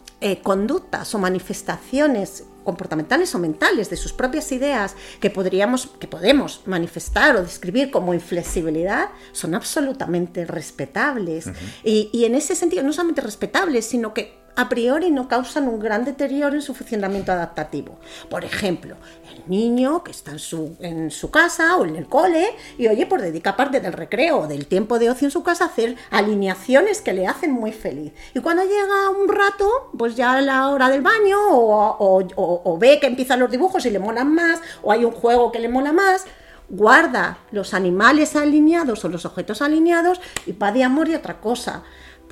conductas 0.42 1.14
o 1.14 1.18
manifestaciones 1.18 2.44
comportamentales 2.62 3.34
o 3.34 3.38
mentales 3.38 3.90
de 3.90 3.96
sus 3.96 4.12
propias 4.12 4.52
ideas 4.52 4.96
que 5.20 5.30
podríamos 5.30 5.86
que 5.98 6.08
podemos 6.08 6.62
manifestar 6.66 7.36
o 7.36 7.42
describir 7.42 7.90
como 7.90 8.14
inflexibilidad 8.14 9.10
son 9.32 9.54
absolutamente 9.54 10.44
respetables. 10.44 11.50
Y, 11.84 12.10
y 12.12 12.24
en 12.24 12.34
ese 12.34 12.54
sentido 12.54 12.82
no 12.82 12.92
solamente 12.92 13.20
respetables 13.20 13.86
sino 13.86 14.14
que 14.14 14.41
a 14.54 14.68
priori 14.68 15.10
no 15.10 15.28
causan 15.28 15.66
un 15.66 15.80
gran 15.80 16.04
deterioro 16.04 16.54
en 16.54 16.62
su 16.62 16.74
funcionamiento 16.74 17.32
adaptativo. 17.32 17.98
Por 18.28 18.44
ejemplo, 18.44 18.96
el 19.34 19.42
niño 19.46 20.04
que 20.04 20.10
está 20.10 20.32
en 20.32 21.10
su, 21.10 21.30
casa 21.30 21.76
o 21.76 21.84
en 21.84 21.96
el 21.96 22.06
cole 22.06 22.48
y 22.76 22.88
oye, 22.88 23.06
pues 23.06 23.22
dedica 23.22 23.56
parte 23.56 23.80
del 23.80 23.92
recreo 23.92 24.40
o 24.40 24.46
del 24.46 24.66
tiempo 24.66 24.98
de 24.98 25.10
ocio 25.10 25.26
en 25.26 25.30
su 25.30 25.42
casa 25.42 25.64
a 25.64 25.68
hacer 25.68 25.96
alineaciones 26.10 27.00
que 27.00 27.14
le 27.14 27.26
hacen 27.26 27.52
muy 27.52 27.72
feliz. 27.72 28.12
Y 28.34 28.40
cuando 28.40 28.62
llega 28.64 29.10
un 29.10 29.28
rato, 29.28 29.90
pues 29.96 30.16
ya 30.16 30.34
a 30.34 30.40
la 30.42 30.68
hora 30.68 30.90
del 30.90 31.00
baño 31.00 31.38
o, 31.50 31.96
o, 31.98 32.62
o 32.64 32.78
ve 32.78 32.98
que 33.00 33.06
empiezan 33.06 33.40
los 33.40 33.50
dibujos 33.50 33.86
y 33.86 33.90
le 33.90 33.98
molan 33.98 34.34
más 34.34 34.60
o 34.82 34.92
hay 34.92 35.04
un 35.04 35.12
juego 35.12 35.50
que 35.50 35.60
le 35.60 35.68
mola 35.68 35.92
más, 35.92 36.26
guarda 36.68 37.38
los 37.50 37.74
animales 37.74 38.36
alineados 38.36 39.04
o 39.04 39.08
los 39.08 39.24
objetos 39.24 39.62
alineados 39.62 40.20
y 40.46 40.52
va 40.52 40.72
de 40.72 40.84
amor 40.84 41.08
y 41.08 41.14
otra 41.14 41.40
cosa 41.40 41.82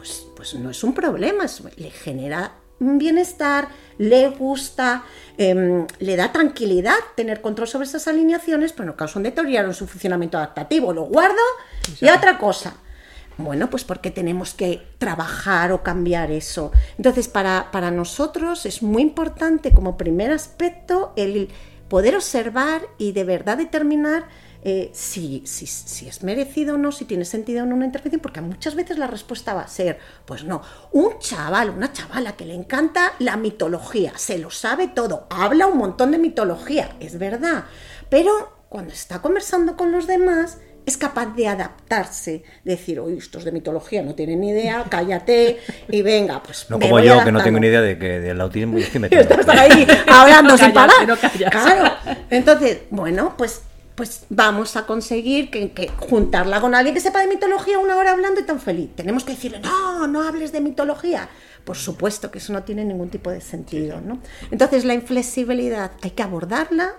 pues, 0.01 0.25
pues 0.35 0.55
no 0.55 0.71
es 0.71 0.83
un 0.83 0.95
problema, 0.95 1.45
le 1.77 1.91
genera 1.91 2.53
un 2.79 2.97
bienestar, 2.97 3.69
le 3.99 4.31
gusta, 4.31 5.05
em, 5.37 5.87
le 5.99 6.17
da 6.17 6.33
tranquilidad 6.33 6.95
tener 7.17 7.43
control 7.43 7.69
sobre 7.69 7.87
esas 7.87 8.09
alineaciones, 8.09 8.73
pero 8.73 8.87
no 8.87 8.97
causa 8.97 9.19
un 9.19 9.25
deterioro 9.25 9.69
en 9.69 9.75
su 9.75 9.87
funcionamiento 9.87 10.39
adaptativo. 10.39 10.95
Lo 10.95 11.03
guardo 11.03 11.43
y 12.01 12.09
otra 12.09 12.39
cosa. 12.39 12.77
Bueno, 13.37 13.69
pues 13.69 13.85
porque 13.85 14.11
tenemos 14.11 14.55
que 14.55 14.81
trabajar 14.97 15.71
o 15.71 15.83
cambiar 15.83 16.31
eso. 16.31 16.73
Entonces, 16.97 17.29
para, 17.29 17.71
para 17.71 17.91
nosotros 17.91 18.65
es 18.65 18.83
muy 18.83 19.03
importante 19.03 19.71
como 19.71 19.99
primer 19.99 20.31
aspecto 20.31 21.13
el 21.17 21.51
poder 21.89 22.17
observar 22.17 22.89
y 22.97 23.13
de 23.13 23.25
verdad 23.25 23.59
determinar 23.59 24.29
eh, 24.63 24.91
si, 24.93 25.43
si, 25.47 25.67
si, 25.67 26.09
es 26.09 26.23
merecido 26.23 26.75
o 26.75 26.79
no, 26.79 26.93
si 26.93 27.05
tiene 27.05 27.25
sentido 27.25 27.63
o 27.63 27.67
no 27.67 27.75
una 27.75 27.87
intervención, 27.87 28.21
porque 28.21 28.41
muchas 28.41 28.75
veces 28.75 28.99
la 28.99 29.07
respuesta 29.07 29.55
va 29.55 29.63
a 29.63 29.69
ser, 29.69 29.99
pues 30.27 30.45
no, 30.45 30.63
un 30.93 31.19
chaval, 31.19 31.71
una 31.71 31.93
chavala 31.93 32.37
que 32.37 32.45
le 32.45 32.55
encanta 32.55 33.13
la 33.19 33.37
mitología, 33.37 34.13
se 34.17 34.39
lo 34.39 34.51
sabe 34.51 34.89
todo, 34.89 35.27
habla 35.31 35.67
un 35.67 35.79
montón 35.79 36.11
de 36.11 36.19
mitología, 36.19 36.97
es 37.01 37.19
verdad, 37.19 37.65
pero 38.09 38.61
cuando 38.69 38.93
está 38.93 39.23
conversando 39.23 39.77
con 39.77 39.93
los 39.93 40.07
demás, 40.07 40.59
es 40.87 40.97
capaz 40.97 41.35
de 41.37 41.47
adaptarse, 41.47 42.43
decir, 42.65 43.01
oye, 43.01 43.17
estos 43.19 43.45
de 43.45 43.53
mitología 43.53 44.03
no 44.03 44.15
tienen 44.15 44.41
ni 44.41 44.51
idea, 44.51 44.85
cállate 44.91 45.59
y 45.89 46.03
venga, 46.03 46.43
pues. 46.43 46.67
No 46.69 46.79
como 46.79 47.01
yo, 47.01 47.23
que 47.25 47.33
no 47.33 47.43
tengo 47.43 47.59
ni 47.59 47.69
idea 47.69 47.81
de 47.81 47.99
que 47.99 48.21
del 48.21 48.41
autismo 48.41 48.79
y 48.79 48.83
estoy 48.83 49.01
metiendo. 49.01 49.35
Estás 49.35 49.59
ahí 49.59 49.87
hablando 50.07 50.57
sin 50.59 50.73
parar. 50.73 50.97
claro. 51.51 51.95
Entonces, 52.31 52.83
bueno, 52.91 53.35
pues 53.37 53.63
pues 54.01 54.25
vamos 54.31 54.77
a 54.77 54.87
conseguir 54.87 55.51
que, 55.51 55.93
juntarla 55.99 56.59
con 56.63 56.75
alguien 56.75 56.95
que 56.95 57.03
sepa 57.03 57.21
de 57.21 57.27
mitología 57.27 57.79
una 57.79 57.99
hora 57.99 58.13
hablando 58.13 58.41
y 58.41 58.45
tan 58.45 58.59
feliz. 58.59 58.89
Tenemos 58.97 59.25
que 59.25 59.33
decirle, 59.33 59.61
no, 59.61 60.07
no 60.07 60.23
hables 60.23 60.53
de 60.53 60.63
mitología. 60.63 61.29
Por 61.65 61.77
supuesto 61.77 62.31
que 62.31 62.39
eso 62.39 62.55
no 62.55 62.63
tiene 62.63 62.83
ningún 62.83 63.11
tipo 63.11 63.31
de 63.31 63.43
sentido. 63.43 64.01
¿no? 64.01 64.19
Entonces 64.51 64.87
la 64.87 64.95
inflexibilidad 64.95 65.93
hay 66.01 66.13
que 66.13 66.23
abordarla 66.23 66.95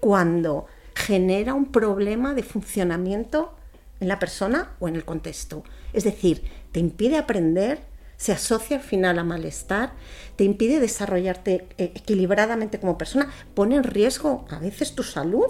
cuando 0.00 0.64
genera 0.94 1.52
un 1.52 1.66
problema 1.66 2.32
de 2.32 2.44
funcionamiento 2.44 3.54
en 4.00 4.08
la 4.08 4.18
persona 4.18 4.70
o 4.80 4.88
en 4.88 4.96
el 4.96 5.04
contexto. 5.04 5.64
Es 5.92 6.04
decir, 6.04 6.44
te 6.72 6.80
impide 6.80 7.18
aprender, 7.18 7.80
se 8.16 8.32
asocia 8.32 8.78
al 8.78 8.82
final 8.82 9.18
a 9.18 9.24
malestar, 9.24 9.92
te 10.36 10.44
impide 10.44 10.80
desarrollarte 10.80 11.68
eh, 11.76 11.92
equilibradamente 11.94 12.80
como 12.80 12.96
persona, 12.96 13.30
pone 13.52 13.76
en 13.76 13.84
riesgo 13.84 14.46
a 14.48 14.58
veces 14.58 14.94
tu 14.94 15.02
salud 15.02 15.44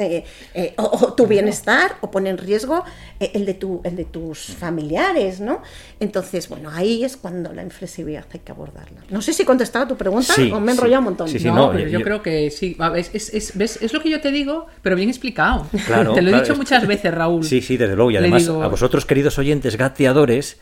eh, 0.00 0.24
eh, 0.54 0.74
o, 0.76 1.12
tu 1.12 1.26
bienestar 1.26 1.96
o 2.00 2.10
pone 2.10 2.30
en 2.30 2.38
riesgo 2.38 2.84
eh, 3.18 3.30
el, 3.34 3.44
de 3.44 3.54
tu, 3.54 3.80
el 3.84 3.96
de 3.96 4.04
tus 4.04 4.38
familiares, 4.38 5.40
¿no? 5.40 5.62
Entonces, 5.98 6.48
bueno, 6.48 6.70
ahí 6.72 7.04
es 7.04 7.16
cuando 7.16 7.52
la 7.52 7.62
inflexibilidad 7.62 8.24
hay 8.32 8.40
que 8.40 8.52
abordarla. 8.52 9.02
No 9.10 9.22
sé 9.22 9.32
si 9.32 9.42
he 9.42 9.46
contestado 9.46 9.84
a 9.84 9.88
tu 9.88 9.96
pregunta 9.96 10.34
o 10.52 10.60
me 10.60 10.72
he 10.72 10.74
enrollado 10.74 11.00
un 11.00 11.04
montón. 11.04 11.28
no, 11.44 11.72
pero 11.72 11.88
yo, 11.88 12.02
creo 12.02 12.22
que 12.22 12.50
sí. 12.50 12.76
Es, 12.96 13.34
es, 13.34 13.56
¿ves? 13.56 13.78
es, 13.82 13.92
lo 13.92 14.00
que 14.00 14.10
yo 14.10 14.20
te 14.20 14.30
digo, 14.30 14.66
pero 14.82 14.96
bien 14.96 15.08
explicado. 15.08 15.66
te 16.14 16.22
lo 16.22 16.30
he 16.30 16.40
dicho 16.40 16.56
muchas 16.56 16.86
veces, 16.86 17.12
Raúl. 17.12 17.44
Sí, 17.44 17.60
sí, 17.60 17.76
desde 17.76 17.96
luego. 17.96 18.10
Y 18.10 18.16
además, 18.16 18.48
a 18.48 18.68
vosotros, 18.68 19.04
queridos 19.04 19.38
oyentes 19.38 19.76
gateadores, 19.76 20.58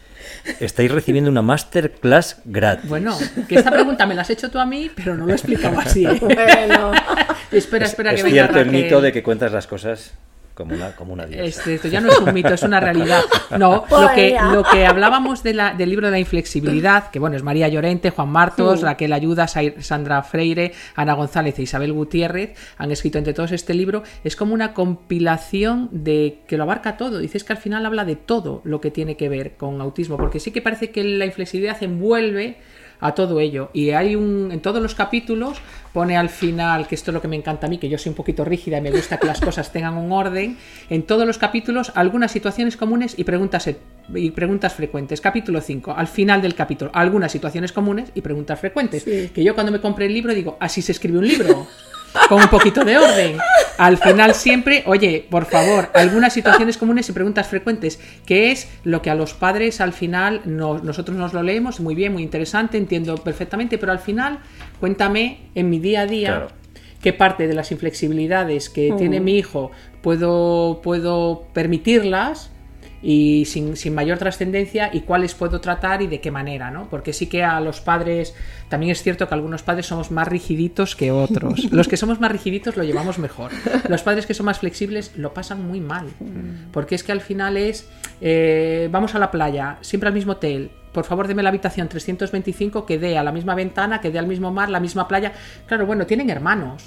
estáis 0.60 0.90
recibiendo 0.90 1.30
una 1.30 1.42
masterclass 1.42 2.40
gratis. 2.44 2.88
Bueno, 2.88 3.16
que 3.48 3.56
esta 3.56 3.70
pregunta 3.70 4.06
me 4.06 4.14
la 4.14 4.22
has 4.22 4.30
hecho 4.30 4.50
tú 4.50 4.58
a 4.58 4.66
mí, 4.66 4.90
pero 4.94 5.16
no 5.16 5.26
lo 5.26 5.32
he 5.32 5.36
explicado 5.36 5.78
así. 5.78 6.06
Bueno. 6.18 6.92
espera, 7.52 7.86
espera, 7.86 8.12
es, 8.12 8.22
que 8.22 8.28
es 8.28 8.32
cierto 8.32 8.58
el 8.60 8.70
mito 8.70 9.00
de 9.00 9.12
que 9.12 9.22
cuentas 9.22 9.52
las 9.52 9.66
cosas 9.66 10.12
como 10.58 10.74
una, 10.74 10.90
como 10.96 11.12
una 11.12 11.24
diosa. 11.24 11.44
Este, 11.44 11.74
esto 11.76 11.86
ya 11.86 12.00
no 12.00 12.10
es 12.10 12.18
un 12.18 12.34
mito, 12.34 12.52
es 12.52 12.64
una 12.64 12.80
realidad. 12.80 13.22
No, 13.56 13.84
lo 13.90 14.08
que, 14.12 14.36
lo 14.52 14.64
que 14.64 14.86
hablábamos 14.86 15.44
de 15.44 15.54
la, 15.54 15.72
del 15.72 15.88
libro 15.88 16.08
de 16.08 16.10
la 16.10 16.18
inflexibilidad, 16.18 17.10
que 17.10 17.20
bueno, 17.20 17.36
es 17.36 17.44
María 17.44 17.68
Llorente, 17.68 18.10
Juan 18.10 18.28
Martos, 18.30 18.82
Raquel 18.82 19.12
Ayuda, 19.12 19.46
Sandra 19.46 20.24
Freire, 20.24 20.72
Ana 20.96 21.12
González 21.14 21.56
e 21.60 21.62
Isabel 21.62 21.92
Gutiérrez 21.92 22.56
han 22.76 22.90
escrito 22.90 23.18
entre 23.18 23.34
todos 23.34 23.52
este 23.52 23.72
libro, 23.72 24.02
es 24.24 24.34
como 24.34 24.52
una 24.52 24.74
compilación 24.74 25.90
de 25.92 26.40
que 26.48 26.56
lo 26.56 26.64
abarca 26.64 26.96
todo. 26.96 27.20
Dices 27.20 27.44
que 27.44 27.52
al 27.52 27.60
final 27.60 27.86
habla 27.86 28.04
de 28.04 28.16
todo 28.16 28.60
lo 28.64 28.80
que 28.80 28.90
tiene 28.90 29.16
que 29.16 29.28
ver 29.28 29.52
con 29.52 29.80
autismo, 29.80 30.16
porque 30.16 30.40
sí 30.40 30.50
que 30.50 30.60
parece 30.60 30.90
que 30.90 31.04
la 31.04 31.24
inflexibilidad 31.24 31.80
envuelve 31.84 32.56
a 33.00 33.14
todo 33.14 33.40
ello. 33.40 33.70
Y 33.72 33.90
hay 33.90 34.16
un, 34.16 34.50
en 34.52 34.60
todos 34.60 34.82
los 34.82 34.94
capítulos 34.94 35.58
pone 35.92 36.16
al 36.16 36.28
final, 36.28 36.86
que 36.86 36.94
esto 36.94 37.10
es 37.10 37.14
lo 37.14 37.22
que 37.22 37.28
me 37.28 37.36
encanta 37.36 37.66
a 37.66 37.70
mí, 37.70 37.78
que 37.78 37.88
yo 37.88 37.98
soy 37.98 38.10
un 38.10 38.16
poquito 38.16 38.44
rígida 38.44 38.78
y 38.78 38.80
me 38.80 38.90
gusta 38.90 39.18
que 39.18 39.26
las 39.26 39.40
cosas 39.40 39.72
tengan 39.72 39.96
un 39.96 40.12
orden, 40.12 40.56
en 40.90 41.02
todos 41.02 41.26
los 41.26 41.38
capítulos 41.38 41.92
algunas 41.94 42.30
situaciones 42.30 42.76
comunes 42.76 43.14
y 43.18 43.24
preguntas, 43.24 43.68
y 44.14 44.30
preguntas 44.30 44.74
frecuentes. 44.74 45.20
Capítulo 45.20 45.60
5, 45.60 45.94
al 45.96 46.06
final 46.06 46.42
del 46.42 46.54
capítulo, 46.54 46.90
algunas 46.94 47.32
situaciones 47.32 47.72
comunes 47.72 48.10
y 48.14 48.20
preguntas 48.20 48.60
frecuentes. 48.60 49.04
Que 49.04 49.42
yo 49.42 49.54
cuando 49.54 49.72
me 49.72 49.80
compré 49.80 50.06
el 50.06 50.14
libro 50.14 50.34
digo, 50.34 50.56
así 50.60 50.82
se 50.82 50.92
escribe 50.92 51.18
un 51.18 51.26
libro 51.26 51.66
con 52.28 52.42
un 52.42 52.48
poquito 52.48 52.84
de 52.84 52.98
orden. 52.98 53.38
Al 53.78 53.96
final 53.96 54.34
siempre, 54.34 54.82
oye, 54.86 55.26
por 55.30 55.46
favor, 55.46 55.90
algunas 55.94 56.32
situaciones 56.32 56.76
comunes 56.76 57.08
y 57.08 57.12
preguntas 57.12 57.46
frecuentes, 57.46 58.00
que 58.26 58.50
es 58.50 58.68
lo 58.84 59.02
que 59.02 59.10
a 59.10 59.14
los 59.14 59.34
padres 59.34 59.80
al 59.80 59.92
final 59.92 60.42
nosotros 60.44 61.16
nos 61.16 61.32
lo 61.32 61.42
leemos, 61.42 61.80
muy 61.80 61.94
bien, 61.94 62.12
muy 62.12 62.22
interesante, 62.22 62.76
entiendo 62.76 63.16
perfectamente, 63.18 63.78
pero 63.78 63.92
al 63.92 64.00
final 64.00 64.40
cuéntame 64.80 65.50
en 65.54 65.70
mi 65.70 65.78
día 65.78 66.02
a 66.02 66.06
día 66.06 66.48
qué 67.00 67.12
parte 67.12 67.46
de 67.46 67.54
las 67.54 67.70
inflexibilidades 67.70 68.68
que 68.68 68.92
tiene 68.98 69.20
mi 69.20 69.38
hijo 69.38 69.70
puedo, 70.02 70.80
puedo 70.82 71.46
permitirlas 71.52 72.50
y 73.02 73.44
sin, 73.44 73.76
sin 73.76 73.94
mayor 73.94 74.18
trascendencia 74.18 74.90
y 74.92 75.02
cuáles 75.02 75.34
puedo 75.34 75.60
tratar 75.60 76.02
y 76.02 76.06
de 76.06 76.20
qué 76.20 76.30
manera, 76.30 76.70
¿no? 76.70 76.88
Porque 76.88 77.12
sí 77.12 77.26
que 77.26 77.44
a 77.44 77.60
los 77.60 77.80
padres, 77.80 78.34
también 78.68 78.92
es 78.92 79.02
cierto 79.02 79.28
que 79.28 79.34
algunos 79.34 79.62
padres 79.62 79.86
somos 79.86 80.10
más 80.10 80.26
rigiditos 80.26 80.96
que 80.96 81.12
otros. 81.12 81.64
Los 81.72 81.88
que 81.88 81.96
somos 81.96 82.20
más 82.20 82.32
rigiditos 82.32 82.76
lo 82.76 82.84
llevamos 82.84 83.18
mejor. 83.18 83.52
Los 83.88 84.02
padres 84.02 84.26
que 84.26 84.34
son 84.34 84.46
más 84.46 84.58
flexibles 84.58 85.12
lo 85.16 85.32
pasan 85.32 85.66
muy 85.66 85.80
mal. 85.80 86.06
Porque 86.72 86.94
es 86.94 87.04
que 87.04 87.12
al 87.12 87.20
final 87.20 87.56
es, 87.56 87.88
eh, 88.20 88.88
vamos 88.90 89.14
a 89.14 89.18
la 89.18 89.30
playa, 89.30 89.78
siempre 89.80 90.08
al 90.08 90.14
mismo 90.14 90.32
hotel, 90.32 90.70
por 90.92 91.04
favor 91.04 91.28
deme 91.28 91.42
la 91.42 91.48
habitación 91.50 91.88
325 91.88 92.86
que 92.86 92.98
dé 92.98 93.18
a 93.18 93.22
la 93.22 93.32
misma 93.32 93.54
ventana, 93.54 94.00
que 94.00 94.10
dé 94.10 94.18
al 94.18 94.26
mismo 94.26 94.52
mar, 94.52 94.70
la 94.70 94.80
misma 94.80 95.08
playa. 95.08 95.32
Claro, 95.66 95.86
bueno, 95.86 96.06
tienen 96.06 96.30
hermanos. 96.30 96.84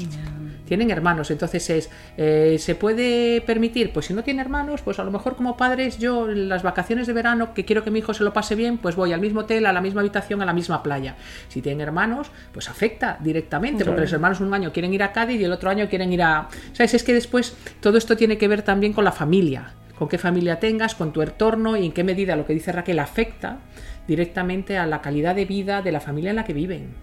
Tienen 0.65 0.89
hermanos, 0.89 1.29
entonces 1.31 1.69
es, 1.69 1.89
eh, 2.15 2.55
¿se 2.57 2.75
puede 2.75 3.41
permitir? 3.41 3.91
Pues 3.91 4.05
si 4.05 4.13
no 4.13 4.23
tiene 4.23 4.41
hermanos, 4.41 4.81
pues 4.81 4.99
a 4.99 5.03
lo 5.03 5.11
mejor 5.11 5.35
como 5.35 5.57
padres 5.57 5.97
yo 5.97 6.29
en 6.29 6.47
las 6.47 6.63
vacaciones 6.63 7.07
de 7.07 7.13
verano 7.13 7.53
que 7.53 7.65
quiero 7.65 7.83
que 7.83 7.91
mi 7.91 7.99
hijo 7.99 8.13
se 8.13 8.23
lo 8.23 8.31
pase 8.31 8.55
bien, 8.55 8.77
pues 8.77 8.95
voy 8.95 9.11
al 9.11 9.19
mismo 9.19 9.41
hotel, 9.41 9.65
a 9.65 9.73
la 9.73 9.81
misma 9.81 9.99
habitación, 9.99 10.41
a 10.41 10.45
la 10.45 10.53
misma 10.53 10.81
playa. 10.81 11.15
Si 11.49 11.61
tienen 11.61 11.81
hermanos, 11.81 12.31
pues 12.53 12.69
afecta 12.69 13.17
directamente, 13.19 13.83
porque 13.83 14.01
los 14.01 14.13
hermanos 14.13 14.39
un 14.39 14.53
año 14.53 14.71
quieren 14.71 14.93
ir 14.93 15.03
a 15.03 15.11
Cádiz 15.11 15.41
y 15.41 15.43
el 15.43 15.51
otro 15.51 15.69
año 15.69 15.89
quieren 15.89 16.13
ir 16.13 16.23
a... 16.23 16.47
¿Sabes? 16.73 16.93
Es 16.93 17.03
que 17.03 17.13
después 17.13 17.55
todo 17.81 17.97
esto 17.97 18.15
tiene 18.15 18.37
que 18.37 18.47
ver 18.47 18.61
también 18.61 18.93
con 18.93 19.03
la 19.03 19.11
familia, 19.11 19.73
con 19.97 20.07
qué 20.07 20.17
familia 20.17 20.59
tengas, 20.59 20.95
con 20.95 21.11
tu 21.11 21.21
entorno 21.21 21.75
y 21.75 21.85
en 21.85 21.91
qué 21.91 22.03
medida 22.03 22.35
lo 22.35 22.45
que 22.45 22.53
dice 22.53 22.71
Raquel 22.71 22.99
afecta 22.99 23.59
directamente 24.11 24.77
a 24.77 24.85
la 24.85 25.01
calidad 25.01 25.33
de 25.35 25.45
vida 25.45 25.81
de 25.81 25.91
la 25.93 26.01
familia 26.01 26.31
en 26.31 26.35
la 26.35 26.43
que 26.43 26.53
viven. 26.53 26.93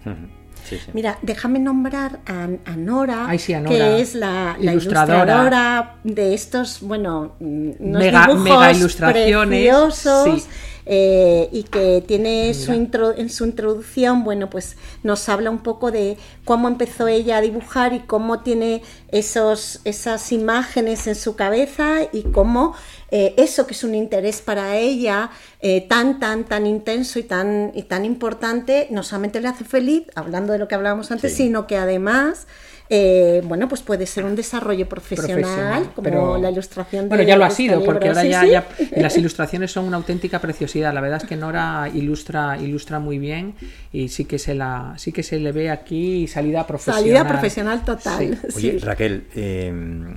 Mira, 0.92 1.18
déjame 1.22 1.58
nombrar 1.58 2.20
a, 2.26 2.76
Nora, 2.76 3.26
que 3.66 4.00
es 4.00 4.14
la, 4.14 4.56
ilustradora. 4.60 5.96
de 6.04 6.34
estos, 6.34 6.80
bueno, 6.82 7.32
mega, 7.40 8.34
mega 8.34 8.72
ilustraciones. 8.72 9.48
Preciosos. 9.48 10.46
eh, 10.84 11.48
y 11.52 11.62
que 11.64 12.02
tiene 12.06 12.52
su 12.52 12.74
intro, 12.74 13.16
en 13.16 13.30
su 13.30 13.44
introducción, 13.44 14.24
bueno, 14.24 14.50
pues 14.50 14.76
nos 15.02 15.28
habla 15.30 15.50
un 15.50 15.60
poco 15.60 15.90
de 15.90 16.18
cómo 16.44 16.68
empezó 16.68 17.08
ella 17.08 17.38
a 17.38 17.40
dibujar 17.40 17.94
y 17.94 18.00
cómo 18.00 18.40
tiene 18.40 18.82
esos, 19.10 19.80
esas 19.84 20.32
imágenes 20.32 21.06
en 21.06 21.14
su 21.14 21.36
cabeza 21.36 22.02
y 22.12 22.24
cómo 22.24 22.74
eh, 23.10 23.34
eso 23.36 23.66
que 23.66 23.74
es 23.74 23.84
un 23.84 23.94
interés 23.94 24.40
para 24.40 24.76
ella 24.76 25.30
eh, 25.60 25.86
tan, 25.88 26.20
tan, 26.20 26.44
tan 26.44 26.66
intenso 26.66 27.18
y 27.18 27.22
tan, 27.22 27.72
y 27.74 27.84
tan 27.84 28.04
importante, 28.04 28.88
no 28.90 29.02
solamente 29.02 29.40
le 29.40 29.48
hace 29.48 29.64
feliz, 29.64 30.04
hablando 30.14 30.52
de 30.52 30.58
lo 30.58 30.68
que 30.68 30.74
hablábamos 30.74 31.10
antes, 31.10 31.34
sino 31.34 31.66
que 31.66 31.76
además 31.76 32.46
eh, 32.90 33.42
bueno, 33.44 33.68
pues 33.68 33.82
puede 33.82 34.06
ser 34.06 34.24
un 34.24 34.34
desarrollo 34.34 34.88
profesional, 34.88 35.90
como 35.94 36.38
la 36.38 36.50
ilustración. 36.50 37.08
bueno, 37.08 37.22
ya 37.22 37.36
lo 37.36 37.44
ha 37.44 37.50
sido, 37.50 37.84
porque 37.84 38.08
ahora 38.08 38.24
ya, 38.24 38.66
las 38.96 39.16
ilustraciones 39.16 39.70
son 39.70 39.84
una 39.84 39.98
auténtica 39.98 40.40
preciosidad. 40.40 40.94
La 40.94 41.00
verdad 41.00 41.20
es 41.22 41.28
que 41.28 41.36
Nora 41.36 41.90
ilustra, 41.92 42.56
ilustra 42.58 42.98
muy 42.98 43.18
bien 43.18 43.54
y 43.92 44.08
sí 44.08 44.24
que 44.24 44.38
se 44.38 44.54
la, 44.54 44.94
sí 44.96 45.12
que 45.12 45.22
se 45.22 45.38
le 45.38 45.52
ve 45.52 45.70
aquí 45.70 46.26
salida 46.28 46.66
profesional. 46.66 47.02
Salida 47.02 47.28
profesional 47.28 47.84
total. 47.84 48.38
Oye, 48.56 48.78
Raquel. 48.80 49.26
Em, 49.34 50.14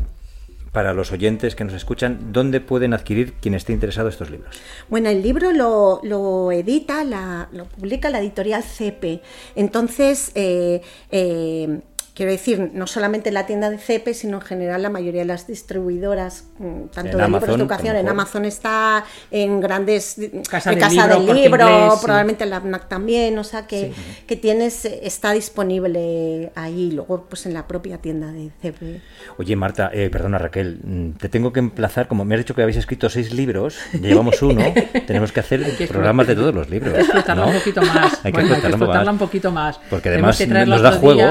para 0.71 0.93
los 0.93 1.11
oyentes 1.11 1.55
que 1.55 1.63
nos 1.63 1.73
escuchan, 1.73 2.31
¿dónde 2.31 2.61
pueden 2.61 2.93
adquirir 2.93 3.33
quien 3.33 3.55
esté 3.55 3.73
interesado 3.73 4.07
estos 4.07 4.29
libros? 4.29 4.55
Bueno, 4.89 5.09
el 5.09 5.21
libro 5.21 5.51
lo, 5.51 6.51
edita, 6.51 7.03
lo 7.51 7.65
publica 7.65 8.09
la 8.09 8.19
editorial 8.19 8.63
CEPE. 8.63 9.21
Entonces, 9.55 10.31
eh, 10.35 10.81
eh, 11.11 11.81
Quiero 12.13 12.33
decir, 12.33 12.71
no 12.73 12.87
solamente 12.87 13.31
la 13.31 13.45
tienda 13.45 13.69
de 13.69 13.77
CEPE, 13.77 14.13
sino 14.13 14.37
en 14.37 14.41
general 14.41 14.81
la 14.81 14.89
mayoría 14.89 15.21
de 15.21 15.27
las 15.27 15.47
distribuidoras, 15.47 16.45
mm, 16.59 16.87
tanto 16.93 17.17
de 17.17 17.25
libros 17.25 17.47
de 17.47 17.53
educación, 17.53 17.95
en 17.95 18.09
Amazon 18.09 18.43
está, 18.43 19.05
en 19.31 19.61
grandes 19.61 20.17
Casa, 20.49 20.71
del 20.71 21.33
libro, 21.33 21.97
probablemente 22.01 22.43
en 22.43 22.49
la 22.49 22.57
APNAC 22.57 22.89
también, 22.89 23.37
o 23.37 23.45
sea 23.45 23.65
que, 23.65 23.93
que, 24.27 24.35
tienes, 24.35 24.83
está 24.83 25.31
disponible 25.31 26.51
ahí, 26.55 26.91
luego 26.91 27.27
pues 27.29 27.45
en 27.45 27.53
la 27.53 27.65
propia 27.65 27.99
tienda 27.99 28.31
de 28.33 28.51
CEPE. 28.61 29.01
Oye 29.37 29.55
Marta, 29.55 29.89
eh, 29.93 30.09
perdona 30.09 30.37
Raquel, 30.37 30.79
mm, 30.83 31.11
te 31.11 31.29
tengo 31.29 31.53
que 31.53 31.59
emplazar, 31.59 32.09
como 32.09 32.25
me 32.25 32.35
has 32.35 32.41
dicho 32.41 32.55
que 32.55 32.61
habéis 32.61 32.77
escrito 32.77 33.09
seis 33.09 33.31
libros, 33.31 33.77
llevamos 33.93 34.41
uno, 34.41 34.61
tenemos 35.07 35.31
que 35.31 35.39
hacer 35.39 35.65
programas 35.87 36.27
de 36.27 36.35
todos 36.35 36.53
los 36.53 36.69
libros. 36.69 36.93
Hay 36.93 36.99
que 36.99 37.05
explotarla 37.05 37.45
un 37.45 37.53
poquito 37.53 37.81
más. 37.81 38.25
hay 38.25 38.33
que, 38.33 38.41
explotarla, 38.41 39.11
un 39.11 39.17
poquito 39.17 39.51
más. 39.51 39.79
Porque 39.89 40.09
además 40.09 40.45
nos 40.67 40.81
da 40.81 40.91
juego. 40.91 41.21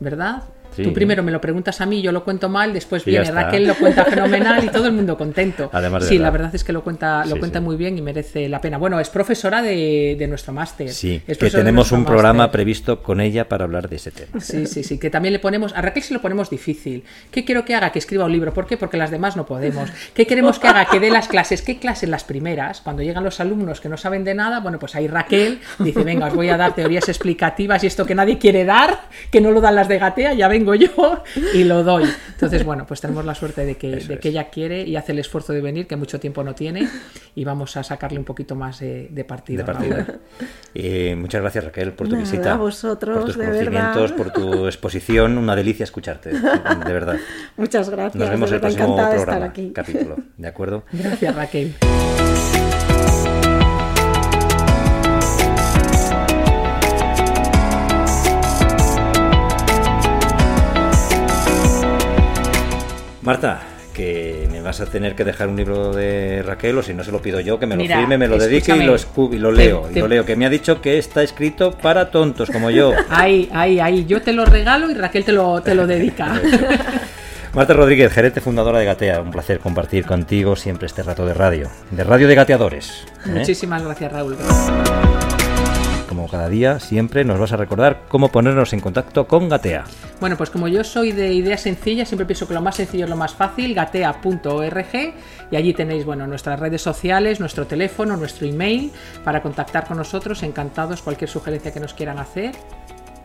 ¿verdad? 0.00 0.39
Tú 0.76 0.92
primero 0.92 1.22
me 1.22 1.32
lo 1.32 1.40
preguntas 1.40 1.80
a 1.80 1.86
mí, 1.86 2.02
yo 2.02 2.12
lo 2.12 2.24
cuento 2.24 2.48
mal, 2.48 2.72
después 2.72 3.04
viene 3.04 3.30
Raquel, 3.30 3.66
lo 3.66 3.74
cuenta 3.74 4.04
fenomenal 4.04 4.64
y 4.64 4.68
todo 4.68 4.86
el 4.86 4.92
mundo 4.92 5.16
contento. 5.16 5.70
Además 5.72 6.06
sí, 6.06 6.18
la 6.18 6.30
verdad 6.30 6.54
es 6.54 6.64
que 6.64 6.72
lo 6.72 6.82
cuenta, 6.82 7.24
lo 7.26 7.38
cuenta 7.38 7.60
muy 7.60 7.76
bien 7.76 7.98
y 7.98 8.02
merece 8.02 8.48
la 8.48 8.60
pena. 8.60 8.78
Bueno, 8.78 9.00
es 9.00 9.10
profesora 9.10 9.62
de, 9.62 10.26
nuestro 10.28 10.52
máster. 10.52 10.90
Sí, 10.90 11.22
que 11.26 11.50
tenemos 11.50 11.92
un 11.92 12.04
programa 12.04 12.50
previsto 12.50 13.02
con 13.02 13.20
ella 13.20 13.48
para 13.48 13.64
hablar 13.64 13.88
de 13.88 13.96
ese 13.96 14.10
tema. 14.10 14.40
Sí, 14.40 14.66
sí, 14.66 14.84
sí, 14.84 14.98
que 14.98 15.10
también 15.10 15.32
le 15.32 15.38
ponemos, 15.38 15.74
a 15.74 15.82
Raquel 15.82 16.02
se 16.02 16.14
lo 16.14 16.20
ponemos 16.20 16.50
difícil. 16.50 17.04
¿Qué 17.30 17.44
quiero 17.44 17.64
que 17.64 17.74
haga? 17.74 17.90
Que 17.90 17.98
escriba 17.98 18.24
un 18.24 18.32
libro. 18.32 18.54
¿Por 18.54 18.66
qué? 18.66 18.76
Porque 18.76 18.96
las 18.96 19.10
demás 19.10 19.36
no 19.36 19.46
podemos. 19.46 19.90
¿Qué 20.14 20.26
queremos 20.26 20.58
que 20.58 20.68
haga? 20.68 20.86
Que 20.86 21.00
dé 21.00 21.10
las 21.10 21.28
clases. 21.28 21.62
¿Qué 21.62 21.78
clases 21.78 22.08
las 22.08 22.24
primeras? 22.24 22.80
Cuando 22.80 23.02
llegan 23.02 23.24
los 23.24 23.40
alumnos 23.40 23.80
que 23.80 23.88
no 23.88 23.96
saben 23.96 24.24
de 24.24 24.34
nada, 24.34 24.60
bueno, 24.60 24.78
pues 24.78 24.94
ahí 24.94 25.08
Raquel 25.08 25.60
dice, 25.78 26.04
venga, 26.04 26.26
os 26.26 26.34
voy 26.34 26.48
a 26.48 26.56
dar 26.56 26.74
teorías 26.74 27.08
explicativas 27.08 27.82
y 27.84 27.86
esto 27.86 28.06
que 28.06 28.14
nadie 28.14 28.38
quiere 28.38 28.64
dar, 28.64 29.08
que 29.30 29.40
no 29.40 29.50
lo 29.50 29.60
dan 29.60 29.74
las 29.74 29.88
de 29.88 29.98
Gatea, 29.98 30.34
ya 30.34 30.48
vengo 30.60 30.74
yo 30.74 31.22
y 31.54 31.64
lo 31.64 31.82
doy. 31.82 32.04
Entonces, 32.32 32.64
bueno, 32.64 32.86
pues 32.86 33.00
tenemos 33.00 33.24
la 33.24 33.34
suerte 33.34 33.64
de 33.64 33.76
que, 33.76 33.96
de 33.96 34.18
que 34.18 34.28
ella 34.28 34.50
quiere 34.50 34.82
y 34.82 34.96
hace 34.96 35.12
el 35.12 35.18
esfuerzo 35.18 35.52
de 35.52 35.60
venir, 35.60 35.86
que 35.86 35.96
mucho 35.96 36.20
tiempo 36.20 36.44
no 36.44 36.54
tiene, 36.54 36.88
y 37.34 37.44
vamos 37.44 37.76
a 37.76 37.82
sacarle 37.82 38.18
un 38.18 38.24
poquito 38.24 38.54
más 38.54 38.80
de, 38.80 39.08
de 39.10 39.24
partido. 39.24 39.64
De 40.74 41.16
muchas 41.16 41.40
gracias, 41.40 41.64
Raquel, 41.64 41.92
por 41.92 42.08
tu 42.08 42.16
visita. 42.16 42.54
A 42.54 42.56
vosotros, 42.56 43.16
por 43.16 43.26
tus 43.26 43.36
conocimientos, 43.36 44.12
por 44.12 44.32
tu 44.32 44.66
exposición. 44.66 45.38
Una 45.38 45.56
delicia 45.56 45.84
escucharte, 45.84 46.30
de 46.30 46.92
verdad. 46.92 47.16
Muchas 47.56 47.90
gracias. 47.90 48.16
Nos 48.16 48.30
vemos 48.30 48.52
el 48.52 48.60
próximo 48.60 48.96
programa, 48.96 49.52
capítulo. 49.74 50.16
¿De 50.36 50.48
acuerdo? 50.48 50.84
Gracias, 50.92 51.34
Raquel. 51.34 51.74
Marta, 63.22 63.60
que 63.92 64.48
me 64.50 64.62
vas 64.62 64.80
a 64.80 64.86
tener 64.86 65.14
que 65.14 65.24
dejar 65.24 65.48
un 65.48 65.56
libro 65.56 65.92
de 65.92 66.42
Raquel 66.42 66.78
o 66.78 66.82
si 66.82 66.94
no 66.94 67.04
se 67.04 67.12
lo 67.12 67.20
pido 67.20 67.40
yo, 67.40 67.58
que 67.58 67.66
me 67.66 67.76
lo 67.76 67.82
firme, 67.82 68.16
me 68.16 68.28
lo 68.28 68.38
dedique 68.38 68.74
y 68.74 68.82
lo, 68.82 68.96
y 68.96 69.38
lo 69.38 69.52
leo. 69.52 69.88
y 69.94 69.98
lo 69.98 70.08
leo, 70.08 70.24
que 70.24 70.36
me 70.36 70.46
ha 70.46 70.50
dicho 70.50 70.80
que 70.80 70.98
está 70.98 71.22
escrito 71.22 71.72
para 71.72 72.10
tontos 72.10 72.50
como 72.50 72.70
yo. 72.70 72.92
Ahí, 73.10 73.48
ahí, 73.52 73.80
ahí. 73.80 74.06
Yo 74.06 74.22
te 74.22 74.32
lo 74.32 74.44
regalo 74.44 74.90
y 74.90 74.94
Raquel 74.94 75.24
te 75.24 75.32
lo, 75.32 75.60
te 75.60 75.74
lo 75.74 75.86
dedica. 75.86 76.40
Marta 77.52 77.74
Rodríguez, 77.74 78.12
gerente 78.12 78.40
fundadora 78.40 78.78
de 78.78 78.84
Gatea, 78.84 79.20
un 79.20 79.32
placer 79.32 79.58
compartir 79.58 80.06
contigo 80.06 80.54
siempre 80.54 80.86
este 80.86 81.02
rato 81.02 81.26
de 81.26 81.34
radio, 81.34 81.68
de 81.90 82.04
radio 82.04 82.28
de 82.28 82.34
gateadores. 82.36 83.04
¿eh? 83.26 83.30
Muchísimas 83.30 83.82
gracias, 83.82 84.12
Raúl 84.12 84.36
como 86.10 86.28
cada 86.28 86.48
día, 86.48 86.80
siempre 86.80 87.24
nos 87.24 87.38
vas 87.38 87.52
a 87.52 87.56
recordar 87.56 88.02
cómo 88.08 88.32
ponernos 88.32 88.72
en 88.72 88.80
contacto 88.80 89.28
con 89.28 89.48
Gatea. 89.48 89.84
Bueno, 90.18 90.36
pues 90.36 90.50
como 90.50 90.66
yo 90.66 90.82
soy 90.82 91.12
de 91.12 91.32
ideas 91.32 91.60
sencillas, 91.60 92.08
siempre 92.08 92.26
pienso 92.26 92.48
que 92.48 92.54
lo 92.54 92.60
más 92.60 92.74
sencillo 92.74 93.04
es 93.04 93.10
lo 93.10 93.14
más 93.14 93.32
fácil, 93.32 93.74
gatea.org, 93.74 95.14
y 95.52 95.56
allí 95.56 95.72
tenéis, 95.72 96.04
bueno, 96.04 96.26
nuestras 96.26 96.58
redes 96.58 96.82
sociales, 96.82 97.38
nuestro 97.38 97.68
teléfono, 97.68 98.16
nuestro 98.16 98.48
email, 98.48 98.90
para 99.22 99.40
contactar 99.40 99.86
con 99.86 99.98
nosotros, 99.98 100.42
encantados, 100.42 101.00
cualquier 101.00 101.30
sugerencia 101.30 101.72
que 101.72 101.78
nos 101.78 101.94
quieran 101.94 102.18
hacer 102.18 102.56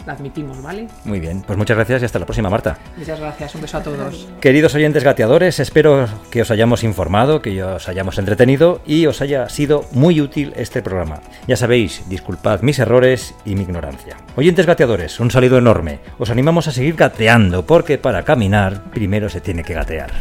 la 0.06 0.14
admitimos, 0.14 0.62
¿vale? 0.62 0.88
Muy 1.04 1.20
bien, 1.20 1.44
pues 1.46 1.58
muchas 1.58 1.78
gracias 1.78 2.02
y 2.02 2.06
hasta 2.06 2.20
la 2.20 2.26
próxima, 2.26 2.50
Marta. 2.50 2.78
Muchas 2.98 3.20
gracias, 3.20 3.56
un 3.56 3.62
beso 3.62 3.78
a 3.78 3.84
todos. 3.84 4.28
Queridos 4.40 4.76
oyentes 4.76 5.04
gateadores, 5.04 5.60
espero 5.60 6.08
que 6.30 6.42
os 6.42 6.52
hayamos 6.52 6.84
informado, 6.84 7.42
que 7.42 7.64
os 7.64 7.88
hayamos 7.90 8.18
entretenido 8.18 8.82
y 8.86 9.06
os 9.08 9.22
haya 9.22 9.50
sido 9.50 9.86
muy 9.92 10.22
útil 10.22 10.54
este 10.56 10.82
programa. 10.82 11.22
Ya 11.48 11.58
sabéis, 11.58 12.04
disculpad 12.10 12.62
mis 12.62 12.80
errores 12.80 13.36
y 13.46 13.56
mi 13.56 13.64
ignorancia. 13.64 14.18
Oyentes 14.36 14.66
gateadores, 14.66 15.20
un 15.20 15.32
saludo 15.32 15.58
enorme. 15.58 16.00
Os 16.18 16.30
animamos 16.30 16.68
a 16.68 16.72
seguir 16.72 16.96
gateando 16.96 17.66
porque 17.66 17.98
para 17.98 18.24
caminar 18.24 18.84
primero 18.92 19.30
se 19.30 19.42
tiene 19.42 19.64
que 19.64 19.74
gatear. 19.74 20.12